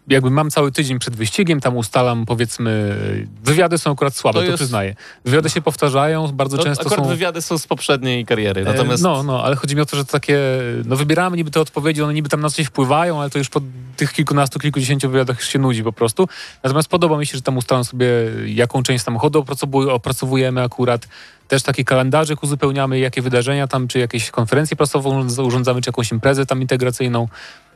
jakby 0.07 0.31
mam 0.31 0.49
cały 0.49 0.71
tydzień 0.71 0.99
przed 0.99 1.15
wyścigiem, 1.15 1.59
tam 1.61 1.77
ustalam 1.77 2.25
powiedzmy, 2.25 2.95
wywiady 3.43 3.77
są 3.77 3.91
akurat 3.91 4.15
słabe, 4.15 4.39
To 4.39 4.45
to, 4.45 4.51
jest- 4.51 4.63
przyznaję. 4.63 4.95
Wywiady 5.25 5.49
się 5.49 5.61
powtarzają, 5.61 6.27
bardzo 6.27 6.57
No, 6.57 6.63
często 6.63 6.81
akurat 6.85 6.99
są... 7.05 7.09
wywiady 7.09 7.41
są 7.41 7.57
z 7.57 7.67
poprzedniej 7.67 8.25
kariery, 8.25 8.63
natomiast 8.63 9.03
E, 9.03 9.07
No, 9.07 9.23
no, 9.23 9.43
ale 9.43 9.55
chodzi 9.55 9.75
mi 9.75 9.81
o 9.81 9.85
to, 9.85 9.97
że 9.97 10.05
to 10.05 10.11
takie, 10.11 10.39
no 10.85 10.95
wybieramy 10.95 11.37
niby 11.37 11.51
te 11.51 11.59
odpowiedzi, 11.61 12.01
one 12.01 12.13
niby 12.13 12.29
tam 12.29 12.41
na 12.41 12.49
coś 12.49 12.65
wpływają, 12.65 13.21
ale 13.21 13.29
to 13.29 13.37
już 13.37 13.49
po 13.49 13.61
tych 13.97 14.13
kilkunastu, 14.13 14.59
kilkudziesięciu 14.59 15.09
wywiadach 15.09 15.39
już 15.39 15.47
się 15.49 15.59
nudzi 15.59 15.74
po 15.83 15.93
prostu. 15.93 16.27
Natomiast 16.63 16.89
podoba 16.89 17.17
mi 17.17 17.25
się, 17.25 17.37
że 17.37 17.41
tam 17.41 17.57
ustalam 17.57 17.83
sobie, 17.83 18.07
jaką 18.45 18.83
część 18.83 19.03
samochodu 19.03 19.41
opracowuj- 19.41 19.89
opracowujemy 19.89 20.63
akurat, 20.63 21.07
też 21.47 21.63
taki 21.63 21.85
kalendarzyk 21.85 22.43
uzupełniamy, 22.43 22.99
jakie 22.99 23.21
wydarzenia 23.21 23.67
tam, 23.67 23.87
czy 23.87 23.99
jakieś 23.99 24.31
konferencje 24.31 24.77
prasowe 24.77 25.09
urządzamy, 25.43 25.81
czy 25.81 25.89
jakąś 25.89 26.11
imprezę 26.11 26.45
tam 26.45 26.61
integracyjną, 26.61 27.27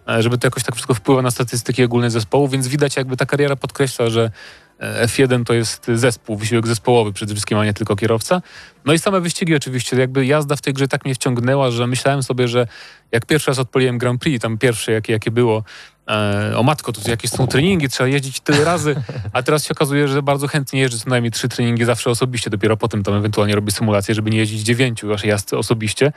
e, 0.09 0.23
żeby 0.23 0.37
to 0.37 0.47
jakoś 0.47 0.63
tak 0.63 0.75
wszystko 0.75 0.93
wpływa 0.93 1.21
na 1.21 1.31
statystyki 1.31 1.83
ogólne 1.83 2.11
zespołu, 2.11 2.47
więc 2.47 2.67
widać 2.67 2.95
jakby 2.95 3.17
ta 3.17 3.25
kariera 3.25 3.55
podkreśla, 3.55 4.09
że 4.09 4.31
e, 4.79 5.07
F1 5.07 5.43
to 5.43 5.53
jest 5.53 5.87
zespół, 5.93 6.37
wysiłek 6.37 6.67
zespołowy 6.67 7.13
przede 7.13 7.33
wszystkim, 7.33 7.57
a 7.57 7.65
nie 7.65 7.73
tylko 7.73 7.95
kierowca. 7.95 8.41
No 8.85 8.93
i 8.93 8.99
same 8.99 9.21
wyścigi 9.21 9.55
oczywiście, 9.55 9.97
jakby 9.97 10.25
jazda 10.25 10.55
w 10.55 10.61
tej 10.61 10.73
grze 10.73 10.87
tak 10.87 11.05
mnie 11.05 11.15
wciągnęła, 11.15 11.71
że 11.71 11.87
myślałem 11.87 12.23
sobie, 12.23 12.47
że 12.47 12.67
jak 13.11 13.25
pierwszy 13.25 13.51
raz 13.51 13.59
odpaliłem 13.59 13.97
Grand 13.97 14.21
Prix, 14.21 14.41
tam 14.41 14.57
pierwsze 14.57 14.91
jakie, 14.91 15.13
jakie 15.13 15.31
było, 15.31 15.63
e, 16.09 16.57
o 16.57 16.63
matko, 16.63 16.91
to 16.93 17.09
jakieś 17.11 17.31
są 17.31 17.47
treningi, 17.47 17.89
trzeba 17.89 18.07
jeździć 18.07 18.39
tyle 18.39 18.63
razy, 18.63 18.95
a 19.33 19.43
teraz 19.43 19.65
się 19.65 19.71
okazuje, 19.71 20.07
że 20.07 20.21
bardzo 20.23 20.47
chętnie 20.47 20.79
jeżdżę 20.79 20.97
co 20.99 21.09
najmniej 21.09 21.31
trzy 21.31 21.49
treningi 21.49 21.85
zawsze 21.85 22.09
osobiście, 22.09 22.49
dopiero 22.49 22.77
potem 22.77 23.03
tam 23.03 23.13
ewentualnie 23.13 23.55
robię 23.55 23.71
symulację, 23.71 24.15
żeby 24.15 24.29
nie 24.29 24.37
jeździć 24.37 24.61
dziewięciu 24.61 25.07
waszej 25.07 25.29
jazdy 25.29 25.57
osobiście. 25.57 26.11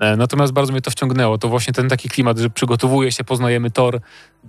E, 0.00 0.16
Natomiast 0.16 0.52
bardzo 0.52 0.72
mnie 0.72 0.82
to 0.82 0.90
wciągnęło. 0.90 1.38
To 1.38 1.48
właśnie 1.48 1.72
ten 1.72 1.88
taki 1.88 2.08
klimat, 2.08 2.38
że 2.38 2.50
przygotowuje 2.50 3.12
się, 3.12 3.24
poznajemy 3.24 3.70
tor. 3.70 4.00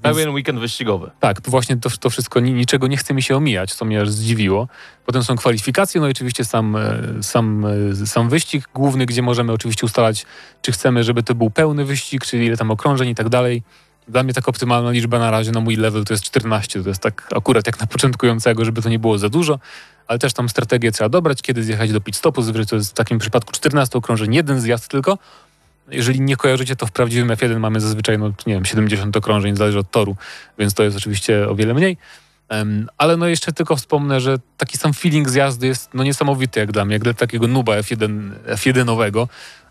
Pełen 0.01 0.29
weekend 0.29 0.59
wyścigowy. 0.59 1.11
tak, 1.19 1.41
to 1.41 1.51
właśnie 1.51 1.77
to, 1.77 1.89
to 1.99 2.09
wszystko, 2.09 2.39
ni- 2.39 2.53
niczego 2.53 2.87
nie 2.87 2.97
chce 2.97 3.13
mi 3.13 3.21
się 3.23 3.35
omijać, 3.37 3.73
co 3.73 3.85
mnie 3.85 4.01
aż 4.01 4.09
zdziwiło. 4.09 4.67
Potem 5.05 5.23
są 5.23 5.35
kwalifikacje, 5.35 6.01
no 6.01 6.07
i 6.07 6.11
oczywiście 6.11 6.45
sam, 6.45 6.75
e, 6.75 6.99
sam, 7.21 7.65
sam 8.05 8.29
wyścig 8.29 8.69
główny, 8.73 9.05
gdzie 9.05 9.21
możemy 9.21 9.51
oczywiście 9.53 9.85
ustalać, 9.85 10.25
czy 10.61 10.71
chcemy, 10.71 11.03
żeby 11.03 11.23
to 11.23 11.35
był 11.35 11.49
pełny 11.49 11.85
wyścig, 11.85 12.25
czy 12.25 12.37
ile 12.37 12.57
tam 12.57 12.71
okrążeń 12.71 13.09
i 13.09 13.15
tak 13.15 13.29
dalej. 13.29 13.63
Dla 14.07 14.23
mnie 14.23 14.33
tak 14.33 14.49
optymalna 14.49 14.91
liczba 14.91 15.19
na 15.19 15.31
razie 15.31 15.51
na 15.51 15.59
mój 15.59 15.75
level 15.75 16.03
to 16.03 16.13
jest 16.13 16.23
14. 16.23 16.83
To 16.83 16.89
jest 16.89 17.01
tak 17.01 17.27
akurat 17.35 17.67
jak 17.67 17.79
na 17.79 17.87
początkującego, 17.87 18.65
żeby 18.65 18.81
to 18.81 18.89
nie 18.89 18.99
było 18.99 19.17
za 19.17 19.29
dużo, 19.29 19.59
ale 20.07 20.19
też 20.19 20.33
tam 20.33 20.49
strategię 20.49 20.91
trzeba 20.91 21.09
dobrać, 21.09 21.41
kiedy 21.41 21.63
zjechać 21.63 21.91
do 21.91 22.01
pit 22.01 22.15
stopu. 22.15 22.41
Zazwyczaj 22.41 22.65
to 22.65 22.75
jest 22.75 22.91
w 22.91 22.93
takim 22.93 23.19
przypadku 23.19 23.51
14 23.51 23.97
okrążeń, 23.97 24.33
jeden 24.33 24.61
zjazd 24.61 24.87
tylko. 24.87 25.17
Jeżeli 25.91 26.21
nie 26.21 26.35
kojarzycie, 26.35 26.75
to 26.75 26.85
w 26.85 26.91
prawdziwym 26.91 27.29
F1 27.29 27.59
mamy 27.59 27.79
zazwyczaj, 27.81 28.19
no 28.19 28.33
nie 28.47 28.53
wiem, 28.53 28.65
70 28.65 29.17
okrążeń, 29.17 29.55
zależy 29.55 29.79
od 29.79 29.91
toru, 29.91 30.15
więc 30.59 30.73
to 30.73 30.83
jest 30.83 30.97
oczywiście 30.97 31.49
o 31.49 31.55
wiele 31.55 31.73
mniej. 31.73 31.97
Ale 32.97 33.17
no 33.17 33.27
jeszcze 33.27 33.53
tylko 33.53 33.75
wspomnę, 33.75 34.21
że 34.21 34.37
taki 34.57 34.77
sam 34.77 34.93
feeling 34.93 35.29
z 35.29 35.33
jazdy 35.33 35.67
jest 35.67 35.89
no 35.93 36.03
niesamowity 36.03 36.59
jak 36.59 36.71
dla 36.71 36.85
mnie, 36.85 36.93
jak 36.93 37.03
dla 37.03 37.13
takiego 37.13 37.47
nuba 37.47 37.73
F1, 37.73 38.31
F1-owego. 38.47 39.27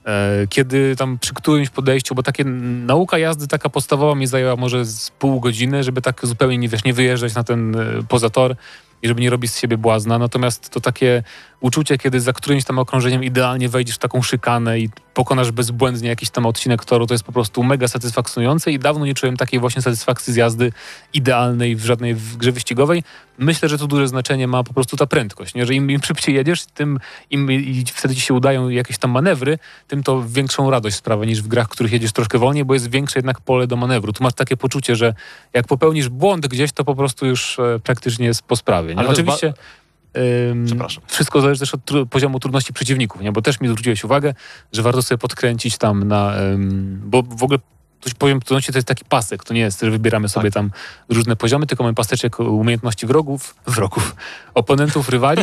E, 0.07 0.47
Kiedy 0.49 0.97
tam 0.97 1.19
przy 1.19 1.35
którymś 1.35 1.71
podejściu, 1.71 2.15
bo 2.15 2.23
takie 2.23 2.45
nauka 2.45 3.19
jazdy 3.19 3.49
taka 3.49 3.69
podstawowa 3.69 4.15
mi 4.15 4.27
zajęła 4.27 4.57
może 4.57 4.85
z 4.85 5.11
pół 5.11 5.41
godziny, 5.41 5.85
żeby 5.85 6.03
tak 6.03 6.27
zupełnie 6.27 6.59
nie, 6.59 6.69
wiesz, 6.69 6.85
nie 6.85 6.95
wyjeżdżać 6.95 7.35
na 7.35 7.45
ten 7.45 7.77
e, 7.77 8.03
poza 8.09 8.31
tor 8.31 8.57
i 9.03 9.09
żeby 9.09 9.21
nie 9.21 9.31
robić 9.31 9.53
z 9.53 9.59
siebie 9.61 9.79
błazna. 9.79 10.19
Natomiast 10.19 10.71
to 10.71 10.81
takie 10.81 11.23
uczucie, 11.61 11.99
kiedy 11.99 12.21
za 12.21 12.33
którymś 12.33 12.65
tam 12.65 12.79
okrążeniem 12.79 13.25
idealnie 13.25 13.69
wejdziesz 13.69 13.97
w 13.97 13.99
taką 13.99 14.23
szykanę 14.23 14.79
i 14.79 14.91
pokonasz 15.15 15.51
bezbłędnie 15.51 16.09
jakiś 16.09 16.31
tam 16.31 16.47
odcinek 16.47 16.85
toru, 16.85 17.07
to 17.07 17.15
jest 17.15 17.25
po 17.25 17.33
prostu 17.33 17.63
mega 17.63 17.89
satysfakcjonujące 17.89 18.73
i 18.73 18.79
dawno 18.79 19.07
nie 19.07 19.15
czułem 19.15 19.37
takiej 19.37 19.61
właśnie 19.61 19.83
satysfakcji 19.83 20.33
z 20.33 20.37
jazdy 20.37 20.73
idealnej 21.15 21.77
w 21.77 21.85
żadnej 21.85 22.17
grze 22.39 22.53
wyścigowej. 22.53 23.03
Myślę, 23.39 23.69
że 23.69 23.79
tu 23.79 23.87
duże 23.87 24.09
znaczenie 24.09 24.49
ma 24.49 24.65
po 24.65 24.75
prostu 24.75 24.97
ta 24.97 25.07
prędkość, 25.07 25.55
nie? 25.55 25.67
że 25.67 25.75
im, 25.75 25.91
im 25.91 26.03
szybciej 26.03 26.35
jedziesz, 26.35 26.67
tym 26.67 26.99
im 27.31 27.53
i 27.53 27.85
wtedy 27.95 28.15
ci 28.15 28.21
się 28.21 28.35
udają 28.35 28.69
jakieś 28.69 28.99
tam 28.99 29.11
manewry, 29.11 29.59
tym 29.89 30.03
to 30.03 30.25
większą 30.29 30.71
radość 30.71 30.97
sprawia 30.97 31.25
niż 31.25 31.43
w 31.43 31.49
grach, 31.49 31.67
w 31.67 31.71
których 31.71 31.93
jedziesz 31.93 32.13
troszkę 32.13 32.39
wolniej, 32.39 32.65
bo 32.65 32.75
jest 32.75 32.91
większe 32.91 33.19
jednak 33.19 33.41
pole 33.41 33.67
do 33.67 33.77
manewru. 33.77 34.13
Tu 34.13 34.25
masz 34.25 34.35
takie 34.35 34.57
poczucie, 34.57 34.97
że 34.97 35.15
jak 35.53 35.67
popełnisz 35.67 36.09
błąd 36.09 36.47
gdzieś, 36.47 36.73
to 36.73 36.85
po 36.85 36.95
prostu 36.95 37.27
już 37.27 37.59
e, 37.59 37.81
praktycznie 37.85 38.27
jest 38.27 38.43
po 38.43 38.57
sprawie. 38.57 38.95
Nie? 38.95 39.01
Ale 39.01 39.09
Oczywiście 39.09 39.47
ym, 39.47 39.55
Przepraszam. 40.67 41.03
wszystko 41.07 41.41
zależy 41.41 41.61
też 41.61 41.75
od 41.75 41.85
tru- 41.85 42.07
poziomu 42.07 42.41
trudności 42.41 42.73
przeciwników, 42.73 43.21
nie? 43.23 43.33
bo 43.33 43.43
też 43.43 43.61
mi 43.61 43.69
zwróciłeś 43.69 44.05
uwagę, 44.05 44.35
że 44.73 44.83
warto 44.83 45.03
sobie 45.03 45.19
podkręcić 45.19 45.79
tam 45.79 46.05
na... 46.09 46.39
Ym, 46.41 47.01
bo 47.05 47.23
w 47.23 47.43
ogóle 47.43 47.59
to 48.01 48.11
poziom 48.19 48.41
trudności 48.41 48.73
to 48.73 48.79
jest 48.79 48.89
taki 48.89 49.05
pasek, 49.05 49.45
to 49.45 49.55
nie 49.55 49.61
jest, 49.61 49.81
że 49.81 49.91
wybieramy 49.91 50.29
sobie 50.29 50.51
tam 50.51 50.71
różne 51.09 51.37
poziomy, 51.37 51.67
tylko 51.67 51.85
mamy 51.85 51.95
paseczek 51.95 52.41
umiejętności 52.41 53.07
wrogów, 53.07 53.55
wrogów, 53.67 54.17
oponentów, 54.55 55.09
rywali 55.09 55.43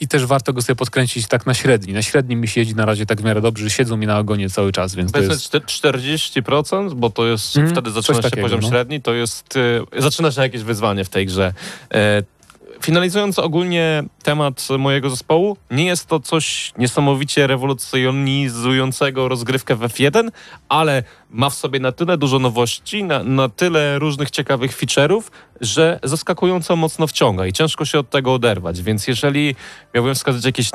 i 0.00 0.08
też 0.08 0.26
warto 0.26 0.52
go 0.52 0.62
sobie 0.62 0.76
podkręcić 0.76 1.26
tak 1.28 1.46
na 1.46 1.54
średni. 1.54 1.92
Na 1.92 2.02
średnim 2.02 2.40
mi 2.40 2.48
się 2.48 2.60
jeździ 2.60 2.74
na 2.74 2.84
razie 2.84 3.06
tak 3.06 3.20
w 3.20 3.24
miarę 3.24 3.40
dobrze, 3.40 3.64
że 3.64 3.70
siedzą 3.70 3.96
mi 3.96 4.06
na 4.06 4.18
ogonie 4.18 4.50
cały 4.50 4.72
czas, 4.72 4.94
więc 4.94 5.12
Powiedzmy 5.12 5.34
jest... 5.34 5.52
czte- 5.52 5.60
40%, 6.44 6.94
bo 6.94 7.10
to 7.10 7.26
jest, 7.26 7.56
Mhm, 7.56 7.74
wtedy 7.74 7.92
coś 7.92 7.94
zaczyna 8.04 8.16
się 8.18 8.22
takiego, 8.22 8.42
poziom 8.42 8.60
no. 8.60 8.68
średni, 8.68 9.02
to 9.02 9.14
jest, 9.14 9.54
e, 9.96 10.02
zaczyna 10.02 10.32
się 10.32 10.40
jakieś 10.42 10.62
wyzwanie 10.62 11.04
w 11.04 11.08
tej 11.08 11.26
grze. 11.26 11.52
E, 11.94 12.22
Finalizując 12.82 13.38
ogólnie 13.38 14.02
temat 14.22 14.68
mojego 14.78 15.10
zespołu, 15.10 15.56
nie 15.70 15.84
jest 15.84 16.06
to 16.06 16.20
coś 16.20 16.72
niesamowicie 16.78 17.46
rewolucjonizującego 17.46 19.28
rozgrywkę 19.28 19.76
w 19.76 19.80
F1, 19.80 20.28
ale 20.68 21.02
ma 21.32 21.50
w 21.50 21.54
sobie 21.54 21.80
na 21.80 21.92
tyle 21.92 22.18
dużo 22.18 22.38
nowości, 22.38 23.04
na, 23.04 23.24
na 23.24 23.48
tyle 23.48 23.98
różnych 23.98 24.30
ciekawych 24.30 24.78
feature'ów, 24.78 25.22
że 25.60 26.00
zaskakująco 26.02 26.76
mocno 26.76 27.06
wciąga 27.06 27.46
i 27.46 27.52
ciężko 27.52 27.84
się 27.84 27.98
od 27.98 28.10
tego 28.10 28.34
oderwać. 28.34 28.82
Więc 28.82 29.08
jeżeli 29.08 29.54
miałbym 29.94 30.14
wskazać 30.14 30.44
jakiś 30.44 30.70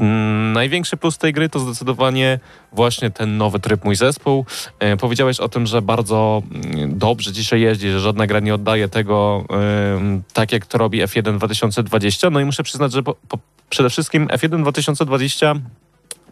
największy 0.53 0.97
plus 0.97 1.17
tej 1.17 1.33
gry, 1.33 1.49
to 1.49 1.59
zdecydowanie 1.59 2.39
właśnie 2.73 3.11
ten 3.11 3.37
nowy 3.37 3.59
tryb 3.59 3.83
mój 3.83 3.95
zespół. 3.95 4.45
E, 4.79 4.97
powiedziałeś 4.97 5.39
o 5.39 5.49
tym, 5.49 5.67
że 5.67 5.81
bardzo 5.81 6.43
mm, 6.51 6.97
dobrze 6.97 7.31
dzisiaj 7.31 7.61
jeździ, 7.61 7.89
że 7.89 7.99
żadna 7.99 8.27
gra 8.27 8.39
nie 8.39 8.55
oddaje 8.55 8.89
tego 8.89 9.45
em, 9.49 10.23
tak, 10.33 10.51
jak 10.51 10.65
to 10.65 10.77
robi 10.77 11.03
F1 11.03 11.37
2020. 11.37 12.29
No 12.29 12.39
i 12.39 12.45
muszę 12.45 12.63
przyznać, 12.63 12.91
że 12.91 13.03
po, 13.03 13.15
po, 13.27 13.37
przede 13.69 13.89
wszystkim 13.89 14.27
F1 14.27 14.61
2020 14.61 15.55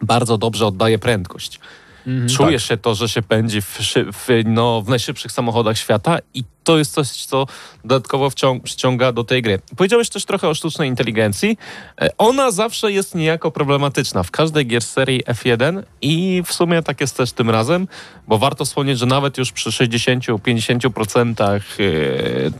bardzo 0.02 0.38
dobrze 0.38 0.66
oddaje 0.66 0.98
prędkość. 0.98 1.60
Mhm. 2.06 2.28
Czujesz 2.28 2.68
się 2.68 2.76
to, 2.76 2.94
że 2.94 3.08
się 3.08 3.22
pędzi 3.22 3.62
w, 3.62 3.78
w, 4.12 4.28
no, 4.44 4.82
w 4.82 4.88
najszybszych 4.88 5.32
samochodach 5.32 5.78
świata 5.78 6.18
i 6.34 6.44
to 6.64 6.78
jest 6.78 6.92
coś, 6.94 7.08
co 7.08 7.46
dodatkowo 7.84 8.28
wciąg- 8.30 8.62
przyciąga 8.62 9.12
do 9.12 9.24
tej 9.24 9.42
gry. 9.42 9.58
Powiedziałeś 9.76 10.08
też 10.08 10.24
trochę 10.24 10.48
o 10.48 10.54
sztucznej 10.54 10.88
inteligencji. 10.88 11.58
E, 12.00 12.08
Ona 12.18 12.50
zawsze 12.50 12.92
jest 12.92 13.14
niejako 13.14 13.50
problematyczna 13.50 14.22
w 14.22 14.30
każdej 14.30 14.66
gier 14.66 14.82
serii 14.82 15.24
F1 15.24 15.82
i 16.02 16.42
w 16.46 16.52
sumie 16.52 16.82
tak 16.82 17.00
jest 17.00 17.16
też 17.16 17.32
tym 17.32 17.50
razem, 17.50 17.88
bo 18.28 18.38
warto 18.38 18.64
wspomnieć, 18.64 18.98
że 18.98 19.06
nawet 19.06 19.38
już 19.38 19.52
przy 19.52 19.70
60-50% 19.70 21.42
e, 21.42 21.60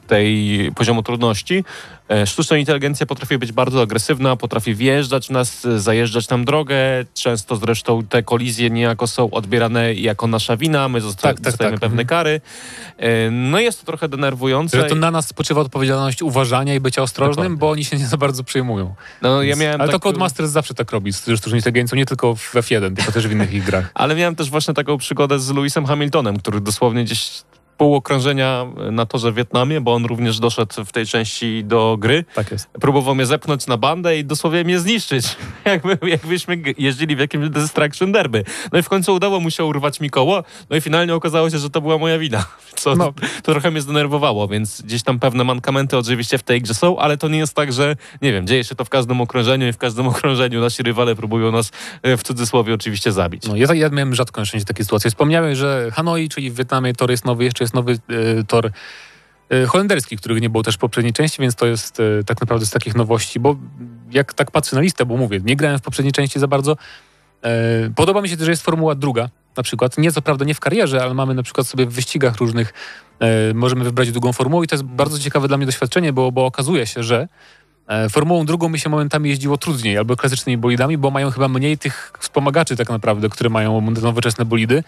tej 0.07 0.70
poziomu 0.74 1.02
trudności 1.02 1.64
e, 2.11 2.26
sztuczna 2.26 2.57
inteligencja 2.57 3.07
potrafi 3.07 3.38
być 3.38 3.52
bardzo 3.52 3.82
agresywna, 3.82 4.36
potrafi 4.36 4.74
wjeżdżać 4.74 5.26
w 5.26 5.30
nas, 5.30 5.66
zajeżdżać 5.76 6.28
nam 6.28 6.44
drogę. 6.44 6.76
Często 7.14 7.57
zresztą 7.57 8.02
te 8.07 8.22
kolizje 8.22 8.70
niejako 8.70 9.07
są 9.07 9.30
odbierane 9.30 9.94
jako 9.94 10.26
nasza 10.26 10.57
wina, 10.57 10.88
my 10.88 11.00
zosta- 11.00 11.22
Tak, 11.22 11.36
tak, 11.36 11.44
dostajemy 11.44 11.74
tak. 11.76 11.80
pewne 11.80 12.02
Mhm. 12.02 12.09
kary. 12.09 12.40
No 13.30 13.61
jest 13.61 13.80
to 13.80 13.86
trochę 13.97 14.09
denerwujące. 14.09 14.80
Że 14.80 14.84
to 14.84 14.95
na 14.95 15.11
nas 15.11 15.26
spoczywa 15.28 15.61
odpowiedzialność 15.61 16.22
uważania 16.22 16.74
i 16.74 16.80
bycia 16.80 17.03
ostrożnym, 17.03 17.34
Dokładnie. 17.34 17.57
bo 17.57 17.70
oni 17.70 17.84
się 17.84 17.97
nie 17.97 18.07
za 18.07 18.16
bardzo 18.16 18.45
przejmują. 18.45 18.95
No, 19.22 19.42
ja 19.42 19.57
miałem 19.57 19.80
Ale 19.80 19.88
to 19.92 19.99
tak- 19.99 20.03
Codemasters 20.03 20.51
zawsze 20.51 20.74
tak 20.74 20.90
robi 20.92 21.12
z 21.12 21.20
sztuczną 21.22 21.57
inteligencją, 21.57 21.97
nie 21.97 22.07
tylko 22.07 22.34
w 22.34 22.55
F1, 22.55 22.97
tylko 22.97 23.12
też 23.12 23.28
w 23.28 23.32
innych 23.32 23.64
grach. 23.66 23.90
Ale 23.95 24.14
miałem 24.14 24.36
też 24.36 24.51
właśnie 24.51 24.74
taką 24.74 24.99
przygodę 24.99 25.38
z 25.38 25.51
Lewisem 25.51 25.86
Hamiltonem, 25.86 26.38
który 26.38 26.61
dosłownie 26.61 27.05
gdzieś 27.05 27.30
pół 27.85 27.95
okrążenia 27.95 28.66
na 28.91 29.07
torze 29.07 29.32
w 29.32 29.35
Wietnamie, 29.35 29.80
bo 29.80 29.95
on 29.95 30.05
również 30.05 30.39
doszedł 30.41 30.85
w 30.85 30.93
tej 30.93 31.07
części 31.07 31.64
do 31.64 31.97
gry. 31.99 32.24
Tak 32.35 32.51
jest. 32.51 32.68
Próbował 32.80 33.14
mnie 33.14 33.26
zepchnąć 33.26 33.66
na 33.66 33.76
bandę 33.76 34.18
i 34.18 34.24
dosłownie 34.24 34.64
mnie 34.64 34.78
zniszczyć, 34.78 35.37
jakby, 35.64 35.99
jakbyśmy 36.03 36.62
jeździli 36.78 37.16
w 37.16 37.18
jakimś 37.18 37.49
Destruction 37.49 38.12
Derby. 38.12 38.45
No 38.72 38.78
i 38.78 38.82
w 38.82 38.89
końcu 38.89 39.14
udało 39.14 39.41
mu 39.41 39.51
się 39.51 39.64
urwać 39.64 40.01
mi 40.01 40.11
koło, 40.11 40.45
no 40.70 40.76
i 40.76 40.80
finalnie 40.80 41.14
okazało 41.14 41.51
się, 41.51 41.59
że 41.59 41.70
to 41.70 41.80
była 41.80 41.99
moja 41.99 42.18
wina, 42.18 42.45
co 42.76 42.97
No. 42.97 43.12
to 43.43 43.53
trochę 43.53 43.70
mnie 43.70 43.80
zdenerwowało, 43.80 44.49
więc 44.49 44.82
gdzieś 44.82 45.03
tam 45.03 45.18
pewne 45.18 45.45
mankamenty 45.45 45.99
oczywiście 45.99 46.39
w 46.39 46.43
tej 46.43 46.62
grze 46.62 46.74
są, 46.74 46.99
ale 46.99 47.16
to 47.16 47.28
nie 47.28 47.39
jest 47.39 47.55
tak, 47.55 47.72
że 47.72 47.97
nie 48.22 48.32
wiem, 48.32 48.47
dzieje 48.47 48.64
się 48.64 48.74
to 48.74 48.85
w 48.85 48.89
każdym 48.89 49.20
okrążeniu 49.20 49.68
i 49.68 49.72
w 49.72 49.78
każdym 49.78 50.07
okrążeniu 50.12 50.61
nasi 50.61 50.82
rywale 50.82 51.14
próbują 51.16 51.53
nas 51.53 51.72
e, 52.03 52.16
w 52.16 52.22
cudzysłowie 52.22 52.74
oczywiście 52.74 53.12
zabić. 53.12 53.47
No, 53.47 53.57
ja, 53.57 53.74
ja 53.74 53.89
miałem 53.89 54.14
rzadko 54.14 54.41
na 54.41 54.45
szczęście 54.45 54.66
takie 54.66 54.85
sytuacje. 54.85 55.11
Wspomniałem, 55.11 55.55
że 55.55 55.91
Hanoi, 55.93 56.28
czyli 56.28 56.51
w 56.51 56.55
Wietnamie 56.55 56.95
tor 56.95 57.11
jest 57.11 57.24
nowy, 57.24 57.45
jeszcze 57.45 57.64
jest 57.64 57.73
nowy 57.74 57.92
e, 57.92 58.44
tor 58.44 58.70
e, 59.50 59.66
holenderski, 59.66 60.16
których 60.16 60.42
nie 60.42 60.50
było 60.50 60.64
też 60.64 60.74
w 60.74 60.78
poprzedniej 60.78 61.12
części, 61.12 61.42
więc 61.42 61.54
to 61.54 61.66
jest 61.66 62.00
e, 62.00 62.24
tak 62.24 62.40
naprawdę 62.40 62.66
z 62.66 62.70
takich 62.70 62.94
nowości, 62.94 63.40
bo 63.40 63.56
jak 64.10 64.34
tak 64.34 64.50
patrzę 64.50 64.76
na 64.76 64.82
listę, 64.82 65.06
bo 65.06 65.16
mówię, 65.16 65.40
nie 65.44 65.56
grałem 65.56 65.78
w 65.78 65.82
poprzedniej 65.82 66.12
części 66.12 66.38
za 66.38 66.48
bardzo, 66.48 66.76
podoba 67.96 68.22
mi 68.22 68.28
się 68.28 68.36
też, 68.36 68.44
że 68.44 68.50
jest 68.50 68.62
formuła 68.62 68.94
druga, 68.94 69.28
na 69.56 69.62
przykład, 69.62 69.98
nie 69.98 70.12
co 70.12 70.22
prawda 70.22 70.44
nie 70.44 70.54
w 70.54 70.60
karierze, 70.60 71.02
ale 71.02 71.14
mamy 71.14 71.34
na 71.34 71.42
przykład 71.42 71.66
sobie 71.66 71.86
w 71.86 71.92
wyścigach 71.92 72.36
różnych, 72.36 72.72
e, 73.20 73.54
możemy 73.54 73.84
wybrać 73.84 74.12
drugą 74.12 74.32
formułę 74.32 74.64
i 74.64 74.68
to 74.68 74.74
jest 74.74 74.84
bardzo 74.84 75.18
ciekawe 75.18 75.48
dla 75.48 75.56
mnie 75.56 75.66
doświadczenie, 75.66 76.12
bo, 76.12 76.32
bo 76.32 76.46
okazuje 76.46 76.86
się, 76.86 77.02
że 77.02 77.28
Formułą 78.10 78.46
drugą 78.46 78.68
mi 78.68 78.78
się 78.78 78.88
momentami 78.88 79.30
jeździło 79.30 79.58
trudniej, 79.58 79.98
albo 79.98 80.16
klasycznymi 80.16 80.58
bolidami, 80.58 80.98
bo 80.98 81.10
mają 81.10 81.30
chyba 81.30 81.48
mniej 81.48 81.78
tych 81.78 82.12
wspomagaczy 82.18 82.76
tak 82.76 82.88
naprawdę, 82.88 83.28
które 83.28 83.50
mają 83.50 83.80
nowoczesne 83.80 84.44
bolidy. 84.44 84.84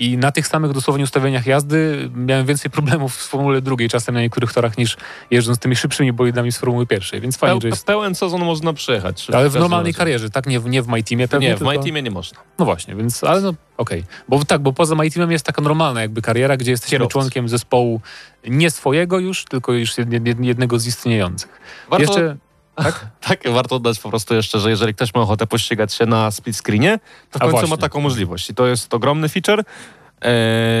I 0.00 0.18
na 0.18 0.32
tych 0.32 0.46
samych 0.46 0.72
dosłownie 0.72 1.04
ustawieniach 1.04 1.46
jazdy 1.46 2.10
miałem 2.14 2.46
więcej 2.46 2.70
problemów 2.80 3.16
w 3.16 3.28
Formule 3.28 3.62
drugiej 3.62 3.88
czasem 3.88 4.14
na 4.14 4.20
niektórych 4.20 4.52
torach 4.52 4.78
niż 4.78 4.96
jeżdżąc 5.30 5.58
tymi 5.58 5.76
szybszymi 5.76 6.12
bolidami 6.12 6.52
z 6.52 6.58
Formuły 6.58 6.86
pierwszej, 6.86 7.20
więc 7.20 7.36
fajnie, 7.36 7.54
Peł, 7.54 7.60
że 7.60 7.68
jest... 7.68 7.86
Pełen 7.86 8.14
sezon 8.14 8.44
można 8.44 8.72
przejechać. 8.72 9.30
Ale 9.30 9.50
w 9.50 9.54
normalnej 9.54 9.92
razie. 9.92 9.98
karierze, 9.98 10.30
tak? 10.30 10.46
Nie 10.46 10.60
w, 10.60 10.66
nie 10.66 10.82
w 10.82 10.88
My 10.88 11.02
Teamie 11.02 11.28
pewnie, 11.28 11.48
Nie, 11.48 11.56
w 11.56 11.58
tylko... 11.58 11.88
Nie 12.02 12.10
można. 12.10 12.38
No 12.58 12.64
właśnie, 12.64 12.94
więc, 12.94 13.24
ale 13.24 13.40
no 13.40 13.54
okej. 13.76 14.04
Bo 14.28 14.44
tak, 14.44 14.62
bo 14.62 14.72
poza 14.72 14.94
My 14.94 15.10
Teamem 15.10 15.32
jest 15.32 15.46
taka 15.46 15.62
normalna 15.62 16.02
jakby 16.02 16.22
kariera, 16.22 16.56
gdzie 16.56 16.70
jesteśmy 16.70 16.94
Kierowcy. 16.94 17.12
członkiem 17.12 17.48
zespołu 17.48 18.00
nie 18.48 18.70
swojego 18.70 19.18
już, 19.18 19.44
tylko 19.44 19.72
już 19.72 19.92
jed- 19.94 20.08
jed- 20.08 20.44
jednego 20.44 20.78
z 20.78 20.86
istniejących. 20.86 21.60
Warto, 21.90 22.02
Jeszcze... 22.02 22.36
tak, 23.28 23.52
warto 23.52 23.78
dodać 23.78 23.98
po 23.98 24.08
prostu 24.08 24.34
jeszcze, 24.34 24.60
że 24.60 24.70
jeżeli 24.70 24.94
ktoś 24.94 25.14
ma 25.14 25.20
ochotę 25.20 25.46
pościgać 25.46 25.94
się 25.94 26.06
na 26.06 26.30
split 26.30 26.56
screenie, 26.56 26.98
to 27.30 27.38
w 27.38 27.52
końcu 27.52 27.68
ma 27.68 27.76
taką 27.76 28.00
możliwość. 28.00 28.50
I 28.50 28.54
to 28.54 28.66
jest 28.66 28.94
ogromny 28.94 29.28
feature. 29.28 29.64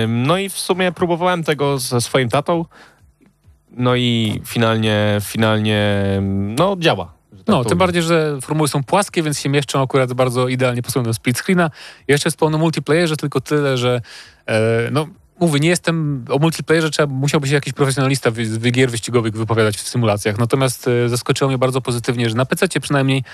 No 0.08 0.38
i 0.38 0.48
w 0.48 0.58
sumie 0.58 0.92
próbowałem 0.92 1.44
tego 1.44 1.78
ze 1.78 2.00
swoim 2.00 2.28
tatą. 2.28 2.64
No 3.70 3.96
i 3.96 4.40
finalnie, 4.46 5.18
finalnie, 5.22 6.02
no 6.58 6.76
działa. 6.78 7.12
tak 7.30 7.48
No, 7.48 7.64
tym 7.64 7.78
bardziej, 7.78 8.02
że 8.02 8.38
formuły 8.40 8.68
są 8.68 8.84
płaskie, 8.84 9.22
więc 9.22 9.40
się 9.40 9.48
mieszczą 9.48 9.82
akurat 9.82 10.12
bardzo 10.12 10.48
idealnie 10.48 10.82
pasują 10.82 11.04
do 11.04 11.14
split 11.14 11.38
screena. 11.38 11.70
Jeszcze 12.08 12.26
jest 12.26 12.38
pełno 12.38 12.58
multiplayerze, 12.58 13.16
tylko 13.16 13.40
tyle, 13.40 13.76
że 13.76 14.00
e, 14.46 14.88
no, 14.90 15.06
mówię, 15.40 15.60
nie 15.60 15.68
jestem 15.68 16.24
o 16.28 16.38
multiplayerze, 16.38 16.90
trzeba, 16.90 17.14
musiałby 17.14 17.48
się 17.48 17.54
jakiś 17.54 17.72
profesjonalista 17.72 18.30
wy 18.30 18.70
gier 18.70 18.90
wyścigowych 18.90 19.36
wypowiadać 19.36 19.76
w 19.76 19.88
symulacjach. 19.88 20.38
Natomiast 20.38 20.88
e, 20.88 21.08
zaskoczyło 21.08 21.48
mnie 21.48 21.58
bardzo 21.58 21.80
pozytywnie, 21.80 22.30
że 22.30 22.36
na 22.36 22.46
PC 22.46 22.80
przynajmniej 22.80 23.24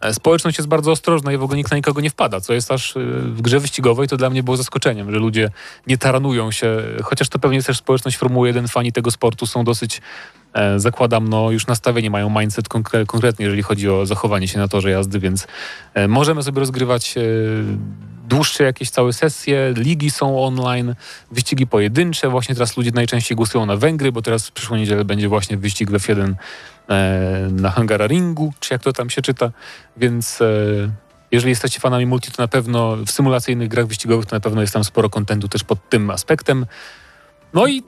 e, 0.00 0.14
społeczność 0.14 0.58
jest 0.58 0.68
bardzo 0.68 0.92
ostrożna 0.92 1.32
i 1.32 1.36
w 1.36 1.42
ogóle 1.42 1.56
nikt 1.56 1.70
na 1.70 1.76
nikogo 1.76 2.00
nie 2.00 2.10
wpada, 2.10 2.40
co 2.40 2.52
jest 2.52 2.70
aż 2.70 2.96
e, 2.96 3.00
w 3.20 3.42
grze 3.42 3.60
wyścigowej, 3.60 4.08
to 4.08 4.16
dla 4.16 4.30
mnie 4.30 4.42
było 4.42 4.56
zaskoczeniem, 4.56 5.12
że 5.12 5.18
ludzie 5.18 5.50
nie 5.86 5.98
taranują 5.98 6.50
się, 6.50 6.82
chociaż 7.02 7.28
to 7.28 7.38
pewnie 7.38 7.62
też 7.62 7.76
społeczność 7.76 8.16
Formuły 8.16 8.48
1, 8.48 8.68
fani 8.68 8.92
tego 8.92 9.10
sportu 9.10 9.46
są 9.46 9.64
dosyć 9.64 10.00
zakładam, 10.76 11.28
no 11.28 11.50
już 11.50 11.66
nastawienie 11.66 12.10
mają 12.10 12.40
mindset 12.40 12.68
konkre- 12.68 13.06
konkretnie, 13.06 13.44
jeżeli 13.44 13.62
chodzi 13.62 13.90
o 13.90 14.06
zachowanie 14.06 14.48
się 14.48 14.58
na 14.58 14.68
torze 14.68 14.90
jazdy, 14.90 15.18
więc 15.18 15.46
możemy 16.08 16.42
sobie 16.42 16.60
rozgrywać 16.60 17.14
dłuższe 18.28 18.64
jakieś 18.64 18.90
całe 18.90 19.12
sesje, 19.12 19.74
ligi 19.76 20.10
są 20.10 20.44
online, 20.44 20.94
wyścigi 21.30 21.66
pojedyncze. 21.66 22.28
Właśnie 22.28 22.54
teraz 22.54 22.76
ludzie 22.76 22.90
najczęściej 22.94 23.36
głosują 23.36 23.66
na 23.66 23.76
Węgry, 23.76 24.12
bo 24.12 24.22
teraz 24.22 24.48
w 24.48 24.52
przyszłą 24.52 24.76
niedzielę 24.76 25.04
będzie 25.04 25.28
właśnie 25.28 25.56
wyścig 25.56 25.90
w 25.90 25.94
F1 25.94 26.34
e, 26.88 27.48
na 27.52 27.70
Hungaroringu, 27.70 28.52
czy 28.60 28.74
jak 28.74 28.82
to 28.82 28.92
tam 28.92 29.10
się 29.10 29.22
czyta, 29.22 29.50
więc 29.96 30.40
e, 30.40 30.46
jeżeli 31.32 31.50
jesteście 31.50 31.80
fanami 31.80 32.06
multi, 32.06 32.30
to 32.32 32.42
na 32.42 32.48
pewno 32.48 32.96
w 32.96 33.10
symulacyjnych 33.10 33.68
grach 33.68 33.86
wyścigowych 33.86 34.26
to 34.26 34.36
na 34.36 34.40
pewno 34.40 34.60
jest 34.60 34.72
tam 34.72 34.84
sporo 34.84 35.10
kontentu 35.10 35.48
też 35.48 35.64
pod 35.64 35.88
tym 35.88 36.10
aspektem. 36.10 36.66
No 37.54 37.66
i 37.66 37.82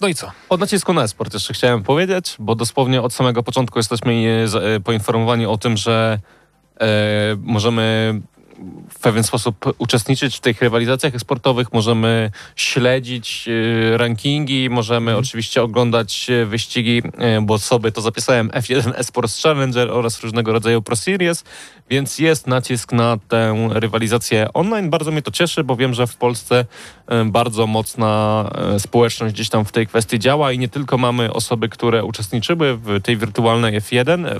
no 0.00 0.08
i 0.08 0.14
co? 0.14 0.30
Od 0.48 0.60
nacisku 0.60 0.92
na 0.92 1.02
esport 1.02 1.34
jeszcze 1.34 1.54
chciałem 1.54 1.82
powiedzieć, 1.82 2.36
bo 2.38 2.54
dosłownie 2.54 3.02
od 3.02 3.12
samego 3.12 3.42
początku 3.42 3.78
jesteśmy 3.78 4.12
e, 4.12 4.74
e, 4.74 4.80
poinformowani 4.80 5.46
o 5.46 5.58
tym, 5.58 5.76
że 5.76 6.18
e, 6.80 6.86
możemy 7.42 8.14
w 8.90 8.98
pewien 8.98 9.24
sposób 9.24 9.74
uczestniczyć 9.78 10.36
w 10.36 10.40
tych 10.40 10.62
rywalizacjach 10.62 11.16
sportowych, 11.18 11.72
możemy 11.72 12.30
śledzić 12.56 13.48
e, 13.48 13.96
rankingi, 13.96 14.70
możemy 14.70 15.16
oczywiście 15.16 15.62
oglądać 15.62 16.30
e, 16.30 16.46
wyścigi, 16.46 17.02
e, 17.18 17.40
bo 17.40 17.58
sobie 17.58 17.92
to 17.92 18.00
zapisałem 18.00 18.48
F1 18.48 18.92
Esports 18.96 19.42
Challenger 19.42 19.90
oraz 19.90 20.20
różnego 20.20 20.52
rodzaju 20.52 20.82
Pro 20.82 20.96
Series, 20.96 21.44
więc 21.90 22.18
jest 22.18 22.46
nacisk 22.46 22.92
na 22.92 23.18
tę 23.28 23.68
rywalizację 23.70 24.48
online. 24.54 24.90
Bardzo 24.90 25.10
mnie 25.10 25.22
to 25.22 25.30
cieszy, 25.30 25.64
bo 25.64 25.76
wiem, 25.76 25.94
że 25.94 26.06
w 26.06 26.16
Polsce 26.16 26.64
bardzo 27.26 27.66
mocna 27.66 28.44
społeczność 28.78 29.34
gdzieś 29.34 29.48
tam 29.48 29.64
w 29.64 29.72
tej 29.72 29.86
kwestii 29.86 30.18
działa 30.18 30.52
i 30.52 30.58
nie 30.58 30.68
tylko 30.68 30.98
mamy 30.98 31.32
osoby, 31.32 31.68
które 31.68 32.04
uczestniczyły 32.04 32.76
w 32.76 33.00
tej 33.02 33.16
wirtualnej 33.16 33.80
F1, 33.80 34.26
e, 34.26 34.36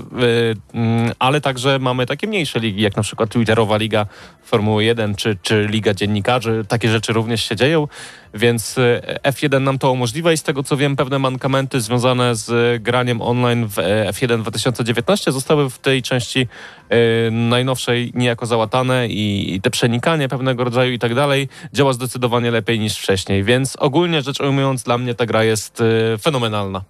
mm, 0.73 1.11
ale 1.19 1.41
także 1.41 1.79
mamy 1.79 2.05
takie 2.05 2.27
mniejsze 2.27 2.59
ligi, 2.59 2.81
jak 2.81 2.97
na 2.97 3.03
przykład 3.03 3.29
Twitterowa 3.29 3.77
Liga 3.77 4.05
Formuły 4.43 4.83
1 4.83 5.15
czy, 5.15 5.37
czy 5.41 5.67
Liga 5.69 5.93
Dziennikarzy. 5.93 6.65
Takie 6.67 6.89
rzeczy 6.89 7.13
również 7.13 7.43
się 7.43 7.55
dzieją, 7.55 7.87
więc 8.33 8.77
e, 8.77 9.19
F1 9.23 9.61
nam 9.61 9.79
to 9.79 9.91
umożliwia 9.91 10.31
i 10.31 10.37
z 10.37 10.43
tego 10.43 10.63
co 10.63 10.77
wiem, 10.77 10.95
pewne 10.95 11.19
mankamenty 11.19 11.81
związane 11.81 12.35
z 12.35 12.83
graniem 12.83 13.21
online 13.21 13.67
w 13.67 13.79
e, 13.79 14.11
F1 14.11 14.41
2019 14.41 15.31
zostały 15.31 15.69
w 15.69 15.79
tej 15.79 16.01
części 16.01 16.47
e, 16.89 17.31
najnowszej 17.31 18.11
niejako 18.15 18.45
załatane 18.45 19.07
i, 19.07 19.55
i 19.55 19.61
te 19.61 19.69
przenikanie 19.69 20.29
pewnego 20.29 20.63
rodzaju 20.63 20.91
i 20.91 20.99
tak 20.99 21.15
dalej 21.15 21.49
działa 21.73 21.93
zdecydowanie 21.93 22.51
lepiej 22.51 22.79
niż 22.79 22.97
wcześniej, 22.97 23.43
więc 23.43 23.75
ogólnie 23.75 24.21
rzecz 24.21 24.39
ujmując 24.39 24.83
dla 24.83 24.97
mnie 24.97 25.15
ta 25.15 25.25
gra 25.25 25.43
jest 25.43 25.83
fenomenalna. 26.21 26.83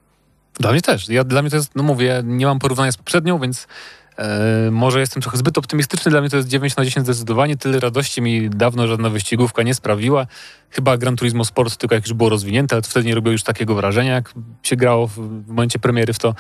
Dla 0.59 0.71
mnie 0.71 0.81
też. 0.81 1.09
Ja, 1.09 1.23
dla 1.23 1.41
mnie 1.41 1.51
to 1.51 1.57
jest, 1.57 1.75
no 1.75 1.83
mówię, 1.83 2.21
nie 2.25 2.45
mam 2.45 2.59
porównania 2.59 2.91
z 2.91 2.97
poprzednią, 2.97 3.39
więc 3.39 3.67
e, 4.17 4.71
może 4.71 4.99
jestem 4.99 5.21
trochę 5.21 5.37
zbyt 5.37 5.57
optymistyczny. 5.57 6.11
Dla 6.11 6.21
mnie 6.21 6.29
to 6.29 6.37
jest 6.37 6.49
9 6.49 6.75
na 6.75 6.85
10 6.85 7.05
zdecydowanie. 7.05 7.57
Tyle 7.57 7.79
radości 7.79 8.21
mi 8.21 8.49
dawno 8.49 8.87
żadna 8.87 9.09
wyścigówka 9.09 9.63
nie 9.63 9.73
sprawiła. 9.73 10.27
Chyba 10.69 10.97
Gran 10.97 11.15
Turismo 11.15 11.45
Sport 11.45 11.77
tylko 11.77 11.95
jak 11.95 12.03
już 12.03 12.13
było 12.13 12.29
rozwinięte, 12.29 12.75
ale 12.75 12.81
wtedy 12.81 13.05
nie 13.05 13.15
robiło 13.15 13.31
już 13.31 13.43
takiego 13.43 13.75
wrażenia, 13.75 14.13
jak 14.13 14.33
się 14.63 14.75
grało 14.75 15.07
w, 15.07 15.13
w 15.13 15.47
momencie 15.47 15.79
premiery 15.79 16.13
w 16.13 16.19
to. 16.19 16.35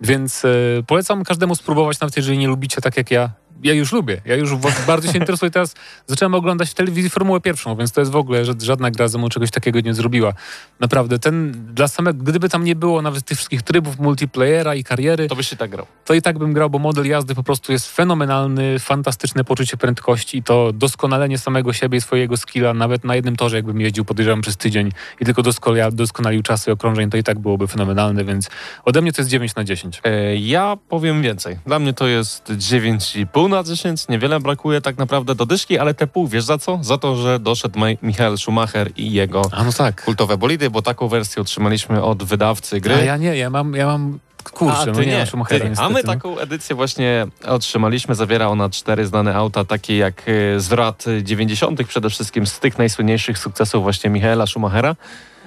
Więc 0.00 0.44
e, 0.44 0.48
polecam 0.86 1.24
każdemu 1.24 1.54
spróbować, 1.54 2.00
nawet 2.00 2.16
jeżeli 2.16 2.38
nie 2.38 2.48
lubicie 2.48 2.80
tak 2.80 2.96
jak 2.96 3.10
ja 3.10 3.30
ja 3.62 3.72
już 3.74 3.92
lubię. 3.92 4.20
Ja 4.24 4.34
już 4.36 4.50
bardzo 4.86 5.12
się 5.12 5.18
interesuję. 5.18 5.50
Teraz 5.50 5.74
zacząłem 6.06 6.34
oglądać 6.34 6.70
w 6.70 6.74
telewizji 6.74 7.10
Formułę 7.10 7.40
Pierwszą, 7.40 7.76
więc 7.76 7.92
to 7.92 8.00
jest 8.00 8.12
w 8.12 8.16
ogóle, 8.16 8.44
że 8.44 8.52
żadna 8.62 8.90
gra 8.90 9.08
ze 9.08 9.18
mną 9.18 9.28
czegoś 9.28 9.50
takiego 9.50 9.80
nie 9.80 9.94
zrobiła. 9.94 10.32
Naprawdę, 10.80 11.18
ten 11.18 11.52
dla 11.74 11.88
samego, 11.88 12.24
gdyby 12.24 12.48
tam 12.48 12.64
nie 12.64 12.76
było 12.76 13.02
nawet 13.02 13.24
tych 13.24 13.36
wszystkich 13.38 13.62
trybów 13.62 13.98
multiplayera 13.98 14.74
i 14.74 14.84
kariery, 14.84 15.28
To 15.28 15.36
byś 15.36 15.48
się 15.48 15.56
tak 15.56 15.70
grał. 15.70 15.86
to 16.04 16.14
i 16.14 16.22
tak 16.22 16.38
bym 16.38 16.52
grał, 16.52 16.70
bo 16.70 16.78
model 16.78 17.06
jazdy 17.06 17.34
po 17.34 17.42
prostu 17.42 17.72
jest 17.72 17.96
fenomenalny, 17.96 18.78
fantastyczne 18.78 19.44
poczucie 19.44 19.76
prędkości 19.76 20.38
i 20.38 20.42
to 20.42 20.72
doskonalenie 20.72 21.38
samego 21.38 21.72
siebie 21.72 21.98
i 21.98 22.00
swojego 22.00 22.36
skilla, 22.36 22.74
nawet 22.74 23.04
na 23.04 23.16
jednym 23.16 23.36
torze, 23.36 23.56
jakbym 23.56 23.80
jeździł, 23.80 24.04
podejrzewam, 24.04 24.40
przez 24.40 24.56
tydzień 24.56 24.90
i 25.20 25.24
tylko 25.24 25.42
doskola- 25.42 25.92
doskonalił 25.92 26.42
czasy 26.42 26.72
okrążeń, 26.72 27.10
to 27.10 27.16
i 27.16 27.22
tak 27.22 27.38
byłoby 27.38 27.66
fenomenalne, 27.66 28.24
więc 28.24 28.50
ode 28.84 29.02
mnie 29.02 29.12
to 29.12 29.22
jest 29.22 29.30
9 29.30 29.54
na 29.54 29.64
10. 29.64 30.00
E, 30.04 30.36
Ja 30.36 30.76
powiem 30.88 31.22
więcej. 31.22 31.58
Dla 31.66 31.78
mnie 31.78 31.92
to 31.92 32.06
jest 32.06 32.52
9,5 32.52 33.43
na 33.48 33.62
10. 33.62 34.08
Niewiele 34.08 34.40
brakuje 34.40 34.80
tak 34.80 34.98
naprawdę 34.98 35.34
do 35.34 35.46
dyszki, 35.46 35.78
ale 35.78 35.94
te 35.94 36.06
pół, 36.06 36.28
wiesz 36.28 36.44
za 36.44 36.58
co? 36.58 36.78
Za 36.82 36.98
to, 36.98 37.16
że 37.16 37.38
doszedł 37.38 37.80
Michael 38.02 38.38
Schumacher 38.38 38.90
i 38.96 39.12
jego 39.12 39.42
no 39.64 39.72
tak. 39.72 40.04
kultowe 40.04 40.36
bolidy, 40.36 40.70
bo 40.70 40.82
taką 40.82 41.08
wersję 41.08 41.42
otrzymaliśmy 41.42 42.02
od 42.02 42.22
wydawcy 42.22 42.80
gry. 42.80 42.94
A 42.94 43.00
ja 43.00 43.16
nie, 43.16 43.36
ja 43.36 43.50
mam, 43.50 43.74
ja 43.74 43.86
mam 43.86 44.18
kurczę, 44.52 44.78
A, 44.78 44.86
no 44.86 44.92
ty 44.92 45.06
nie, 45.06 45.06
nie, 45.06 45.26
Schumachera 45.26 45.64
ty. 45.64 45.70
niestety. 45.70 45.86
A 45.86 45.92
my 45.92 46.00
no. 46.04 46.12
taką 46.12 46.38
edycję 46.38 46.76
właśnie 46.76 47.26
otrzymaliśmy. 47.46 48.14
Zawiera 48.14 48.48
ona 48.48 48.70
cztery 48.70 49.06
znane 49.06 49.34
auta, 49.34 49.64
takie 49.64 49.96
jak 49.96 50.22
e, 50.28 50.60
z 50.60 50.70
lat 50.70 51.04
90. 51.22 51.86
przede 51.86 52.10
wszystkim 52.10 52.46
z 52.46 52.60
tych 52.60 52.78
najsłynniejszych 52.78 53.38
sukcesów 53.38 53.82
właśnie 53.82 54.10
Michaela 54.10 54.46
Schumachera. 54.46 54.96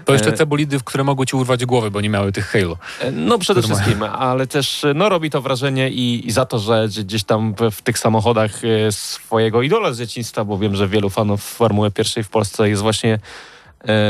To 0.07 0.13
jeszcze 0.13 0.31
te 0.37 0.45
bolidy, 0.45 0.79
w 0.79 0.83
które 0.83 1.03
mogły 1.03 1.25
ci 1.25 1.35
urwać 1.35 1.65
głowę, 1.65 1.91
bo 1.91 2.01
nie 2.01 2.09
miały 2.09 2.31
tych 2.31 2.47
Halo. 2.47 2.77
E, 2.99 3.11
No 3.11 3.37
przede 3.39 3.61
wszystkim, 3.61 4.03
ale 4.03 4.47
też 4.47 4.85
no, 4.95 5.09
robi 5.09 5.29
to 5.29 5.41
wrażenie 5.41 5.89
i, 5.89 6.27
i 6.27 6.31
za 6.31 6.45
to, 6.45 6.59
że 6.59 6.85
gdzie- 6.87 7.03
gdzieś 7.03 7.23
tam 7.23 7.53
w, 7.59 7.71
w 7.75 7.81
tych 7.81 7.99
samochodach 7.99 8.51
e, 8.63 8.91
swojego 8.91 9.61
idola 9.61 9.93
z 9.93 9.97
dzieciństwa, 9.99 10.45
bo 10.45 10.57
wiem, 10.57 10.75
że 10.75 10.87
wielu 10.87 11.09
fanów 11.09 11.43
Formuły 11.43 11.91
Pierwszej 11.91 12.23
w 12.23 12.29
Polsce 12.29 12.69
jest 12.69 12.81
właśnie 12.81 13.19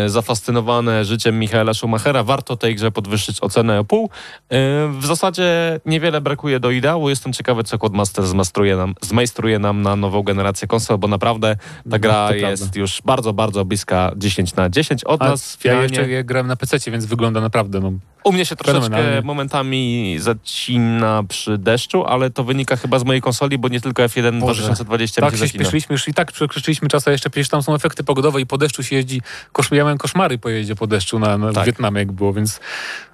zafascynowane 0.07 1.05
życiem 1.05 1.39
Michaela 1.39 1.73
Schumachera. 1.73 2.23
Warto 2.23 2.57
tej 2.57 2.75
grze 2.75 2.91
podwyższyć 2.91 3.41
ocenę 3.41 3.79
o 3.79 3.83
pół. 3.83 4.09
E, 4.49 4.57
w 4.99 5.05
zasadzie 5.05 5.79
niewiele 5.85 6.21
brakuje 6.21 6.59
do 6.59 6.71
ideału. 6.71 7.09
Jestem 7.09 7.33
ciekawy, 7.33 7.63
co 7.63 7.77
Codemaster 7.79 8.25
zmastruje 8.25 8.75
nam, 8.75 8.95
zmajstruje 9.01 9.59
nam 9.59 9.81
na 9.81 9.95
nową 9.95 10.23
generację 10.23 10.67
konsol, 10.67 10.97
bo 10.97 11.07
naprawdę 11.07 11.55
ta 11.91 11.99
gra 11.99 12.27
to 12.27 12.33
jest 12.35 12.63
prawda. 12.63 12.79
już 12.79 13.01
bardzo, 13.05 13.33
bardzo 13.33 13.65
bliska 13.65 14.11
10 14.15 14.55
na 14.55 14.69
10 14.69 15.03
od 15.03 15.21
A 15.21 15.29
nas. 15.29 15.57
ja 15.63 15.81
jeszcze 15.81 16.09
ja 16.09 16.23
grałem 16.23 16.47
na 16.47 16.55
PC, 16.55 16.91
więc 16.91 17.05
wygląda 17.05 17.41
naprawdę, 17.41 17.79
no, 17.79 17.91
u 18.23 18.31
mnie 18.31 18.45
się 18.45 18.55
troszeczkę 18.55 19.21
momentami 19.23 20.15
zacina 20.19 21.23
przy 21.29 21.57
deszczu, 21.57 22.05
ale 22.05 22.29
to 22.29 22.43
wynika 22.43 22.75
chyba 22.75 22.99
z 22.99 23.03
mojej 23.03 23.21
konsoli, 23.21 23.57
bo 23.57 23.67
nie 23.67 23.81
tylko 23.81 24.03
F1 24.03 24.39
Boże. 24.39 24.61
2020 24.61 25.21
mi 25.21 25.27
Tak 25.27 25.39
się 25.39 25.47
się 25.47 25.49
śpieszyliśmy 25.53 25.93
już 25.93 26.07
i 26.07 26.13
tak 26.13 26.31
przekroczyliśmy 26.31 26.87
czas, 26.89 27.07
a 27.07 27.11
jeszcze 27.11 27.29
przecież 27.29 27.49
tam 27.49 27.63
są 27.63 27.75
efekty 27.75 28.03
pogodowe 28.03 28.41
i 28.41 28.45
po 28.45 28.57
deszczu 28.57 28.83
się 28.83 28.95
jeździ. 28.95 29.21
Kosz, 29.57 29.71
ja 29.71 29.83
miałem 29.83 29.97
koszmary 29.97 30.37
po 30.37 30.49
jeździe 30.49 30.75
po 30.75 30.87
deszczu 30.87 31.19
na, 31.19 31.37
na 31.37 31.53
Tak. 31.53 31.65
Wietnamie, 31.65 31.99
jak 31.99 32.11
było, 32.11 32.33
więc... 32.33 32.59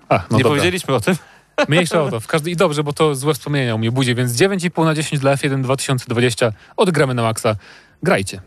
A, 0.10 0.16
no 0.16 0.22
nie 0.22 0.30
dobra. 0.30 0.50
powiedzieliśmy 0.50 0.96
o 0.96 1.00
tym. 1.00 1.16
Mniejsza 1.70 2.02
o 2.02 2.12
to. 2.12 2.20
W 2.20 2.28
każdy... 2.28 2.52
I 2.52 2.56
dobrze, 2.56 2.84
bo 2.84 2.94
to 2.94 3.16
złe 3.16 3.34
wspomnienia 3.34 3.76
u 3.76 3.78
mnie 3.78 3.92
budzi, 3.92 4.16
więc 4.16 4.32
9,5 4.32 4.86
na 4.86 4.96
10 4.96 5.22
dla 5.22 5.36
F1 5.36 5.62
2020. 5.62 6.54
Odgramy 6.78 7.14
na 7.14 7.22
maksa. 7.22 7.56
Grajcie. 8.04 8.42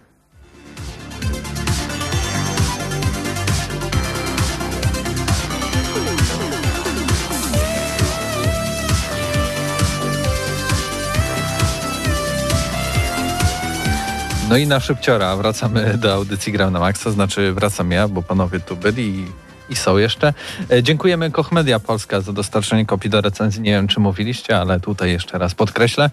No 14.48 14.56
i 14.56 14.66
na 14.66 14.80
szybciora 14.80 15.36
wracamy 15.36 15.98
do 15.98 16.14
audycji 16.14 16.52
Gram 16.52 16.72
na 16.72 16.80
Maxa, 16.80 17.10
znaczy 17.10 17.52
wracam 17.52 17.90
ja, 17.90 18.08
bo 18.08 18.22
panowie 18.22 18.60
tu 18.60 18.76
byli 18.76 19.02
i, 19.02 19.24
i 19.72 19.76
są 19.76 19.96
jeszcze. 19.96 20.34
E, 20.70 20.82
dziękujemy 20.82 21.30
Koch 21.30 21.52
Media 21.52 21.80
Polska 21.80 22.20
za 22.20 22.32
dostarczenie 22.32 22.86
kopii 22.86 23.10
do 23.10 23.20
recenzji. 23.20 23.62
Nie 23.62 23.70
wiem, 23.70 23.88
czy 23.88 24.00
mówiliście, 24.00 24.58
ale 24.58 24.80
tutaj 24.80 25.10
jeszcze 25.10 25.38
raz 25.38 25.54
podkreślę. 25.54 26.10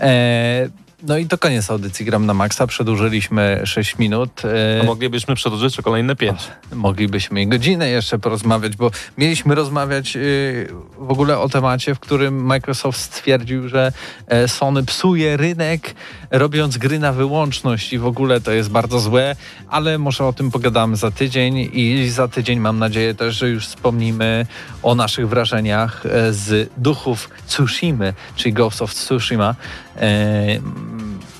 E, 0.00 0.68
no 1.06 1.18
i 1.18 1.26
to 1.26 1.38
koniec 1.38 1.70
audycji 1.70 2.06
Gram 2.06 2.26
na 2.26 2.34
Maxa. 2.34 2.66
Przedłużyliśmy 2.66 3.60
6 3.64 3.98
minut. 3.98 4.42
E, 4.44 4.80
A 4.80 4.84
moglibyśmy 4.84 5.34
przedłużyć 5.34 5.78
o 5.78 5.82
kolejne 5.82 6.16
5. 6.16 6.40
moglibyśmy 6.72 7.42
i 7.42 7.46
godzinę 7.46 7.88
jeszcze 7.88 8.18
porozmawiać, 8.18 8.76
bo 8.76 8.90
mieliśmy 9.18 9.54
rozmawiać 9.54 10.14
yy, 10.14 10.68
w 10.98 11.10
ogóle 11.10 11.38
o 11.38 11.48
temacie, 11.48 11.94
w 11.94 12.00
którym 12.00 12.44
Microsoft 12.44 13.00
stwierdził, 13.00 13.68
że 13.68 13.92
e, 14.28 14.48
Sony 14.48 14.84
psuje 14.84 15.36
rynek, 15.36 15.94
robiąc 16.38 16.78
gry 16.78 16.98
na 16.98 17.12
wyłączność 17.12 17.92
i 17.92 17.98
w 17.98 18.06
ogóle 18.06 18.40
to 18.40 18.52
jest 18.52 18.70
bardzo 18.70 19.00
złe, 19.00 19.36
ale 19.68 19.98
może 19.98 20.24
o 20.24 20.32
tym 20.32 20.50
pogadamy 20.50 20.96
za 20.96 21.10
tydzień 21.10 21.70
i 21.72 22.08
za 22.10 22.28
tydzień 22.28 22.60
mam 22.60 22.78
nadzieję 22.78 23.14
też, 23.14 23.36
że 23.36 23.48
już 23.48 23.66
wspomnimy 23.66 24.46
o 24.82 24.94
naszych 24.94 25.28
wrażeniach 25.28 26.06
e, 26.06 26.32
z 26.32 26.70
duchów 26.76 27.30
Tsushimy, 27.46 28.14
czyli 28.36 28.52
Ghost 28.52 28.82
of 28.82 28.94
Tsushima. 28.94 29.54
E, 29.96 30.60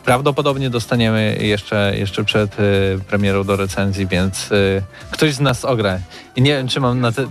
Prawdopodobnie 0.05 0.70
dostaniemy 0.70 1.38
jeszcze, 1.40 1.92
jeszcze 1.97 2.24
przed 2.24 2.61
e, 2.61 2.62
premierą 3.09 3.45
do 3.45 3.57
recenzji, 3.57 4.07
więc 4.07 4.51
ktoś 5.11 5.34
z 5.34 5.40
nas 5.40 5.64
ogra. 5.64 5.99
I 6.36 6.42
nie 6.42 6.51
wiem, 6.51 6.68
czy 6.68 6.80
mam 6.80 7.01
na 7.01 7.12
te... 7.12 7.26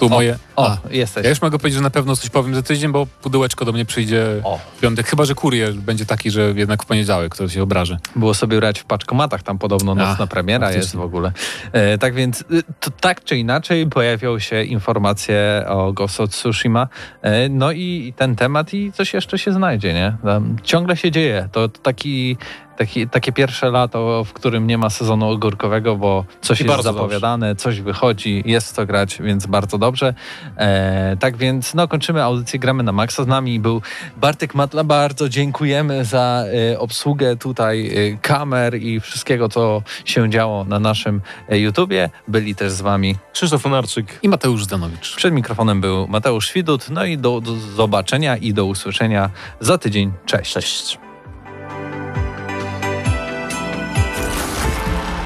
Tu 0.00 0.08
moje... 0.08 0.38
O, 0.56 0.66
A, 0.70 0.78
jesteś. 0.90 1.24
ja 1.24 1.30
już 1.30 1.42
mogę 1.42 1.58
powiedzieć, 1.58 1.76
że 1.76 1.82
na 1.82 1.90
pewno 1.90 2.16
coś 2.16 2.30
powiem 2.30 2.54
za 2.54 2.62
tydzień, 2.62 2.92
bo 2.92 3.06
pudełeczko 3.06 3.64
do 3.64 3.72
mnie 3.72 3.84
przyjdzie 3.84 4.26
O. 4.44 4.58
w 4.76 4.80
piątek. 4.80 5.06
Chyba, 5.06 5.24
że 5.24 5.34
kurier 5.34 5.74
będzie 5.74 6.06
taki, 6.06 6.30
że 6.30 6.52
jednak 6.56 6.82
w 6.82 6.86
poniedziałek 6.86 7.36
to 7.36 7.48
się 7.48 7.62
obraży. 7.62 7.98
Było 8.16 8.34
sobie 8.34 8.56
grać 8.56 8.78
w 8.80 8.84
paczkomatach, 8.84 9.42
tam 9.42 9.58
podobno 9.58 9.94
nocna 9.94 10.24
A, 10.24 10.26
premiera 10.26 10.66
faktycznie. 10.66 10.82
jest 10.82 10.96
w 10.96 11.00
ogóle. 11.00 11.32
E, 11.72 11.98
tak 11.98 12.14
więc, 12.14 12.40
y, 12.40 12.44
to 12.80 12.90
tak 13.00 13.24
czy 13.24 13.36
inaczej 13.36 13.86
pojawią 13.86 14.38
się 14.38 14.64
informacje 14.64 15.64
o 15.68 15.92
Ghost 15.92 16.20
of 16.20 16.30
Tsushima, 16.30 16.88
e, 17.22 17.48
no 17.48 17.72
i, 17.72 17.80
i 18.08 18.12
ten 18.12 18.36
temat 18.36 18.74
i 18.74 18.92
coś 18.92 19.14
jeszcze 19.14 19.38
się 19.38 19.52
znajdzie, 19.52 19.94
nie? 19.94 20.16
Tam 20.24 20.56
ciągle 20.62 20.96
się 20.96 21.10
dzieje. 21.10 21.48
To, 21.52 21.68
to 21.68 21.78
taki, 21.80 22.36
taki, 22.80 23.08
takie 23.08 23.32
pierwsze 23.32 23.70
lato, 23.70 24.24
w 24.24 24.32
którym 24.32 24.66
nie 24.66 24.78
ma 24.78 24.90
sezonu 24.90 25.30
ogórkowego, 25.30 25.96
bo 25.96 26.24
coś 26.40 26.60
I 26.60 26.64
jest 26.64 26.82
zapowiadane, 26.82 27.56
coś 27.56 27.80
wychodzi, 27.80 28.42
jest 28.46 28.74
co 28.74 28.86
grać, 28.86 29.18
więc 29.22 29.46
bardzo 29.46 29.78
dobrze. 29.78 30.14
E, 30.56 31.16
tak 31.20 31.36
więc, 31.36 31.74
no 31.74 31.88
kończymy 31.88 32.22
audycję, 32.22 32.58
gramy 32.58 32.82
na 32.82 32.92
maksa. 32.92 33.24
Z 33.24 33.26
nami 33.26 33.60
był 33.60 33.82
Bartek 34.16 34.54
Matla, 34.54 34.84
bardzo 34.84 35.28
dziękujemy 35.28 36.04
za 36.04 36.44
e, 36.72 36.78
obsługę 36.78 37.36
tutaj 37.36 37.86
e, 37.86 38.16
kamer 38.16 38.74
i 38.74 39.00
wszystkiego, 39.00 39.48
co 39.48 39.82
się 40.04 40.30
działo 40.30 40.64
na 40.64 40.78
naszym 40.78 41.20
e, 41.48 41.58
YouTubie. 41.58 42.10
Byli 42.28 42.54
też 42.54 42.72
z 42.72 42.80
wami. 42.80 43.16
Krzysztof 43.32 43.64
Lunarczyk. 43.64 44.18
I 44.22 44.28
Mateusz 44.28 44.64
Zdanowicz. 44.64 45.16
Przed 45.16 45.34
mikrofonem 45.34 45.80
był 45.80 46.08
Mateusz 46.08 46.52
Widut. 46.52 46.90
No 46.90 47.04
i 47.04 47.18
do, 47.18 47.40
do 47.40 47.56
zobaczenia 47.56 48.36
i 48.36 48.52
do 48.52 48.64
usłyszenia 48.64 49.30
za 49.60 49.78
tydzień. 49.78 50.12
Cześć. 50.26 50.52
Cześć. 50.52 51.09